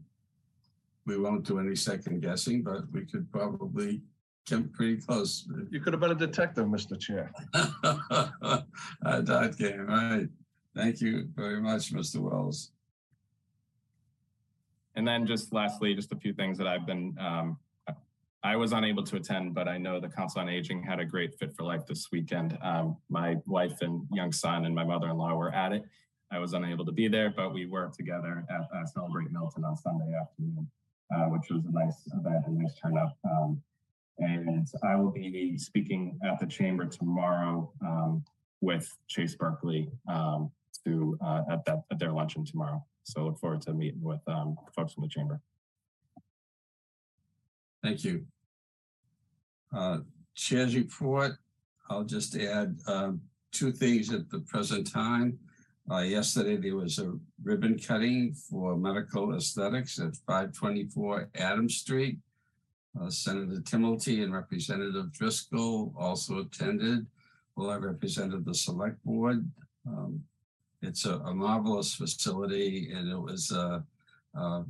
[1.06, 4.02] we won't do any second guessing, but we could probably
[4.50, 5.48] come pretty close.
[5.70, 7.00] You could have been a detective, Mr.
[7.00, 7.32] Chair.
[7.54, 8.62] uh,
[9.04, 10.28] that game, right?
[10.76, 12.18] Thank you very much, Mr.
[12.18, 12.72] Wells.
[14.96, 17.58] And then just lastly, just a few things that I've been, um,
[18.44, 21.38] I was unable to attend, but I know the Council on Aging had a great
[21.38, 22.58] Fit for Life this weekend.
[22.62, 25.84] Um, my wife and young son and my mother-in-law were at it.
[26.32, 29.76] I was unable to be there, but we were together at uh, Celebrate Milton on
[29.76, 30.68] Sunday afternoon,
[31.14, 33.12] uh, which was a nice event and nice turnout.
[33.26, 33.62] Um,
[34.18, 38.24] and I will be speaking at the chamber tomorrow um,
[38.62, 40.52] with Chase Berkeley um,
[40.86, 42.84] to uh, at that at their luncheon tomorrow.
[43.04, 45.42] So look forward to meeting with um, folks from the chamber.
[47.84, 48.26] Thank you.
[49.76, 50.00] Uh,
[50.36, 51.34] chair's report.
[51.90, 53.22] I'll just add um,
[53.52, 55.40] two things at the present time.
[55.90, 57.14] Uh, yesterday, there was a
[57.44, 62.20] ribbon cutting for medical aesthetics at 524 Adams Street.
[63.00, 67.08] Uh, Senator Timilty and Representative Driscoll also attended.
[67.56, 69.50] Well, I represented the select board.
[69.88, 70.24] Um,
[70.82, 73.84] it's a, a marvelous facility, and it was a,
[74.36, 74.64] a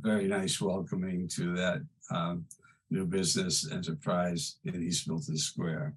[0.00, 2.44] very nice welcoming to that um,
[2.90, 5.94] new business enterprise in East Milton Square.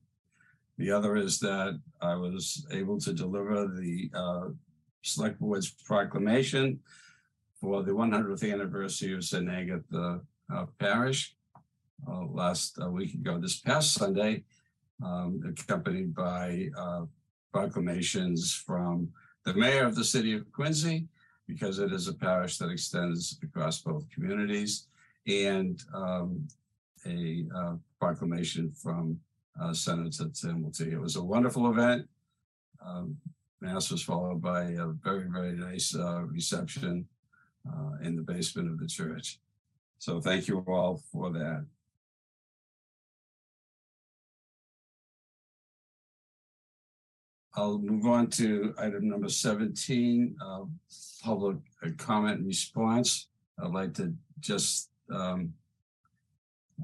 [0.78, 4.48] The other is that I was able to deliver the uh,
[5.02, 6.80] Select Board's proclamation
[7.60, 9.50] for the 100th anniversary of St.
[9.50, 10.22] Agatha
[10.54, 11.36] uh, Parish
[12.08, 14.44] uh, last uh, week ago, this past Sunday.
[15.04, 17.06] um, accompanied by uh,
[17.52, 19.10] proclamations from
[19.46, 21.08] the mayor of the city of Quincy,
[21.48, 24.88] because it is a parish that extends across both communities,
[25.28, 26.48] and um,
[27.06, 29.20] a uh, proclamation from
[29.62, 30.92] uh, Senator Timilty.
[30.92, 32.08] It was a wonderful event.
[32.86, 33.18] Um,
[33.62, 37.06] Mass was followed by a very, very nice uh, reception
[37.68, 39.40] uh, in the basement of the church.
[39.98, 41.66] So thank you all for that.
[47.60, 50.62] I'll move on to item number 17, uh,
[51.22, 51.58] public
[51.98, 53.28] comment and response.
[53.62, 55.54] I'd like to just um,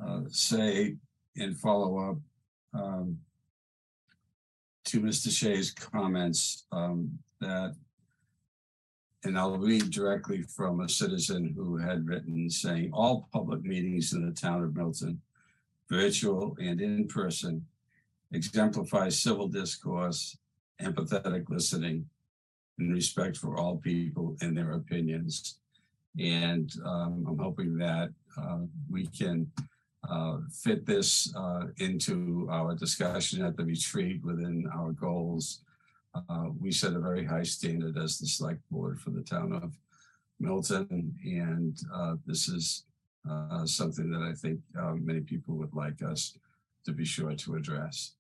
[0.06, 0.97] uh, say
[1.38, 2.18] and follow up
[2.73, 3.18] um,
[4.85, 5.31] to Mr.
[5.31, 7.73] Shea's comments um, that,
[9.23, 14.26] and I'll read directly from a citizen who had written saying, all public meetings in
[14.26, 15.22] the town of Milton,
[15.89, 17.65] virtual and in person,
[18.34, 20.38] exemplify civil discourse,
[20.81, 22.06] empathetic listening,
[22.80, 25.60] and respect for all people and their opinions.
[26.19, 29.52] And um, I'm hoping that uh, we can
[30.10, 35.61] uh, fit this uh, into our discussion at the retreat within our goals.
[36.14, 39.73] Uh, we set a very high standard as the select board for the town of
[40.39, 42.84] Milton, and uh, this is
[43.30, 44.60] uh, something that I think
[45.02, 46.38] many people would like us
[46.85, 48.14] to be sure to address.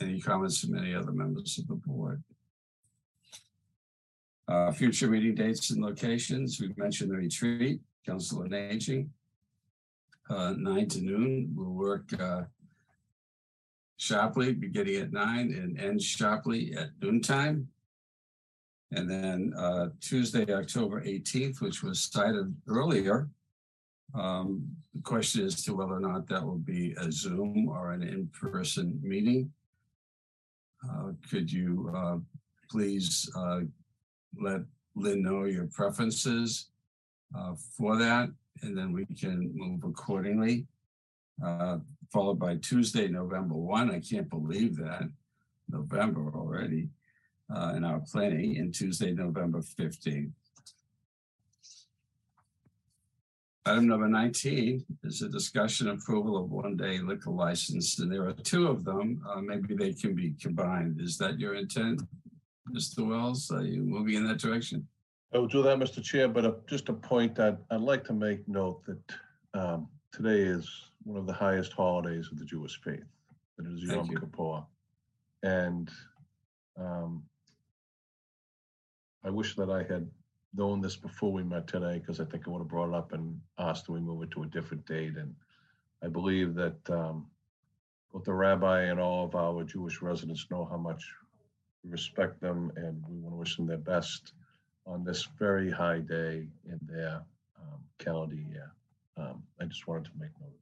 [0.00, 2.22] Any comments from any other members of the board?
[4.46, 7.80] Uh, future meeting dates and locations, we've mentioned the retreat.
[8.06, 9.10] Council on Aging.
[10.28, 12.42] Uh, nine to noon, we'll work uh,
[13.96, 17.68] sharply, beginning at nine and end sharply at noontime.
[18.92, 23.28] And then uh, Tuesday, October 18th, which was cited earlier.
[24.14, 28.02] Um, the question is to whether or not that will be a Zoom or an
[28.02, 29.52] in-person meeting.
[30.88, 32.16] Uh, could you uh,
[32.70, 33.60] please uh,
[34.38, 34.60] let
[34.94, 36.68] Lynn know your preferences
[37.36, 38.30] uh, for that,
[38.62, 40.66] and then we can move accordingly.
[41.44, 41.78] Uh,
[42.12, 43.90] followed by Tuesday, November 1.
[43.90, 45.10] I can't believe that.
[45.68, 46.88] November already
[47.54, 50.32] uh, in our planning, and Tuesday, November 15th.
[53.66, 58.32] Item number 19 is a discussion approval of one day liquor license, and there are
[58.32, 59.22] two of them.
[59.28, 60.98] Uh, maybe they can be combined.
[60.98, 62.00] Is that your intent,
[62.72, 63.06] Mr.
[63.06, 63.50] Wells?
[63.50, 64.88] Are you moving in that direction?
[65.34, 66.02] I will do that, Mr.
[66.02, 69.12] Chair, but uh, just a point that I'd like to make note that
[69.52, 70.66] um, today is
[71.04, 73.04] one of the highest holidays of the Jewish faith.
[73.58, 74.18] It is Yom Thank you.
[74.20, 74.64] Kippur.
[75.42, 75.90] And
[76.78, 77.22] um,
[79.22, 80.08] I wish that I had
[80.54, 83.12] known this before we met today, because I think I would have brought it up
[83.12, 85.16] and asked that we move it to a different date.
[85.16, 85.34] And
[86.02, 87.26] I believe that um,
[88.12, 91.04] both the rabbi and all of our Jewish residents know how much
[91.84, 94.32] we respect them and we want to wish them their best
[94.86, 97.22] on this very high day in their
[97.60, 98.72] um, calendar year.
[99.16, 100.60] Um, I just wanted to make note of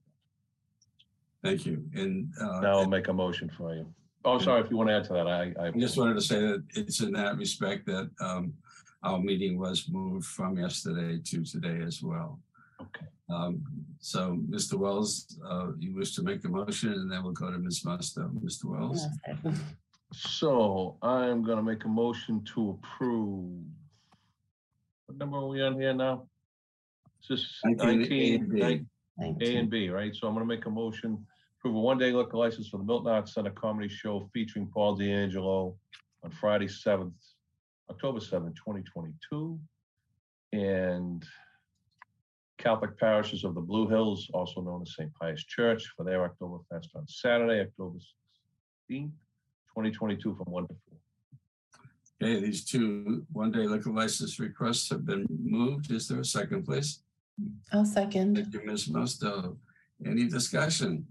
[1.43, 1.85] Thank you.
[1.94, 3.86] And uh, Now I'll make a motion for you.
[4.24, 5.69] Oh, sorry, if you want to add to that, I, I.
[5.69, 8.52] I just wanted to say that it's in that respect that um,
[9.03, 12.41] our meeting was moved from yesterday to today as well.
[12.81, 13.07] Okay.
[13.31, 13.62] Um,
[14.01, 14.75] so, Mr.
[14.75, 17.83] Wells, uh, you wish to make a motion, and then we'll go to Ms.
[17.85, 18.31] Musto.
[18.43, 18.65] Mr.
[18.66, 19.05] Wells,
[20.15, 23.62] So I'm gonna make a motion to approve.
[25.07, 26.27] What number are we on here now?
[27.19, 28.59] It's just 19, nineteen, A and B.
[29.19, 30.15] nine- A and B, right?
[30.15, 31.27] So I'm gonna make a motion,
[31.59, 35.77] approve a one-day liquor license for the Milton Arts Center Comedy Show featuring Paul D'Angelo
[36.23, 37.15] on Friday, seventh,
[37.90, 39.59] October seventh, twenty twenty-two.
[40.52, 41.24] And
[42.59, 45.12] Catholic Parishes of the Blue Hills, also known as St.
[45.15, 49.12] Pius Church, for their October Fest on Saturday, October sixteenth,
[49.73, 50.98] twenty twenty-two, from one to four.
[52.23, 55.90] okay, these two one-day liquor license requests have been moved.
[55.93, 57.01] Is there a second, please?
[57.73, 58.35] I'll second.
[58.36, 58.89] Thank you, Ms.
[58.89, 59.56] Musto.
[60.05, 61.06] Any discussion?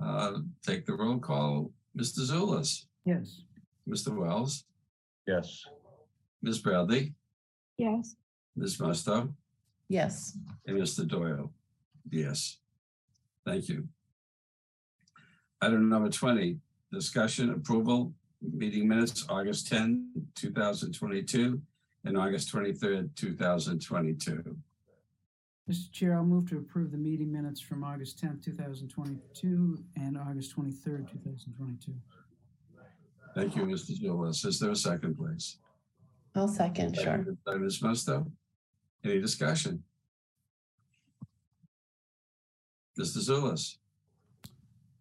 [0.00, 1.70] Uh, take the roll call.
[1.96, 2.20] Mr.
[2.20, 3.42] Zullas, Yes.
[3.88, 4.14] Mr.
[4.16, 4.64] Wells,
[5.26, 5.64] Yes.
[6.42, 6.58] Ms.
[6.58, 7.14] Bradley,
[7.78, 8.14] Yes.
[8.56, 8.76] Ms.
[8.78, 9.32] Musto.
[9.88, 10.36] Yes.
[10.66, 11.06] And Mr.
[11.06, 11.52] Doyle?
[12.10, 12.58] Yes.
[13.46, 13.88] Thank you.
[15.60, 16.58] Item number 20,
[16.92, 21.60] discussion approval, meeting minutes, August 10, 2022,
[22.04, 24.56] and August 23rd, 2022.
[25.70, 25.90] Mr.
[25.92, 31.10] Chair, I'll move to approve the meeting minutes from August 10th, 2022 and August 23rd,
[31.10, 31.94] 2022.
[33.34, 33.98] Thank you, Mr.
[34.00, 34.46] Zullas.
[34.46, 35.58] Is there a second, please?
[36.36, 37.04] I'll second, sure.
[37.04, 37.80] Seconded By Ms.
[37.80, 38.30] Musto.
[39.04, 39.82] Any discussion?
[42.98, 43.18] Mr.
[43.18, 43.76] Zullas,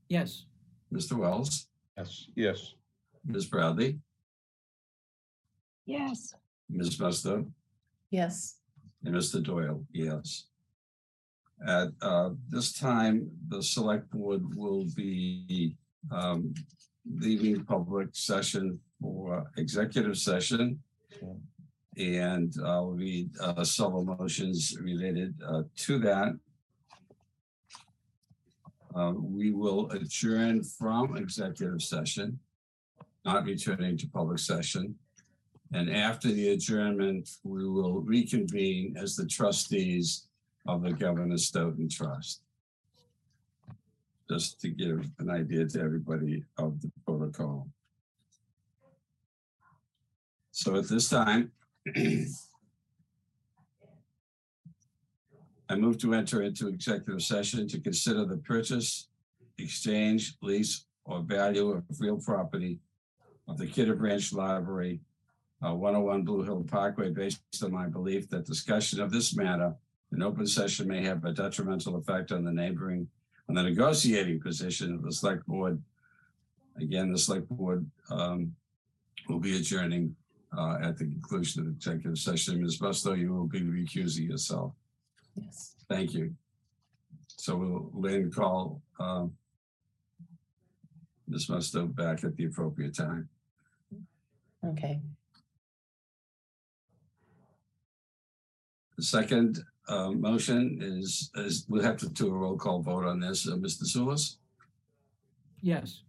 [0.10, 0.46] Yes.
[0.92, 1.14] Mr.
[1.18, 2.28] Wells, Yes.
[2.36, 2.74] Yes.
[3.24, 3.46] Ms.
[3.46, 4.00] Bradley,
[5.86, 6.34] Yes.
[6.70, 6.98] Ms.
[6.98, 7.52] Musto,
[8.10, 8.58] Yes.
[9.04, 9.44] and Mr.
[9.44, 10.46] Doyle, yes.
[11.66, 15.78] At uh, this time, the select board will be
[16.12, 16.54] um,
[17.06, 20.80] leaving public session for executive session.
[21.98, 26.40] And I'll read uh, several motions related uh, to that.
[28.96, 32.40] Uh, We will adjourn from executive session,
[33.26, 34.96] not returning to public session.
[35.74, 40.28] And after the adjournment, we will reconvene as the trustees
[40.68, 42.42] of the Governor Stoughton Trust.
[44.34, 47.68] Just to give an idea to everybody of the protocol.
[50.50, 51.52] So at this time,
[55.70, 59.08] I move to enter into executive session to consider the purchase,
[59.60, 62.80] exchange, lease, or value of real property
[63.48, 65.00] of the Kidder Branch Library
[65.64, 69.76] uh, 101 Blue Hill Parkway based on my belief that discussion of this matter
[70.12, 73.08] in open session may have a detrimental effect on the neighboring,
[73.49, 75.82] on the negotiating position of the select board.
[76.78, 78.56] Again, the select board um,
[79.30, 80.15] will be adjourning
[80.57, 82.61] uh, at the conclusion of the executive session.
[82.61, 82.80] Ms.
[82.80, 84.74] Musto, you will be recusing yourself.
[85.36, 85.76] Yes.
[85.90, 86.34] Thank you.
[87.38, 89.34] So we'll then call um,
[91.28, 91.48] Ms.
[91.48, 93.30] Musto back at the appropriate time.
[94.65, 95.02] Okay.
[98.98, 103.20] The second uh, motion is, is we'll have to do a roll call vote on
[103.20, 103.48] this.
[103.48, 103.84] Uh, Mr.
[103.84, 104.38] Zullas?
[105.62, 106.04] Yes.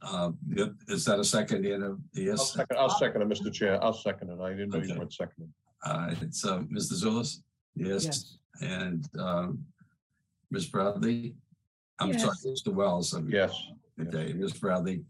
[0.00, 1.64] Uh, yep, Is that a second?
[1.66, 1.82] Ian?
[1.82, 3.52] Uh, I'll Yes, second, I'll second it, Mr.
[3.52, 3.82] Chair.
[3.82, 4.40] I'll second it.
[4.40, 4.98] I didn't know you Okay.
[4.98, 5.52] weren't seconding.
[5.84, 6.92] Uh, it's uh, Mr.
[6.94, 7.42] Zullas?
[7.74, 8.38] Yes, Yes.
[8.62, 9.64] and um,
[10.50, 10.66] Ms.
[10.66, 11.34] Bradley?
[11.98, 12.72] I'm sorry, Mr.
[12.72, 13.12] Wells.
[13.14, 13.52] I'm- Yes.
[14.00, 14.52] Okay, Ms.
[14.54, 15.04] Bradley,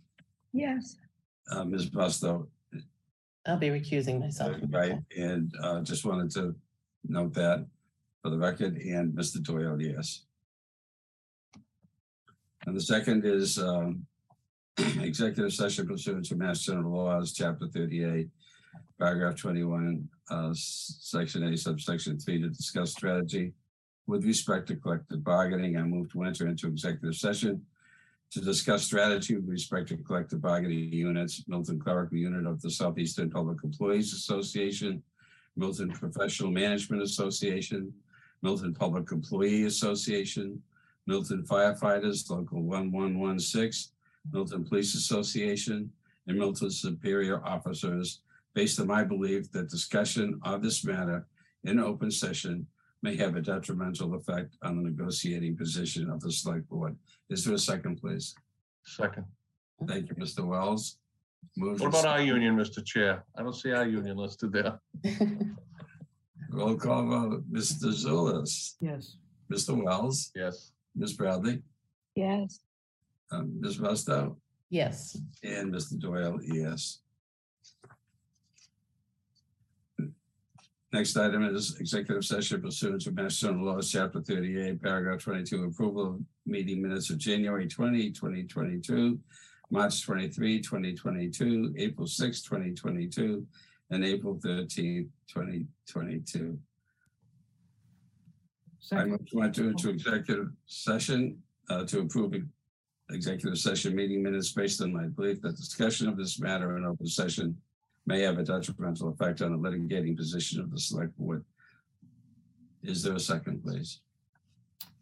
[0.53, 0.97] Yes.
[1.51, 1.91] uh, Ms.
[1.91, 2.49] Musto,
[3.49, 4.57] I'll be recusing myself.
[4.69, 4.99] right?
[5.17, 6.55] And uh, just wanted to
[7.09, 7.67] note that
[8.23, 9.43] for the record, and Mr.
[9.43, 10.25] Doyle, yes.
[12.67, 14.05] And the second is um,
[15.01, 18.29] executive session pursuant to Mass General Laws, Chapter 38,
[18.99, 23.55] Paragraph 21, uh, Section A, subsection 3, to discuss strategy
[24.07, 25.77] with respect to collective bargaining.
[25.79, 27.63] I move to enter into executive session
[28.31, 33.31] to discuss strategy with respect to collective bargaining units, Milton Clerical Unit of the Southeastern
[33.31, 35.03] Public Employees Association,
[35.57, 37.93] Milton Professional Management Association,
[38.43, 40.63] Milton Public Employee Association,
[41.07, 43.93] Milton Firefighters Local 1116,
[44.31, 45.91] Milton Police Association,
[46.27, 48.21] and Milton Superior Officers,
[48.55, 51.27] based on my belief that discussion of this matter
[51.65, 52.67] in open session
[53.03, 56.97] may have a detrimental effect on the negotiating position of the select board.
[57.31, 58.35] Is there a second, please?
[58.85, 59.25] Second.
[59.87, 60.45] Thank you, Mr.
[60.45, 60.99] Wells.
[61.57, 62.85] Moved What and about our union, Mr.
[62.85, 63.25] Chair?
[63.37, 64.81] I don't see our union listed there.
[66.51, 67.93] Roll call vote, Mr.
[67.93, 69.17] Zullas, Yes.
[69.53, 69.81] Mr.
[69.83, 70.73] Wells, Yes.
[70.97, 71.13] Ms.
[71.13, 71.63] Bradley,
[72.17, 72.61] Yes.
[73.31, 73.79] um, Ms.
[73.79, 74.35] Musto,
[74.71, 75.21] Yes.
[75.45, 75.99] and Mr.
[76.01, 77.01] Doyle, yes.
[80.93, 86.07] Next item is executive session pursuant to Mass General Laws, Chapter thirty-eight, paragraph twenty-two, approval
[86.07, 89.19] of meeting minutes of January 20, 2022,
[89.71, 93.47] March 23, 2022, April 6, 2022,
[93.91, 96.59] and April 13, 2022.
[98.81, 99.11] I Second.
[99.11, 101.37] move to enter into executive session
[101.69, 102.35] uh, to approve
[103.11, 107.07] executive session meeting minutes based on my belief that discussion of this matter in open
[107.07, 107.55] session
[108.09, 111.45] may have a detrimental effect on the litigating position of the select board.
[112.83, 114.01] Is there a second, please?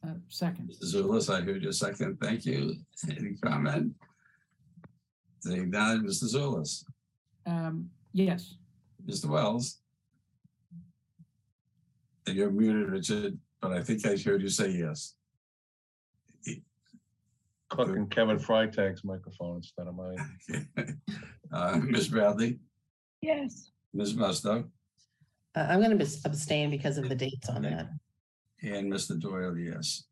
[0.04, 0.68] Uh, Second.
[0.70, 0.92] Mr.
[0.92, 2.18] Zullas, I heard your second.
[2.20, 2.74] Thank you.
[3.08, 3.92] Any comment?
[5.40, 6.24] Seeing none, Mr.
[6.34, 6.84] Zullas,
[7.46, 8.56] Um, Yes.
[9.06, 9.26] Mr.
[9.26, 9.78] Wells.
[12.26, 15.14] And you're muted, Richard, but I think I heard you say yes.
[17.68, 20.38] Clicking Kevin Freitag's microphone instead of mine.
[21.52, 22.08] Uh, Ms.
[22.08, 22.58] Bradley,
[23.26, 23.70] Yes.
[23.94, 24.14] Ms.
[24.14, 24.68] Musto,
[25.54, 27.74] Uh, I'm going to abstain because of the dates on Okay.
[27.74, 27.88] that.
[28.62, 29.18] and Mr.
[29.18, 30.04] Doyle, yes.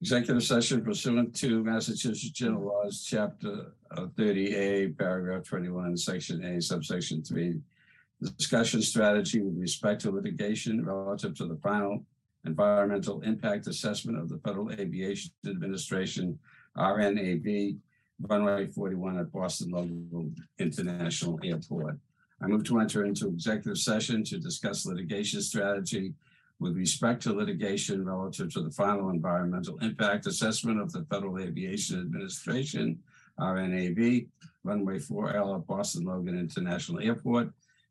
[0.00, 7.22] Executive session pursuant to Massachusetts General Laws, Chapter uh, 30A, Paragraph 21, Section A, Subsection
[7.22, 7.60] 3.
[8.36, 12.04] Discussion strategy with respect to litigation relative to the final
[12.44, 16.38] environmental impact assessment of the Federal Aviation Administration,
[16.76, 17.78] RNAV,
[18.20, 21.98] runway 41 at Boston Logan International Airport.
[22.42, 26.14] I move to enter into executive session to discuss litigation strategy
[26.58, 32.00] with respect to litigation relative to the final environmental impact assessment of the Federal Aviation
[32.00, 32.98] Administration,
[33.38, 34.26] RNAV,
[34.64, 37.50] runway 4L at Boston Logan International Airport,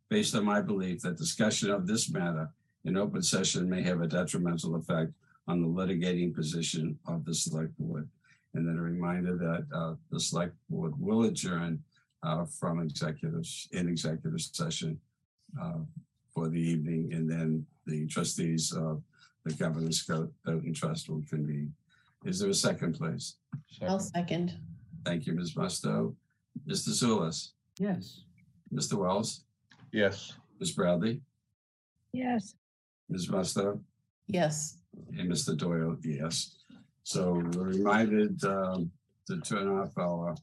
[0.09, 2.49] based on my belief that discussion of this matter
[2.85, 5.11] in open session may have a detrimental effect
[5.47, 8.07] on the litigating position of the select board.
[8.53, 11.81] And then a reminder that uh, the select board will adjourn
[12.23, 14.99] uh, from executives in executive session
[15.61, 15.79] uh,
[16.33, 19.01] for the evening, and then the trustees of
[19.45, 21.73] the governance vote and trust will convene.
[22.25, 23.35] Is there a second, please?
[23.81, 24.53] I'll second.
[25.03, 25.55] Thank you, Ms.
[25.55, 26.13] Musto.
[26.67, 26.89] Mr.
[26.89, 28.21] Zullas, Yes.
[28.73, 28.93] Mr.
[28.99, 29.45] Wells,
[29.91, 30.33] Yes.
[30.59, 30.71] Ms.
[30.73, 31.21] Bradley,
[32.13, 32.55] Yes.
[33.11, 33.27] Ms.
[33.27, 33.79] Musto,
[34.27, 34.77] Yes.
[35.17, 35.55] and Mr.
[35.57, 36.55] Doyle, yes.
[37.03, 38.89] So we're reminded um,
[39.27, 40.35] to turn off our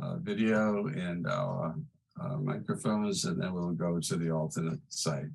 [0.00, 1.76] uh, video and our
[2.20, 5.26] uh, microphones, and then we'll go to the alternate site.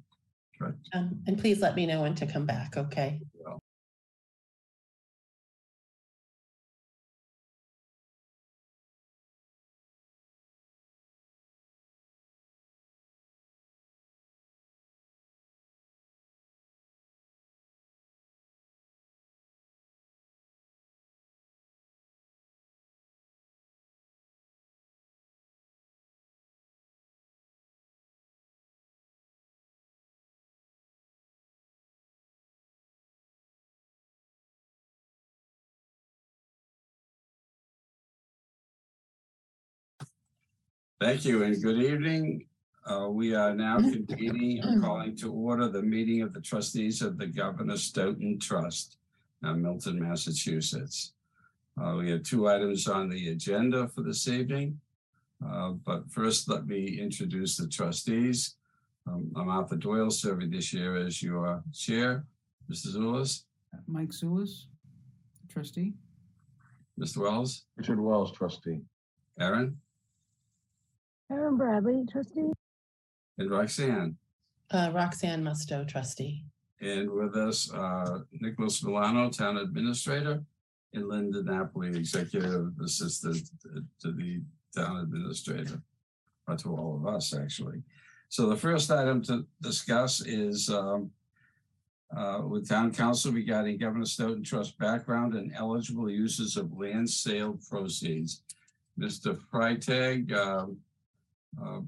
[0.57, 0.77] Correct.
[0.93, 3.21] Um, and please let me know when to come back, okay?
[40.99, 42.45] Thank you and good evening.
[42.85, 47.17] Uh, we are now convening and calling to order the meeting of the trustees of
[47.17, 48.97] the Governor Stoughton Trust,
[49.45, 51.13] uh, Milton, Massachusetts.
[51.81, 54.77] Uh, we have two items on the agenda for this evening.
[55.41, 58.57] Uh, but first, let me introduce the trustees.
[59.07, 62.25] Um, I'm Arthur Doyle, serving this year as your chair.
[62.69, 62.87] Mr.
[62.93, 63.43] Zullas,
[63.87, 64.65] Mike Zullas,
[65.47, 65.93] trustee.
[66.99, 67.19] Mr.
[67.19, 68.81] Wells, Richard Wells, trustee.
[69.39, 69.77] Erin,
[71.31, 72.51] Erin Bradley, trustee.
[73.37, 74.17] and Roxanne.
[74.71, 76.43] Uh, Roxanne Musto, trustee.
[76.81, 80.43] And with us, uh, Nicholas Milano, Town Administrator,
[80.93, 83.49] and Linda Napoli, Executive Assistant
[84.01, 84.41] to the
[84.75, 85.81] Town Administrator,
[86.47, 87.83] or to all of us, actually.
[88.29, 91.11] So the first item to discuss is um,
[92.15, 97.59] uh, with Town Counsel regarding Governor Stoughton Trust background and eligible uses of land sale
[97.69, 98.41] proceeds.
[98.99, 99.37] Mr.
[99.51, 100.77] Freitag, um,
[101.61, 101.79] uh,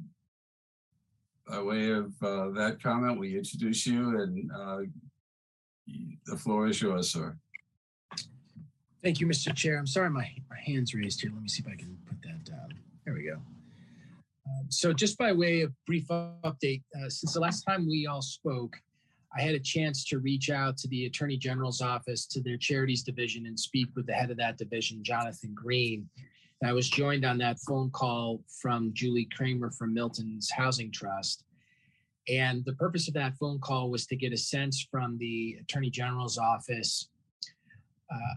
[1.48, 4.80] by way of uh, that comment, we introduce you and uh,
[6.26, 7.36] the floor is yours, sir.
[9.04, 9.54] Thank you, Mr.
[9.56, 9.78] Chair.
[9.78, 11.32] I'm sorry, my, my hand's raised here.
[11.34, 12.74] Let me see if I can put that down.
[13.04, 13.38] There we go.
[14.48, 18.22] Um, so just by way of brief update, uh, since the last time we all
[18.22, 18.78] spoke,
[19.36, 23.02] I had a chance to reach out to the Attorney General's office, to their charities
[23.02, 26.08] division, and speak with the head of that division, Jonathan Green.
[26.64, 31.44] I was joined on that phone call from Julie Kramer from Milton's Housing Trust.
[32.30, 35.90] And the purpose of that phone call was to get a sense from the Attorney
[35.90, 37.10] General's office
[38.14, 38.36] uh,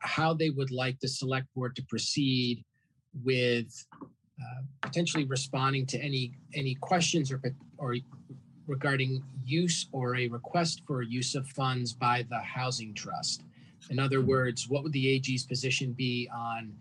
[0.00, 2.62] how they would like the select board to proceed
[3.24, 3.66] with
[4.38, 7.40] uh, potentially responding to any any questions or
[7.78, 7.96] or
[8.66, 13.42] regarding use or a request for use of funds by the housing trust.
[13.90, 16.72] In other words, what would the AG's position be on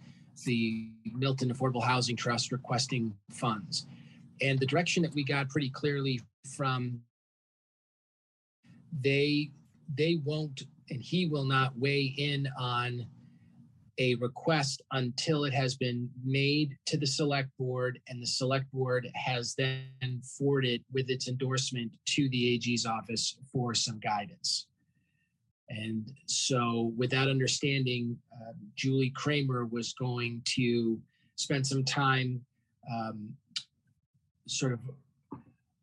[0.46, 3.86] the Milton Affordable Housing Trust requesting funds?
[4.42, 6.22] And the direction that we got pretty clearly
[6.56, 7.00] from
[9.02, 9.52] they
[9.96, 13.06] they won't and he will not weigh in on
[14.00, 19.08] a request until it has been made to the select board and the select board
[19.14, 24.68] has then forwarded with its endorsement to the AG's office for some guidance.
[25.70, 31.00] And so, with that understanding, uh, Julie Kramer was going to
[31.36, 32.42] spend some time
[32.92, 33.30] um,
[34.48, 34.80] sort of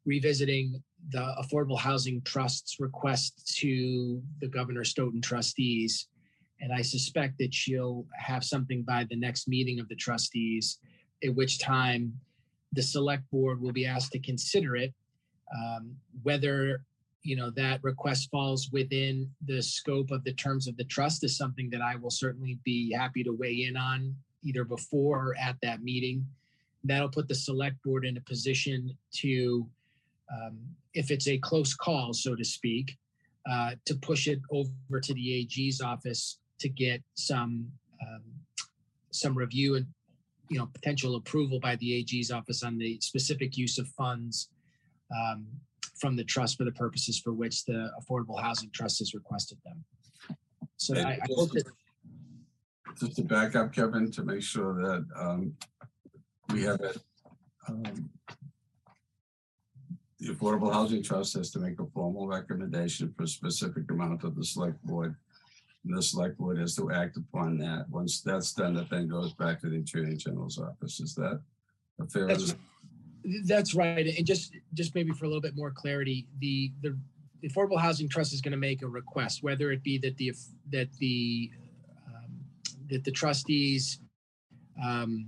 [0.05, 6.09] revisiting the Affordable Housing Trust's request to the Governor Stoughton trustees
[6.61, 10.79] and I suspect that she'll have something by the next meeting of the trustees,
[11.25, 12.13] at which time
[12.73, 14.93] the select board will be asked to consider it.
[15.55, 16.83] Um, whether
[17.23, 21.37] you know that request falls within the scope of the terms of the trust is
[21.37, 25.57] something that I will certainly be happy to weigh in on either before or at
[25.63, 26.27] that meeting.
[26.85, 29.69] That'll put the select board in a position to,
[30.33, 30.59] um,
[30.95, 32.97] if it's a close call, so to speak,
[33.51, 37.71] uh, to push it over to the AG's office to get some
[38.01, 38.23] um,
[39.11, 39.87] some review and
[40.51, 44.51] you know, potential approval by the AG's office on the specific use of funds
[45.17, 45.47] um,
[46.01, 49.85] from the trust for the purposes for which the Affordable Housing Trust has requested them.
[50.77, 51.65] So I, I hope that,
[52.99, 55.55] Just to back up, Kevin, to make sure that um,
[56.53, 56.97] we have it.
[57.69, 58.11] um,
[60.19, 64.35] The Affordable Housing Trust has to make a formal recommendation for a specific amount of
[64.37, 65.15] the select board.
[65.85, 67.87] And the select board has to act upon that.
[67.91, 71.01] Once that's done, it then goes back to the Attorney General's office.
[71.01, 71.41] Is that
[72.01, 72.27] a fair?
[72.27, 72.55] That's-
[73.45, 74.07] that's right.
[74.07, 76.97] And just, just maybe for a little bit more clarity, the, the
[77.43, 80.35] the Affordable Housing Trust is going to make a request, whether it be that the,
[80.73, 81.51] that the,
[82.07, 82.39] um,
[82.91, 83.99] that the trustees,
[84.85, 85.27] um,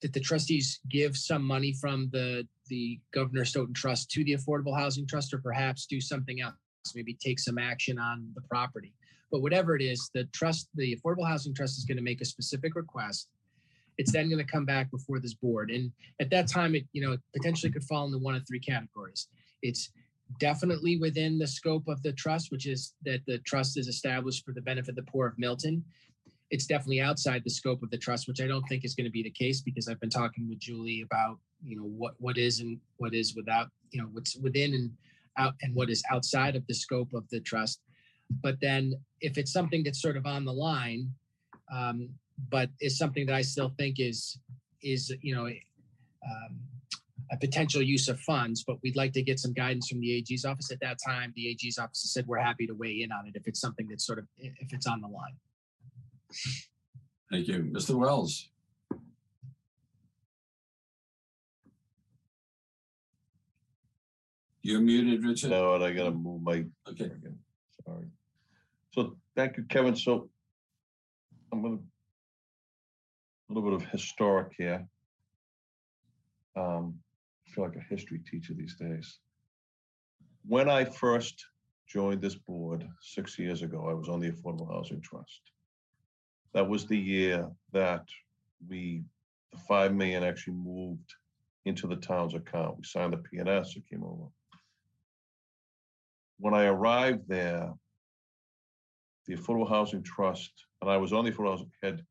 [0.00, 4.74] that the trustees give some money from the, the Governor Stoughton Trust to the Affordable
[4.74, 6.54] Housing Trust, or perhaps do something else,
[6.94, 8.94] maybe take some action on the property.
[9.30, 12.24] But whatever it is, the trust, the Affordable Housing Trust is going to make a
[12.24, 13.28] specific request.
[14.00, 15.70] It's then going to come back before this board.
[15.70, 19.28] And at that time, it, you know, potentially could fall into one of three categories.
[19.60, 19.90] It's
[20.38, 24.54] definitely within the scope of the trust, which is that the trust is established for
[24.54, 25.84] the benefit of the poor of Milton.
[26.50, 29.10] It's definitely outside the scope of the trust, which I don't think is going to
[29.18, 32.60] be the case because I've been talking with Julie about, you know, what what is
[32.60, 34.90] and what is without, you know, what's within and
[35.36, 37.80] out and what is outside of the scope of the trust.
[38.42, 41.10] But then if it's something that's sort of on the line,
[41.70, 42.08] um,
[42.48, 44.38] but is something that I still think is
[44.82, 46.58] is you know um,
[47.32, 48.64] a potential use of funds.
[48.66, 50.70] But we'd like to get some guidance from the AG's office.
[50.70, 53.46] At that time, the AG's office said we're happy to weigh in on it if
[53.46, 55.36] it's something that's sort of if it's on the line.
[57.30, 57.70] Thank you.
[57.72, 57.96] Mr.
[57.96, 58.48] Wells?
[64.62, 65.50] You're muted, Richard.
[65.50, 67.10] No, and I gotta move my, Okay.
[67.86, 68.06] sorry.
[68.92, 69.96] So thank you, Kevin.
[69.96, 70.28] So
[71.52, 71.78] I'm gonna, a
[73.52, 74.86] little bit of historic here.
[76.56, 76.94] Um,
[77.46, 79.18] I feel like a history teacher these days.
[80.46, 81.44] When I first
[81.86, 85.40] joined this board six years ago, I was on the Affordable Housing Trust.
[86.52, 88.04] That was the year that
[88.68, 89.02] we,
[89.52, 91.14] the five million actually moved
[91.64, 92.78] into the town's account.
[92.78, 94.28] We signed the PNS, it came over.
[96.38, 97.72] When I arrived there,
[99.26, 102.02] the Affordable Housing Trust, and I was on the Affordable Housing, had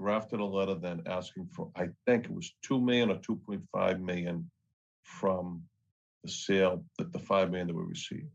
[0.00, 3.62] drafted a letter then asking for, I think it was two million or two point
[3.72, 4.50] five million
[5.02, 5.62] from
[6.24, 8.28] the sale, that the five million that we received.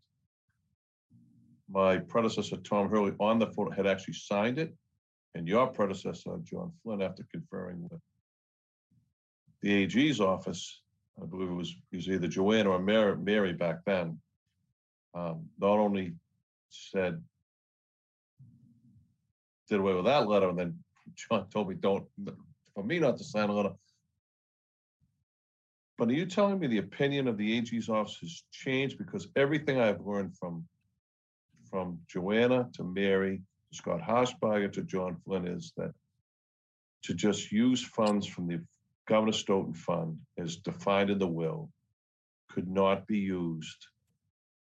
[1.69, 4.73] My predecessor, Tom Hurley, on the photo, had actually signed it,
[5.35, 7.99] and your predecessor, John Flynn, after conferring with
[9.61, 10.81] the AG's office,
[11.21, 14.19] I believe it was, it was either Joanne or Mary, Mary back then,
[15.15, 16.13] um, not only
[16.69, 17.23] said,
[19.69, 20.83] did away with that letter, and then
[21.15, 22.05] John told me, don't,
[22.73, 23.73] for me not to sign a letter.
[25.97, 28.97] But are you telling me the opinion of the AG's office has changed?
[28.97, 30.65] Because everything I've learned from,
[31.69, 35.93] from Joanna to Mary, to Scott Harshbarger to John Flynn is that
[37.03, 38.61] to just use funds from the
[39.07, 41.69] Governor Stoughton Fund as defined in the will
[42.49, 43.87] could not be used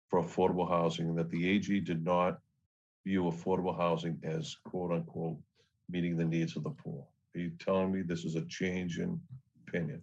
[0.09, 2.39] for affordable housing, and that the AG did not
[3.05, 5.39] view affordable housing as quote unquote
[5.93, 7.05] meeting the needs of the poor.
[7.37, 9.21] Are you telling me this is a change in
[9.69, 10.01] opinion?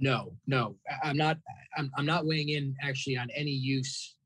[0.00, 1.38] No, no, I- I'm not.
[1.76, 4.16] I'm, I'm not weighing in actually on any use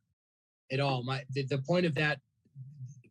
[0.72, 1.04] at all.
[1.04, 2.18] My the, the point of that,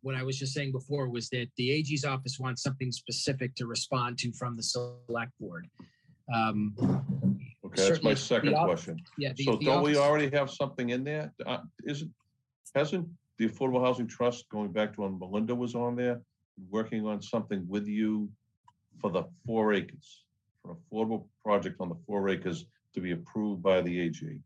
[0.01, 3.67] what I was just saying before, was that the AG's office wants something specific to
[3.67, 5.67] respond to from the select board.
[6.33, 6.73] Um,
[7.65, 8.97] Okay, that's my Certainly, second the op- question.
[9.17, 11.33] yeah, the, So the don't we office- already have something in there?
[11.47, 12.13] Uh, Isn't,
[12.75, 13.07] hasn't
[13.39, 16.21] the Affordable Housing Trust, going back to when Melinda was on there,
[16.69, 18.29] working on something with you
[19.01, 20.23] for the four acres?
[20.61, 24.39] For an affordable project on the four acres to be approved by the AG?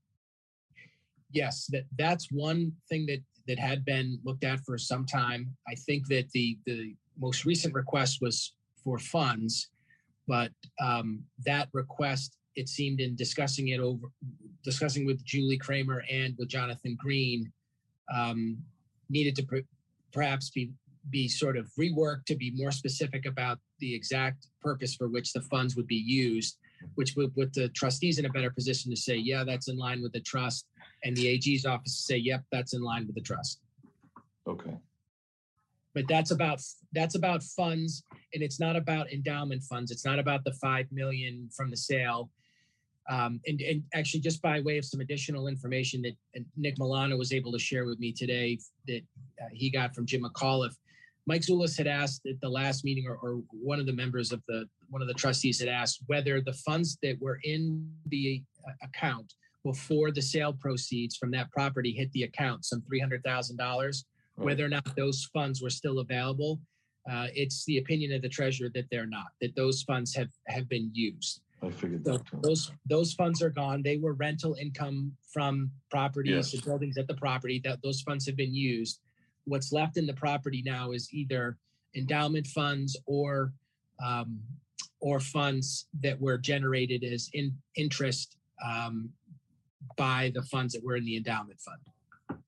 [1.32, 5.56] yes, that that's one thing that that had been looked at for some time.
[5.68, 8.54] I think that the the most recent request was
[8.84, 9.70] for funds,
[10.28, 14.08] but um, that request it seemed in discussing it over
[14.64, 17.52] discussing with Julie Kramer and with Jonathan Green
[18.14, 18.58] um,
[19.10, 19.62] needed to per-
[20.12, 20.72] perhaps be
[21.10, 25.42] be sort of reworked to be more specific about the exact purpose for which the
[25.42, 26.58] funds would be used,
[26.96, 30.02] which would put the trustees in a better position to say, yeah, that's in line
[30.02, 30.66] with the trust,
[31.04, 33.62] and the AG's office to say, yep, that's in line with the trust.
[34.48, 34.76] Okay,
[35.94, 36.62] But that's about
[36.92, 38.04] that's about funds,
[38.34, 39.92] and it's not about endowment funds.
[39.92, 42.30] It's not about the five million from the sale.
[43.10, 46.16] Um, and, and actually, just by way of some additional information that
[46.56, 49.02] Nick Milano was able to share with me today, that
[49.42, 50.76] uh, he got from Jim McAuliffe,
[51.28, 54.42] Mike Zullas had asked at the last meeting, or, or one of the members of
[54.48, 58.72] the one of the trustees had asked whether the funds that were in the uh,
[58.84, 59.34] account
[59.64, 64.06] before the sale proceeds from that property hit the account, some three hundred thousand dollars,
[64.36, 66.60] whether or not those funds were still available.
[67.10, 70.68] Uh, it's the opinion of the treasurer that they're not, that those funds have have
[70.70, 71.42] been used.
[71.62, 72.26] I figured So that.
[72.26, 72.40] too.
[72.42, 73.84] those those funds are gone.
[73.84, 76.54] They were rental income from properties Yes.
[76.54, 77.62] and buildings at the property.
[77.64, 79.00] That those funds have been used.
[79.50, 81.58] What's left in the property now is either
[81.96, 83.52] endowment funds or
[84.06, 84.40] um,
[85.02, 89.10] or funds that were generated as in interest um,
[89.98, 92.42] by the funds that were in the endowment fund.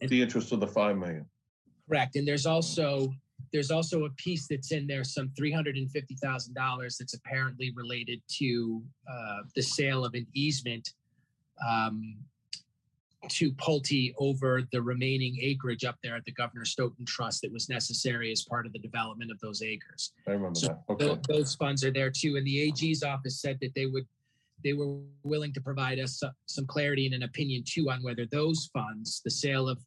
[0.00, 1.24] The interest of the five million.
[1.88, 2.16] Correct.
[2.16, 3.12] And there's also
[3.52, 7.14] there's also a piece that's in there, some three hundred and fifty thousand dollars that's
[7.14, 10.90] apparently related to uh, the sale of an easement
[11.66, 12.16] um,
[13.28, 17.68] to Pulte over the remaining acreage up there at the Governor Stoughton Trust that was
[17.68, 20.12] necessary as part of the development of those acres.
[20.26, 20.80] I remember So that.
[20.90, 21.06] Okay.
[21.06, 22.36] Tho- Those funds are there too.
[22.36, 24.06] And the AG's office said that they would,
[24.62, 28.70] they were willing to provide us some clarity and an opinion too on whether those
[28.72, 29.78] funds, the sale of,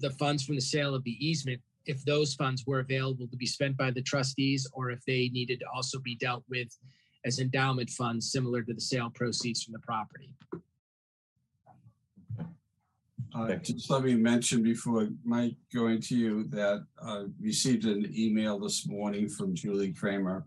[0.00, 3.46] the funds from the sale of the easement, if those funds were available to be
[3.46, 6.68] spent by the trustees or if they needed to also be dealt with
[7.24, 10.30] as endowment funds similar to the sale proceeds from the property.
[13.34, 13.74] Uh, Thank you.
[13.74, 18.86] Just let me mention before Mike going to you that I received an email this
[18.86, 20.46] morning from Julie Kramer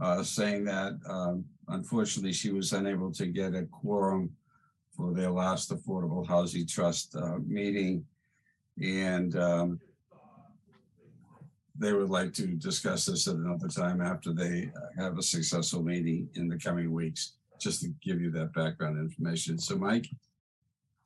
[0.00, 4.30] uh, saying that um, unfortunately she was unable to get a quorum
[4.96, 8.04] for their last Affordable Housing Trust uh, meeting.
[8.82, 9.80] And um,
[11.78, 16.28] they would like to discuss this at another time after they have a successful meeting
[16.34, 19.58] in the coming weeks, just to give you that background information.
[19.58, 20.06] So Mike,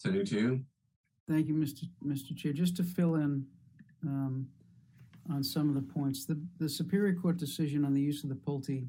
[0.02, 0.64] to you.
[1.28, 1.84] Thank you, Mr.
[2.04, 2.36] Mr.
[2.36, 2.52] Chair.
[2.52, 3.46] Just to fill in
[4.02, 4.46] um,
[5.30, 8.34] on some of the points, the, the Superior Court decision on the use of the
[8.34, 8.86] Pulte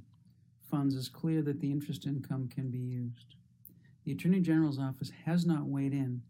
[0.70, 3.36] funds is clear that the interest income can be used.
[4.06, 6.22] The Attorney General's office has not weighed in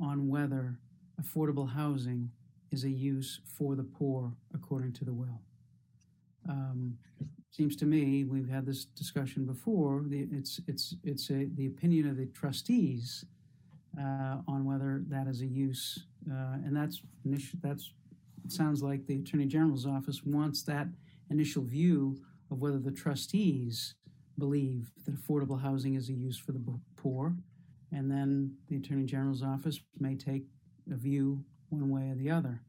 [0.00, 0.78] on whether
[1.20, 2.30] affordable housing
[2.70, 5.40] is a use for the poor according to the will.
[6.48, 6.96] Um,
[7.50, 10.02] seems to me we've had this discussion before.
[10.06, 13.26] The, it's it's it's a, the opinion of the trustees
[14.48, 17.02] on whether that is a use, uh, and that's
[17.62, 17.92] that's
[18.48, 20.88] sounds like the attorney general's office wants that
[21.30, 22.18] initial view
[22.50, 23.94] of whether the trustees
[24.38, 26.62] believe that affordable housing is a use for the
[26.96, 27.34] poor,
[27.92, 30.44] and then the attorney general's office may take
[30.90, 32.60] a view one way or the other.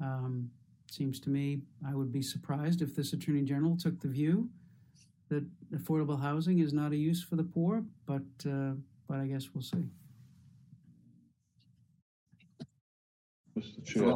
[0.00, 0.50] Um,
[0.90, 4.48] seems to me I would be surprised if this attorney general took the view
[5.28, 8.72] that affordable housing is not a use for the poor, but uh,
[9.08, 9.88] but I guess we'll see.
[13.60, 13.84] Mr.
[13.84, 14.14] Chair.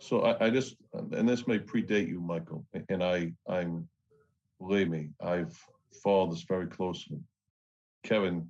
[0.00, 3.88] So I, I just, and this may predate you, Michael, and I, I'm,
[4.58, 5.56] believe me, I've
[6.02, 7.18] followed this very closely.
[8.02, 8.48] Kevin,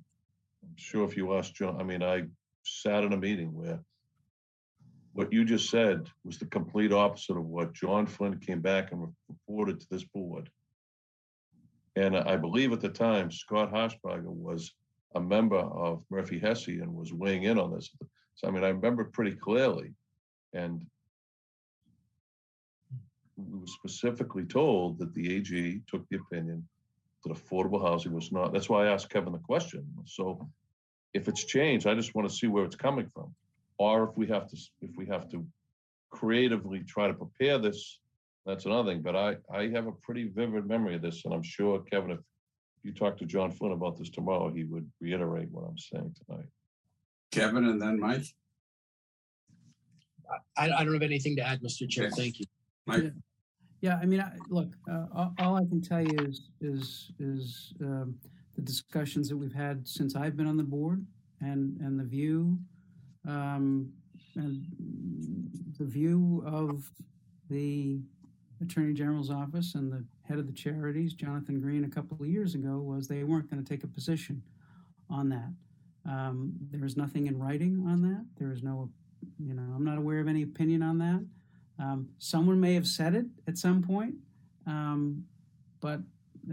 [0.63, 2.23] I'm sure if you ask John, I mean, I
[2.63, 3.79] sat in a meeting where
[5.13, 9.07] what you just said was the complete opposite of what John Flynn came back and
[9.29, 10.49] reported to this board.
[11.95, 14.73] And I believe at the time, Scott Harshbarger was
[15.15, 17.89] a member of Murphy Hesse and was weighing in on this.
[18.35, 19.93] So I mean, I remember pretty clearly.
[20.55, 20.85] And
[23.37, 23.53] hmm.
[23.53, 26.67] we were specifically told that the AG took the opinion
[27.23, 29.85] that affordable housing was not, that's why I asked Kevin the question.
[30.05, 30.47] So
[31.13, 33.33] if it's changed, I just want to see where it's coming from.
[33.77, 35.45] Or if we have to, if we have to
[36.11, 37.99] creatively try to prepare this,
[38.45, 39.01] that's another thing.
[39.01, 42.19] But I, I have a pretty vivid memory of this, and I'm sure, Kevin, if
[42.83, 46.45] you talk to John Flynn about this tomorrow, he would reiterate what I'm saying tonight.
[47.31, 48.25] Kevin and then Mike.
[50.57, 51.87] I, I don't have anything to add, Mr.
[51.89, 52.07] Chair.
[52.07, 52.15] Okay.
[52.15, 52.45] Thank you.
[52.85, 53.11] Mike,
[53.81, 57.73] Yeah, I mean, I, look, uh, all, all I can tell you is is is
[57.81, 58.15] um,
[58.55, 61.05] the discussions that we've had since I've been on the board,
[61.41, 62.57] and and the view,
[63.27, 63.91] um,
[64.35, 64.65] and
[65.77, 66.89] the view of
[67.49, 67.99] the
[68.61, 72.55] Attorney General's office and the head of the charities, Jonathan Green, a couple of years
[72.55, 74.41] ago, was they weren't going to take a position
[75.09, 75.51] on that.
[76.09, 78.25] Um, there is nothing in writing on that.
[78.37, 78.89] There is no,
[79.39, 81.25] you know, I'm not aware of any opinion on that.
[81.77, 84.15] Um, someone may have said it at some point,
[84.65, 85.25] um,
[85.81, 85.99] but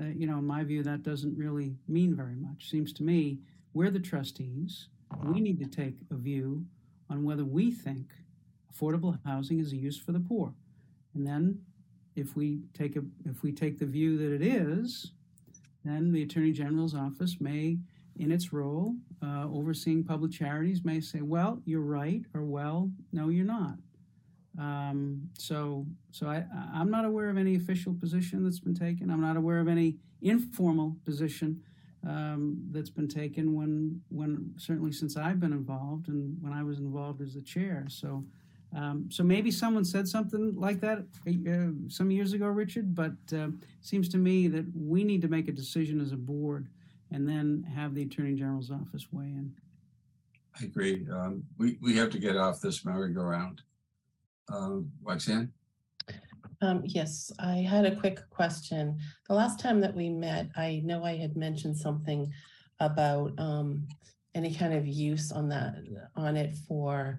[0.00, 2.70] uh, you know, in my view, that doesn't really mean very much.
[2.70, 3.38] Seems to me
[3.74, 4.88] we're the trustees.
[5.24, 6.64] We need to take a view
[7.10, 8.14] on whether we think
[8.72, 10.54] affordable housing is a use for the poor,
[11.14, 11.60] and then
[12.16, 15.12] if we take a if we take the view that it is,
[15.84, 17.78] then the attorney general's office may,
[18.22, 23.28] in its role uh, overseeing public charities, may say, "Well, you're right," or "Well, no,
[23.28, 23.76] you're not."
[24.58, 26.44] Um, so, so I,
[26.74, 29.10] I'm not aware of any official position that's been taken.
[29.10, 31.62] I'm not aware of any informal position
[32.06, 36.78] um, that's been taken when, when certainly since I've been involved and when I was
[36.78, 37.86] involved as the chair.
[37.88, 38.24] So,
[38.76, 42.94] um, so maybe someone said something like that uh, some years ago, Richard.
[42.94, 43.48] But uh,
[43.80, 46.68] seems to me that we need to make a decision as a board
[47.12, 49.52] and then have the attorney general's office weigh in.
[50.60, 51.06] I agree.
[51.10, 53.62] Um, we, we have to get off this merry-go-round.
[54.52, 55.52] Um, Roxanne?
[56.60, 58.98] Um, yes, I had a quick question.
[59.28, 62.30] The last time that we met, I know I had mentioned something
[62.80, 63.86] about um,
[64.34, 65.76] any kind of use on that,
[66.14, 67.18] on it for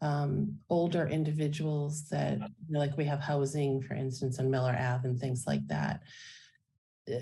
[0.00, 5.08] um, older individuals that, you know, like we have housing, for instance, on Miller Ave
[5.08, 6.02] and things like that.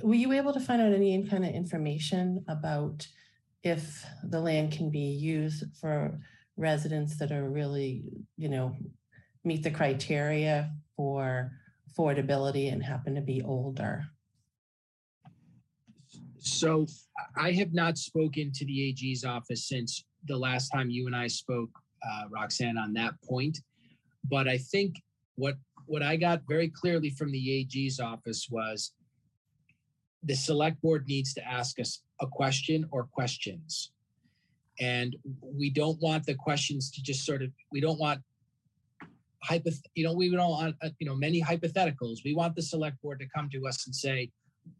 [0.03, 3.07] Were you able to find out any kind of information about
[3.63, 6.19] if the land can be used for
[6.57, 8.05] residents that are really,
[8.37, 8.77] you know,
[9.45, 11.53] meet the criteria for
[11.89, 14.05] affordability and happen to be older.
[16.39, 16.87] So
[17.37, 21.27] I have not spoken to the AG's office since the last time you and I
[21.27, 21.71] spoke,
[22.03, 23.59] uh, Roxanne, on that point.
[24.25, 24.97] But I think
[25.37, 25.57] what
[25.87, 28.93] what I got very clearly from the AG's office was
[30.23, 33.93] the select board needs to ask us a question or questions.
[34.81, 38.21] And we don't want the questions to just sort of, we don't want
[39.49, 42.19] hypoth, you know, we don't want, uh, you know, many hypotheticals.
[42.25, 44.31] We want the select board to come to us and say,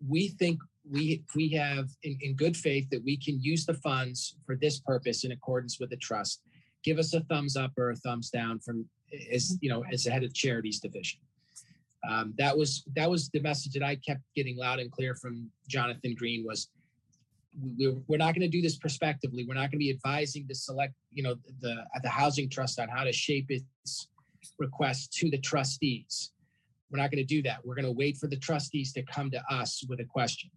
[0.07, 0.61] we think
[0.91, 4.81] we we have in, in good faith that we can use the funds for this
[4.81, 6.43] purpose in accordance with the trust.
[6.85, 8.87] Give us a thumbs up or a thumbs down from
[9.33, 11.21] as you know as the head of charities division.
[12.09, 15.51] Um, that was that was the message that I kept getting loud and clear from
[15.69, 16.69] Jonathan Green was
[17.77, 19.45] we, we're not going to do this prospectively.
[19.47, 22.89] We're not going to be advising the select, you know, the the housing trust on
[22.89, 24.09] how to shape its
[24.59, 26.33] request to the trustees.
[26.91, 27.65] We're not going to do that.
[27.65, 30.51] We're going to wait for the trustees to come to us with a question.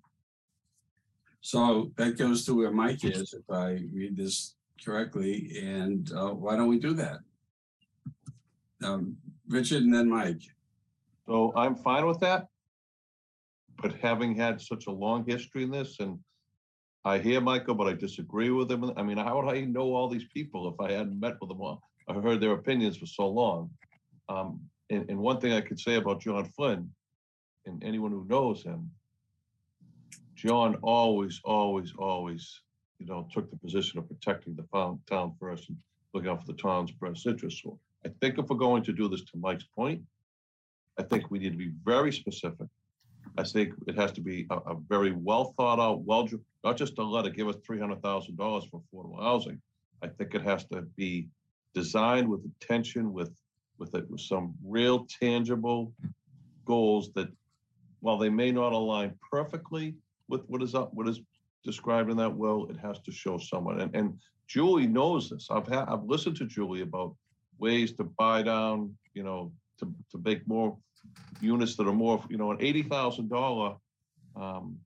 [1.42, 4.56] So that goes to where Mike is, if I read this
[4.86, 7.20] correctly, and uh, why don't we do that?
[8.82, 9.18] Um,
[9.50, 10.44] Richard and then Mike.
[11.28, 12.48] So I'm fine with that.
[13.82, 16.20] But having had such a long history in this and
[17.04, 18.92] I hear Michael, but I disagree with him.
[18.96, 21.62] I mean, how would I know all these people if I hadn't met with them
[21.62, 21.82] all?
[22.08, 23.72] I heard their opinions for so long.
[24.30, 24.62] Um,
[24.92, 26.92] and, and one thing I could say about John Flynn
[27.66, 28.92] and anyone who knows him,
[30.36, 32.62] John always, always, always,
[33.00, 34.66] you know, took the position of protecting the
[35.10, 35.78] town, first and
[36.14, 37.62] looking out for the town's best interests.
[37.64, 40.02] So I think if we're going to do this to Mike's point,
[41.00, 42.68] I think we need to be very specific.
[43.38, 46.28] I think it has to be a, a very well thought out, well,
[46.64, 49.62] not just a letter, give us three hundred thousand dollars for affordable housing.
[50.04, 51.28] I think it has to be
[51.74, 53.32] designed with intention, with,
[53.78, 55.94] with it, with some real tangible
[56.66, 57.30] goals that,
[58.02, 59.96] while they may not align perfectly
[60.28, 61.22] with what is up, what is
[61.64, 63.80] described in that will, it has to show someone.
[63.80, 65.48] And, and Julie knows this.
[65.52, 67.16] I've had, I've listened to Julie about
[67.60, 69.52] ways to buy down, you know,
[69.82, 70.78] to, to make more
[71.42, 73.76] units that are more, you know, an eighty thousand dollar
[74.36, 74.78] um,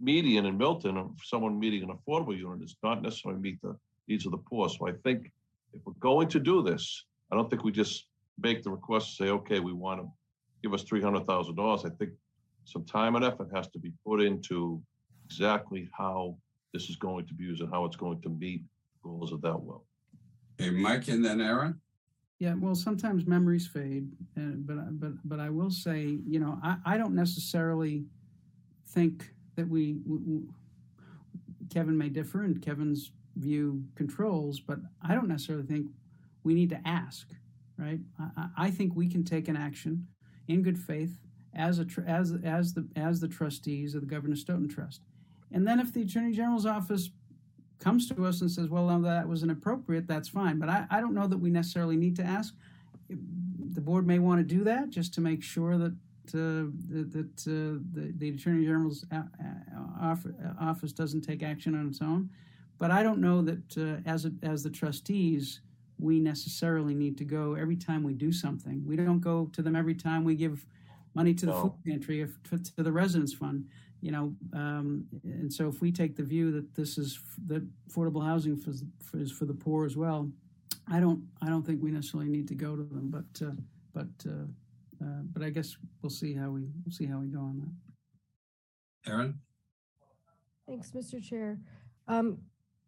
[0.00, 4.24] median in Milton, of someone meeting an affordable unit is not necessarily meet the needs
[4.24, 4.68] of the poor.
[4.68, 5.30] So I think
[5.72, 8.06] if we're going to do this, I don't think we just
[8.40, 10.08] make the request, say, okay, we want to
[10.62, 11.84] give us three hundred thousand dollars.
[11.84, 12.12] I think
[12.64, 14.80] some time and effort has to be put into
[15.26, 16.36] exactly how
[16.72, 18.62] this is going to be used and how it's going to meet
[19.02, 19.84] goals of that will.
[20.58, 21.80] Hey, Mike and then Erin?
[22.38, 26.76] Yeah, well, sometimes memories fade, uh, but but but I will say, you know, I,
[26.86, 28.04] I don't necessarily
[28.88, 30.48] think that we, w w
[31.70, 35.88] Kevin may differ, and Kevin's view controls, but I don't necessarily think
[36.44, 37.28] we need to ask,
[37.76, 38.00] right?
[38.36, 40.06] I, I think we can take an action
[40.46, 41.18] in good faith
[41.54, 45.02] as a as as the as the trustees of the Governor Stoughton Trust,
[45.52, 47.10] and then if the Attorney General's office
[47.78, 50.58] comes to us and says, well, no, that was inappropriate, that's fine.
[50.58, 52.54] But I, I don't know that we necessarily need to ask.
[53.08, 55.92] The board may want to do that just to make sure that
[56.34, 59.22] uh, that, that uh, the, the Attorney General's uh,
[60.60, 62.28] office doesn't take action on its own.
[62.78, 65.60] But I don't know that uh, as a, as the trustees,
[65.98, 68.84] we necessarily need to go every time we do something.
[68.86, 70.66] We don't go to them every time we give
[71.14, 71.60] money to the No.
[71.62, 73.64] food pantry or to, to the residence fund
[74.00, 77.66] you know, um, and so if we take the view that this is f- that
[77.90, 78.72] affordable housing for,
[79.02, 80.30] for, is for the poor as well,
[80.90, 83.50] I don't I don't think we necessarily need to go to them, but uh,
[83.92, 87.40] but uh, uh, but I guess we'll see how we we'll see how we go
[87.40, 89.10] on that.
[89.12, 89.38] Erin?
[90.66, 91.22] Thanks, Mr.
[91.22, 91.58] Chair.
[92.06, 92.38] Um,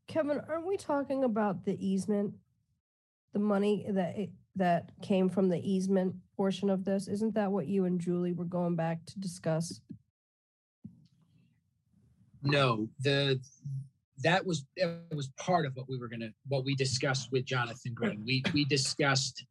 [0.06, 2.34] Kevin, aren't we talking about the easement?
[3.32, 7.06] The money that, it- that came from the easement portion of this?
[7.08, 9.80] Isn't that what you and Julie were going back to discuss?
[12.42, 13.40] No, the,
[14.22, 17.94] that was, that was part of what we were gonna, what we discussed with Jonathan
[17.94, 18.22] Green.
[18.24, 19.44] We, we discussed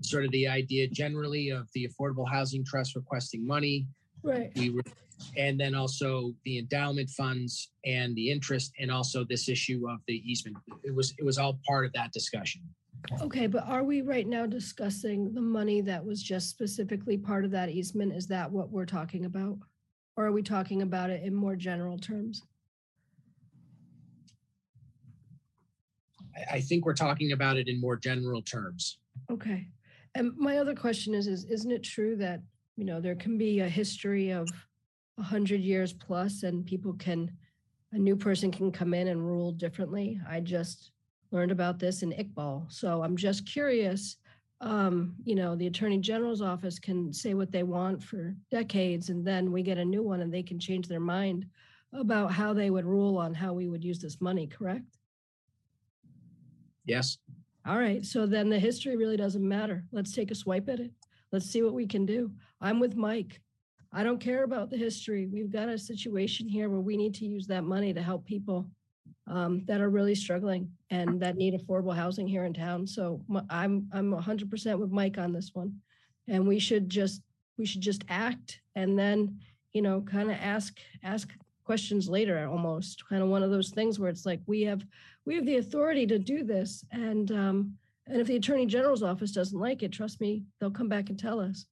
[0.00, 3.86] sort of the idea generally of the Affordable Housing Trust requesting money.
[4.22, 4.50] Right.
[4.56, 4.82] We were,
[5.36, 10.22] and then also the endowment funds and the interest and also this issue of the
[10.28, 10.56] easement.
[10.82, 12.62] It was, it was all part of that discussion.
[13.20, 17.50] Okay, but are we right now discussing the money that was just specifically part of
[17.50, 18.12] that easement?
[18.14, 19.58] Is that what we're talking about?
[20.16, 22.42] Or are we talking about it in more general terms?
[26.50, 28.98] I, think we're talking about it in more general terms.
[29.30, 29.68] Okay.
[30.14, 32.40] And my other question is, is isn't it true that,
[32.76, 34.48] you know, there can be a history of
[35.18, 37.30] a hundred years plus and people can,
[37.92, 40.20] a new person can come in and rule differently?
[40.28, 40.92] I just
[41.30, 42.70] learned about this in Iqbal.
[42.70, 44.16] So I'm just curious.
[44.62, 49.26] Um, you know, the Attorney General's office can say what they want for decades and
[49.26, 51.46] then we get a new one and they can change their mind
[51.92, 54.98] about how they would rule on how we would use this money, correct?
[56.86, 57.18] Yes?
[57.66, 59.84] All right, so then the history really doesn't matter.
[59.92, 60.92] Let's take a swipe at it.
[61.32, 62.30] Let's see what we can do.
[62.60, 63.40] I'm with Mike.
[63.92, 65.26] I don't care about the history.
[65.26, 68.68] We've got a situation here where we need to use that money to help people
[69.26, 72.86] um, that are really struggling and that need affordable housing here in town.
[72.86, 75.80] So I'm I'm 100% with Mike on this one,
[76.28, 77.22] and we should just
[77.58, 79.38] we should just act and then
[79.72, 81.32] you know kind of ask ask
[81.64, 83.06] questions later almost.
[83.08, 84.84] Kind of one of those things where it's like we have
[85.24, 87.74] we have the authority to do this and um
[88.08, 91.18] and if the attorney general's office doesn't like it trust me they'll come back and
[91.18, 91.66] tell us.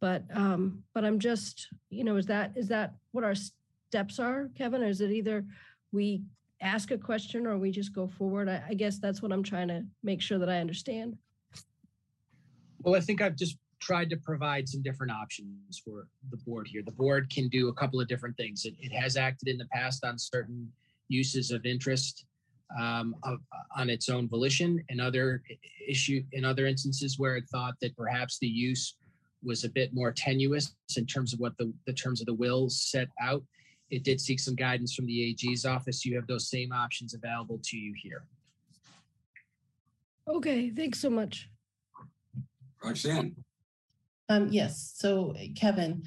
[0.00, 4.48] But um but i'm just you know is that is that what our steps are
[4.56, 4.82] kevin?
[4.82, 5.44] Or is it either
[5.92, 6.22] we
[6.62, 9.68] ask a question or we just go forward i, I guess that's what i'm trying
[9.68, 11.18] to make sure that i understand
[12.80, 16.82] Well, I think I've just tried to provide some different options for the board here.
[16.84, 18.64] The board can do a couple of different things.
[18.64, 20.70] It, it has acted in the past on certain
[21.08, 22.24] uses of interest
[22.80, 23.38] um, of,
[23.76, 25.42] on its own volition and other
[25.86, 28.96] issue in other instances where it thought that perhaps the use
[29.42, 32.68] was a bit more tenuous in terms of what the, the terms of the will
[32.70, 33.42] set out.
[33.92, 36.04] It did seek some guidance from the AG's office.
[36.06, 38.24] You have those same options available to you here.
[40.26, 41.48] okay thanks so much
[42.82, 43.36] Roxanne,
[44.28, 46.02] Um, yes, so uh, Kevin,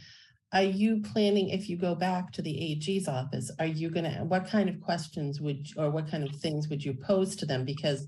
[0.52, 4.48] are you planning, if you go back to the AG's office, are you gonna, what
[4.48, 7.66] kind of questions would, or what kind of things would you pose to them?
[7.66, 8.08] Because,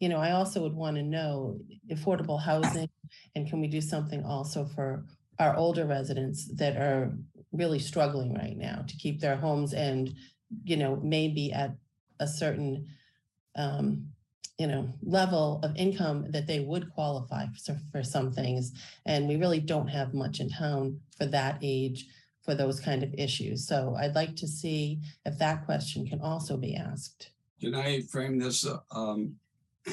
[0.00, 1.60] you know, I also would want to know
[1.90, 2.88] affordable housing,
[3.34, 5.04] and can we do something also for
[5.38, 7.12] our older residents that are
[7.52, 10.14] really struggling right now to keep their homes and,
[10.64, 11.74] you know, maybe at
[12.20, 12.86] a certain,
[13.56, 14.06] um,
[14.58, 18.72] you know, level of income that they would qualify for, for some things.
[19.06, 22.06] And we really don't have much in town for that age
[22.42, 23.66] for those kind of issues.
[23.66, 27.30] So I'd like to see if that question can also be asked.
[27.60, 29.36] can I frame this, uh, um,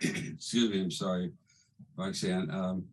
[0.00, 1.32] excuse me, I'm sorry,
[1.96, 2.84] Roxanne, um,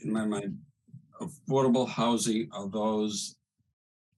[0.00, 0.58] in my mind,
[1.20, 3.36] affordable housing are those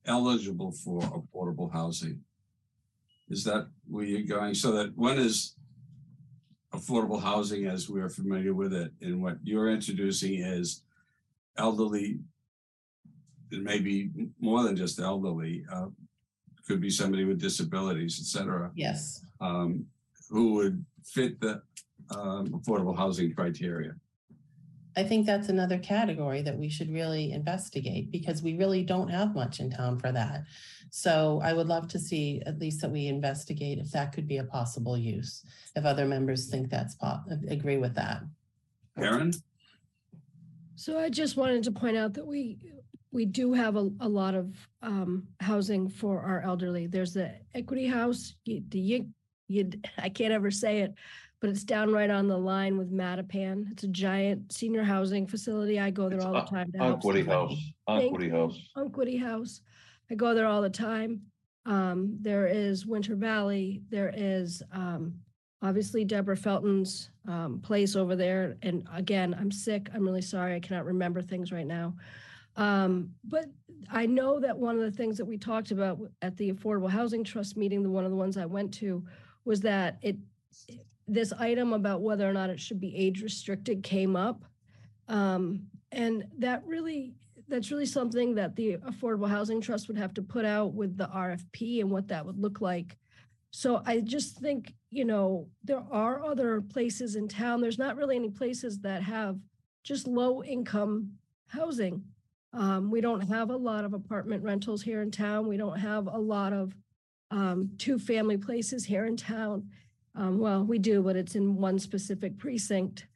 [0.06, 2.20] eligible for affordable housing?
[3.28, 4.54] Is that where you're going?
[4.54, 5.54] So that one is
[6.72, 10.82] affordable housing as we're familiar with it, and what you're introducing is
[11.56, 12.18] elderly,
[13.50, 14.10] it may be
[14.40, 15.86] more than just elderly, uh,
[16.66, 19.24] could be somebody with disabilities, et cetera, Yes.
[19.40, 19.84] um,
[20.28, 21.60] who would fit the
[22.16, 23.94] um, affordable housing criteria.
[24.96, 29.34] I think that's another category that we should really investigate because we really don't have
[29.34, 30.44] much in town for that.
[30.90, 34.38] So I would love to see at least that we investigate if that could be
[34.38, 35.44] a possible use.
[35.76, 38.22] If other members think that's po- agree with that.
[38.98, 39.32] Karen?
[40.74, 42.58] So I just wanted to point out that we,
[43.12, 46.86] we do have a, a lot of um, housing for our elderly.
[46.88, 49.08] There's the Equity House, y- the, Yi-
[49.46, 50.94] you, I can't ever say it,
[51.40, 53.70] but it's down right on the line with Mattapan.
[53.72, 55.80] It's a giant senior housing facility.
[55.80, 56.94] I go there It's all the Un- time to help.
[56.96, 57.54] Unquity somebody.
[57.54, 58.68] House, Thank Unquity House.
[58.76, 59.60] Unquity House.
[60.10, 61.22] I go there all the time.
[61.66, 63.82] Um, there is Winter Valley.
[63.90, 65.14] There is um,
[65.62, 68.56] obviously Deborah Felton's um, place over there.
[68.62, 69.88] And again, I'm sick.
[69.94, 70.54] I'm really sorry.
[70.54, 71.94] I cannot remember things right now.
[72.56, 73.46] Um, but
[73.90, 77.24] I know that one of the things that we talked about at the Affordable Housing
[77.24, 79.02] Trust meeting, the one of the ones I went to,
[79.44, 80.16] was that it
[81.12, 84.44] this item about whether or not it should be age restricted came up.
[85.08, 87.14] Um, and that really
[87.48, 91.08] that's really something that the Affordable Housing Trust would have to put out with the
[91.08, 92.96] RFP and what that would look like
[93.50, 97.60] So I just think, you know, there are other places in town.
[97.60, 99.38] There's not really any places that have
[99.82, 101.12] just low income
[101.48, 102.04] housing.
[102.52, 105.48] Um, we don't have a lot of apartment rentals here in town.
[105.48, 106.74] We don't have a lot of
[107.30, 109.68] um, two family places here in town.
[110.14, 113.06] Um, well, we do, but it's in one specific precinct.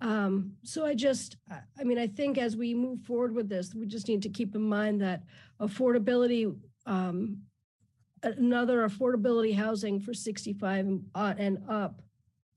[0.00, 3.86] Um, so I just, I- mean, I think as we move forward with this, we
[3.86, 5.22] just need to keep in mind that
[5.60, 6.54] affordability,
[6.86, 7.38] um,
[8.22, 12.02] another affordability housing for 65 and uh, up.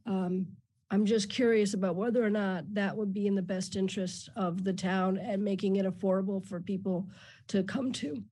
[0.05, 0.47] Um,
[0.89, 4.63] I'm just curious about whether or not that would be in the best interest of
[4.63, 7.09] the town and making it affordable for people
[7.49, 8.23] to come to.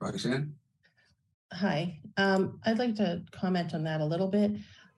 [0.00, 0.54] Roxanne?
[1.52, 4.52] Hi, um, I'd like to comment on that a little bit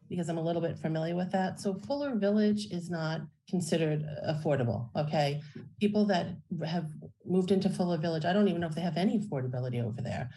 [0.09, 1.61] because I'm a little bit familiar with that.
[1.61, 5.41] So Fuller Village is not considered affordable, okay?
[5.79, 6.37] People that
[6.67, 6.87] have
[7.25, 10.29] moved into Fuller Village, I don't even know if they have any affordability over there.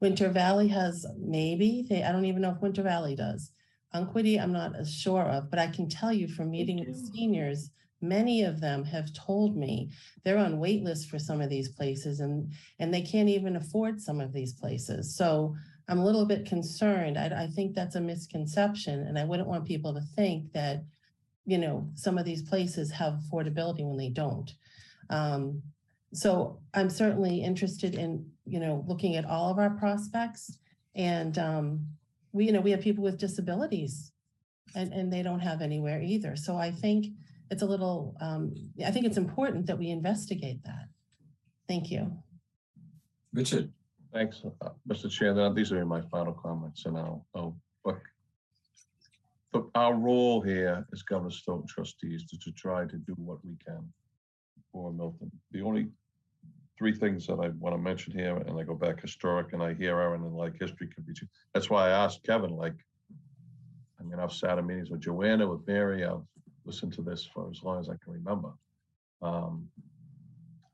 [0.00, 3.50] Winter Valley has maybe, they, I don't even know if Winter Valley does.
[3.94, 7.70] Unquity, I'm not as sure of, but I can tell you from meeting with seniors,
[8.08, 9.90] many of them have told me
[10.22, 14.00] they're on wait lists for some of these places and and they can't even afford
[14.00, 15.16] some of these places.
[15.16, 15.54] So
[15.88, 17.18] I'm a little bit concerned.
[17.18, 20.82] I, I think that's a misconception, and I wouldn't want people to think that,
[21.44, 24.50] you know, some of these places have affordability when they don't.
[25.10, 25.62] Um,
[26.12, 30.58] so I'm certainly interested in, you know, looking at all of our prospects,
[30.94, 31.86] and um,
[32.32, 34.10] we, you know, we have people with disabilities,
[34.74, 36.34] and and they don't have anywhere either.
[36.34, 37.08] So I think
[37.50, 38.16] it's a little.
[38.20, 38.54] Um,
[38.84, 40.88] I think it's important that we investigate that.
[41.68, 42.12] Thank you.
[43.32, 43.72] Richard?
[44.12, 45.10] Thanks, uh, Mr.
[45.10, 45.34] Chair.
[45.34, 48.00] Now, These are my final comments and I'll, I'll, look.
[49.52, 53.56] But our role here as Governor Stoughton trustees is to try to do what we
[53.64, 53.92] can
[54.72, 55.32] for Milton.
[55.50, 55.88] The only
[56.78, 59.74] three things that I want to mention here, and I go back historic and I
[59.74, 61.14] hear Erin and like history can be,
[61.52, 62.74] that's why I asked Kevin, like,
[64.00, 66.22] I mean, I've sat in meetings with Joanna, with Mary, I've
[66.64, 68.50] listened to this for as long as I can remember.
[69.22, 69.68] Um,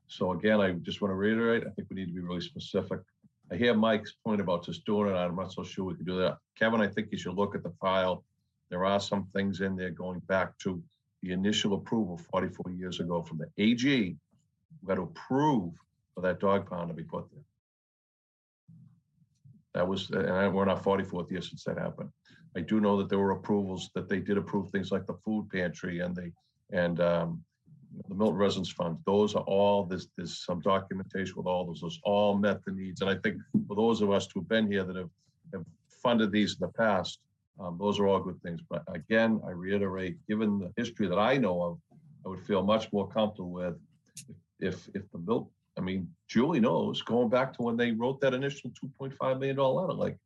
[0.07, 2.99] So again, I just want to reiterate, I think we need to be really specific.
[3.49, 5.15] I hear Mike's point about just doing it.
[5.15, 6.37] I'm not so sure we can do that.
[6.59, 8.25] Kevin, I think you should look at the file.
[8.69, 10.83] There are some things in there going back to
[11.21, 13.85] the initial approval 44 years ago from the AG.
[13.85, 15.73] We got to approve
[16.13, 17.43] for that dog pound to be put there.
[19.75, 22.09] That was, and we're not 44th year since that happened.
[22.55, 25.49] I do know that there were approvals, that they did approve things like the food
[25.49, 26.31] pantry and the,
[26.71, 27.43] and um,
[28.07, 28.97] the Milton Residence Fund.
[29.05, 33.01] Those are all, this there's some documentation with all those, those all met the needs.
[33.01, 33.37] And I think
[33.67, 35.09] for those of us who've been here that have,
[35.53, 35.65] have
[36.03, 37.19] funded these in the past,
[37.59, 38.61] um, those are all good things.
[38.69, 41.77] But again, I reiterate, given the history that I know of,
[42.25, 43.75] I would feel much more comfortable with
[44.59, 48.33] if, if the Milt, I mean, Julie knows, going back to when they wrote that
[48.33, 50.17] initial $2.5 million letter, like,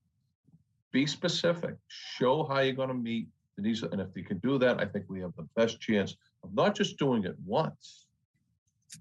[0.95, 3.27] be specific, show how you're gonna meet
[3.57, 6.15] the needs, and if you can do that, I think we have the best chance
[6.41, 8.07] of not just doing it once,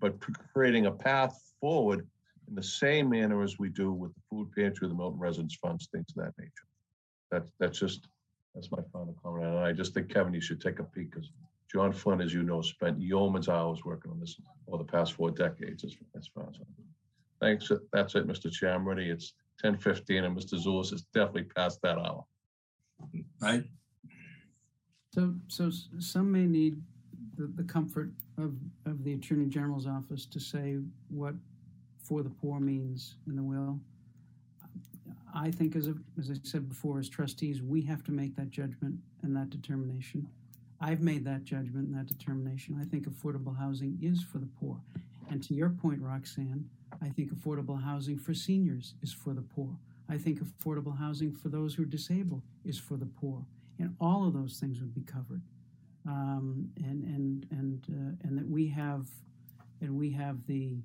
[0.00, 0.12] but
[0.52, 2.04] creating a path forward
[2.48, 5.88] in the same manner as we do with the food pantry, the Milton Residence Funds,
[5.92, 6.66] things of that nature.
[7.30, 8.08] That's, that's just,
[8.56, 11.30] that's my final comment, and I just think, Kevin, you should take a peek, because
[11.72, 15.30] John Flynn, as you know, spent yeoman's hours working on this over the past four
[15.30, 16.56] decades, as, as far as.
[16.56, 16.66] I'm-
[17.40, 18.50] Thanks, that's it, Mr.
[18.50, 20.54] Chair, I'm ready, it's ten fifteen, and Mr.
[20.62, 22.24] Zullas is definitely past that hour.
[23.40, 23.64] Right?
[25.12, 26.80] So, so s- some may need
[27.36, 28.54] the, the comfort of,
[28.86, 30.78] of the Attorney General's office to say
[31.08, 31.34] what
[32.02, 33.78] for the poor means in the will.
[35.34, 38.50] I think as, a, as I said before, as trustees, we have to make that
[38.50, 40.28] judgment and that determination.
[40.80, 42.78] I've made that judgment and that determination.
[42.80, 44.76] I think affordable housing is for the poor.
[45.30, 46.68] And to your point, Roxanne,
[47.04, 49.76] I think affordable housing for seniors is for the poor.
[50.08, 53.44] I think affordable housing for those who are disabled is for the poor
[53.78, 55.42] and all of those things would be covered.
[56.06, 59.06] Um, and and and uh, and that we have
[59.80, 60.78] and we have the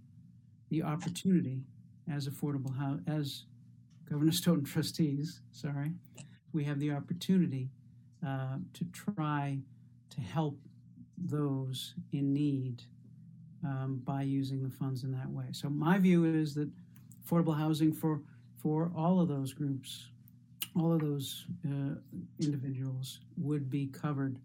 [0.69, 1.63] the opportunity
[2.11, 2.73] as affordable
[3.07, 3.45] as
[4.09, 5.41] Governor Stoughton trustees.
[5.51, 5.91] Sorry,
[6.53, 7.69] we have the opportunity
[8.25, 9.59] uh, to try
[10.09, 10.57] to help
[11.17, 12.83] those in need
[13.63, 15.45] um, by using the funds in that way.
[15.51, 16.69] So my view is that
[17.25, 18.21] affordable housing for
[18.57, 20.09] for all of those groups
[20.75, 21.95] all of those uh,
[22.39, 24.37] individuals would be covered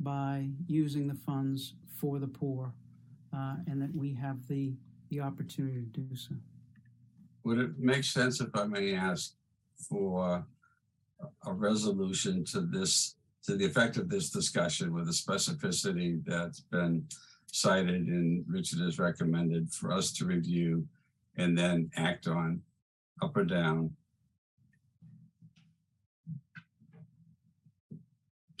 [0.00, 2.72] by using the funds for the poor,
[3.34, 4.72] uh, and that we have the
[5.10, 6.34] the opportunity to do so.
[7.44, 9.34] Would it make sense if I may ask
[9.88, 10.44] for
[11.44, 17.04] a- resolution to this, to the effect of this discussion with the specificity that's been
[17.52, 20.86] cited and Richard has recommended for us to review
[21.36, 22.62] and then act on
[23.22, 23.90] up or down.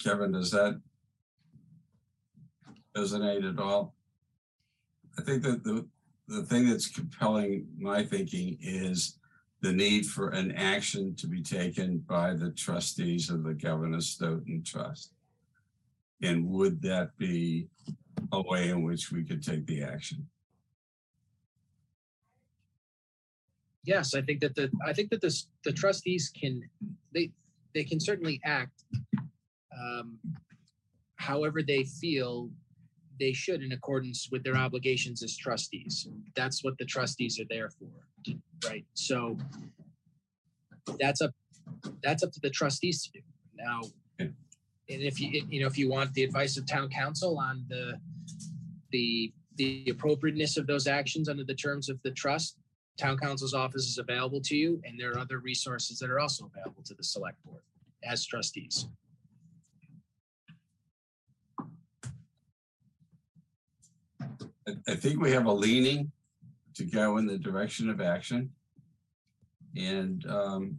[0.02, 0.80] Kevin, does that
[2.96, 3.94] resonate at all?
[5.18, 5.86] I think that the,
[6.28, 9.18] the thing that's compelling my thinking is
[9.60, 14.62] the need for an action to be taken by the trustees of the Governor Stoughton
[14.64, 15.12] Trust.
[16.22, 17.68] And would that be
[18.32, 20.26] a way in which we could take the action?
[23.84, 26.62] Yes, I think that the, I think that this, the trustees can,
[27.14, 27.30] they,
[27.74, 28.84] they can certainly act
[29.78, 30.18] um,
[31.16, 32.50] however they feel
[33.18, 36.08] they should in accordance with their obligations as trustees.
[36.36, 38.34] That's what the trustees are there for,
[38.68, 38.84] right?
[38.94, 39.36] So
[40.98, 41.32] that's up,
[42.02, 43.20] that's up to the trustees to do.
[43.54, 43.80] Now,
[44.18, 44.34] and
[44.88, 48.00] if you, you know, if you want the advice of town counsel on the,
[48.90, 52.56] the, the appropriateness of those actions under the terms of the trust,
[52.98, 56.50] town counsel's office is available to you, and there are other resources that are also
[56.54, 57.62] available to the select board
[58.04, 58.86] as trustees.
[64.86, 66.12] I, think we have a leaning
[66.74, 68.50] to go in the direction of action.
[69.76, 70.78] And um,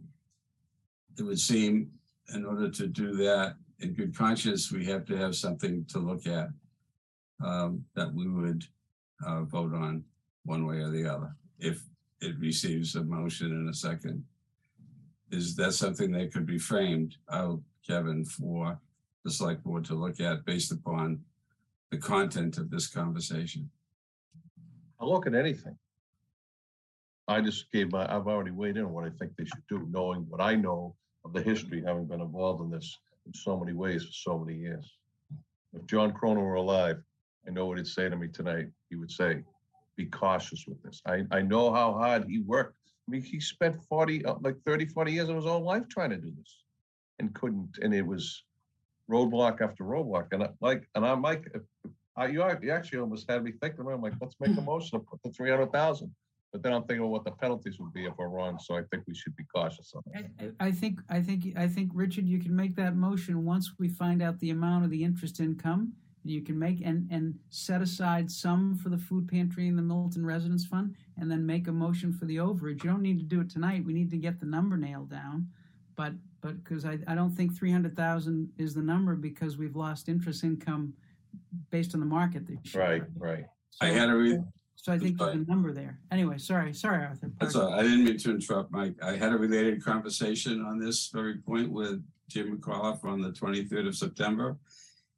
[1.18, 1.90] it would seem
[2.34, 6.26] in order to do that in good conscience, we have to have something to look
[6.26, 6.48] at
[7.42, 8.64] um, that we would
[9.26, 10.04] uh, vote on
[10.44, 11.82] one way or the other if
[12.20, 14.24] it receives a motion in a second.
[15.30, 18.78] Is that something that could be framed out, Kevin, for
[19.24, 21.20] the select board to look at based upon
[21.90, 23.70] the content of this conversation?
[25.00, 25.76] I'll look at anything.
[27.28, 29.86] I just gave my, I've already weighed in on what I think they should do,
[29.90, 30.94] knowing what I know
[31.24, 34.58] of the history, having been involved in this in so many ways for so many
[34.58, 34.96] years.
[35.72, 37.02] If John Cronin were alive,
[37.46, 38.68] I know what he'd say to me tonight.
[38.88, 39.42] He would say,
[39.96, 41.02] be cautious with this.
[41.06, 42.76] I, I know how hard he worked.
[43.06, 46.10] I mean, he spent 40, uh, like 30, 40 years of his own life trying
[46.10, 46.62] to do this
[47.18, 48.44] and couldn't, and it was
[49.10, 50.28] roadblock after roadblock.
[50.32, 51.52] And I, like, and I'm like,
[52.16, 55.22] I, you, actually almost had me thinking, I'm like, let's make a motion to put
[55.22, 56.14] the three hundred thousand.
[56.52, 59.04] But then I'm thinking what the penalties would be if we're wrong, so I think
[59.08, 60.52] we should be cautious on that.
[60.60, 63.88] I, I think, I think, I think, Richard, you can make that motion once we
[63.88, 65.94] find out the amount of the interest income.
[66.24, 70.24] You can make and, and set aside some for the food pantry and the Milton
[70.24, 72.84] Residence Fund, and then make a motion for the overage.
[72.84, 73.84] You don't need to do it tonight.
[73.84, 75.48] We need to get the number nailed down.
[75.96, 79.76] But, but, because I, I don't think three hundred thousand is the number because we've
[79.76, 80.94] lost interest income
[81.70, 82.82] based on the market this year.
[82.84, 83.44] Right, right.
[83.80, 84.40] I had a re-
[84.76, 85.98] So I think That's there's a number there.
[86.10, 87.30] Anyway, sorry, sorry, Arthur.
[87.40, 87.72] That's all.
[87.72, 88.94] I didn't mean to interrupt, Mike.
[89.02, 93.86] I had a related conversation on this very point with Jim McAuliffe on the twenty-third
[93.86, 94.56] of September.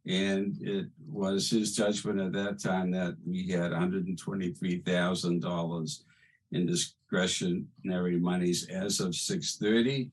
[0.07, 5.41] And it was his judgment at that time that we had hundred and twenty-three thousand
[5.41, 6.05] dollars
[6.53, 10.11] in discretionary monies as of six thirty.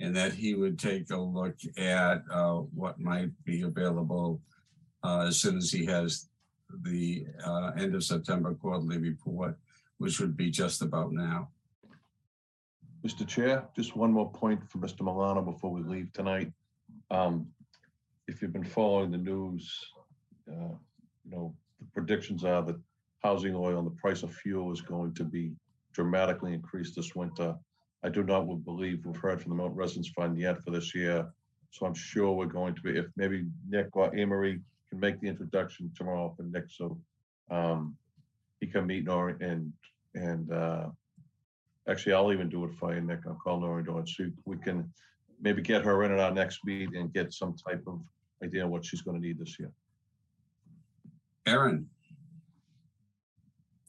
[0.00, 4.40] And that he would take a look at uh, what might be available
[5.04, 6.28] uh, as soon as he has
[6.82, 9.56] the uh, end of September quarterly report
[9.98, 11.48] which would be just about now.
[13.06, 13.26] Mr.
[13.26, 15.02] Chair, just one more point for Mr.
[15.02, 16.52] Milano before we leave tonight.
[17.10, 17.48] Um,
[18.26, 19.78] If you've been following the news,
[20.50, 20.74] uh,
[21.24, 22.80] you know, the predictions are that
[23.22, 25.52] housing oil and the price of fuel is going to be
[25.92, 27.54] dramatically increased this winter.
[28.02, 31.26] I do not believe we've heard from the Mount Residence Fund yet for this year.
[31.70, 35.28] So I'm sure we're going to be, if maybe Nick or Emery can make the
[35.28, 36.98] introduction tomorrow for Nick, so
[37.50, 37.96] um,
[38.60, 39.72] he can meet Nori and,
[40.14, 40.86] and uh,
[41.88, 43.20] Actually, I'll even do it for you, Nick.
[43.26, 44.08] I'll call Nora do it.
[44.08, 44.90] So we can
[45.40, 48.00] maybe get her in at our next meeting and get some type of
[48.42, 49.72] idea of what she's gonna need this year.
[51.46, 51.88] Erin?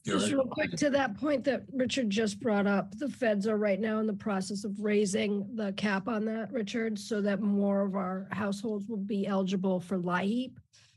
[0.04, 3.80] Just real quick to that point that Richard just brought up, the feds are right
[3.80, 7.96] now in the process of raising the cap on that, Richard, so that more of
[7.96, 10.52] our households will be eligible for LIHEAP,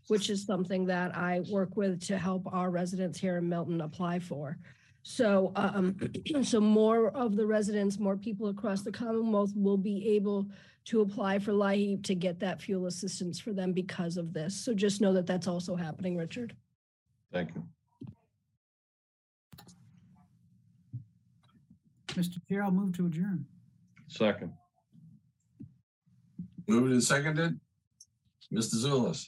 [0.10, 4.20] which is something that I work with to help our residents here in Milton apply
[4.20, 4.60] for.
[5.04, 5.98] So, um,
[6.44, 10.48] so more of the residents, more people across the Commonwealth will be able
[10.86, 14.56] to apply for LIHEAP to get that fuel assistance for them because of this.
[14.56, 16.56] So just know that that's also happening, Richard.
[17.32, 17.64] Thank you.
[22.08, 22.38] Mr.
[22.50, 23.46] Chair, I'll move to adjourn.
[24.08, 24.54] Second,
[26.68, 27.60] Moved and seconded?
[28.54, 28.76] Mr.
[28.76, 29.28] Zullas,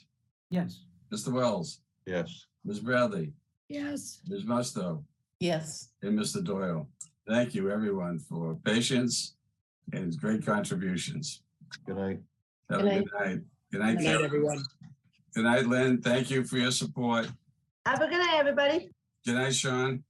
[0.49, 0.83] Yes.
[1.11, 1.31] Mr.
[1.31, 2.45] Wells, yes.
[2.65, 2.79] Ms.
[2.79, 3.33] Bradley,
[3.69, 4.21] Yes.
[4.27, 4.43] Ms.
[4.43, 5.03] Musto,
[5.41, 5.89] Yes.
[6.03, 6.43] and Mr.
[6.43, 6.87] Doyle.
[7.27, 9.33] Thank you, everyone, for patience
[9.91, 11.41] and great contributions.
[11.87, 12.19] Good night.
[12.69, 13.39] Have a Good good night.
[13.71, 14.25] Good night, Good night, Kevin.
[14.25, 14.63] everyone.
[15.33, 16.01] Good night, Lynn.
[16.01, 17.27] Thank you for your support.
[17.87, 18.91] Have a good night, everybody.
[19.25, 20.03] Good night, Sean.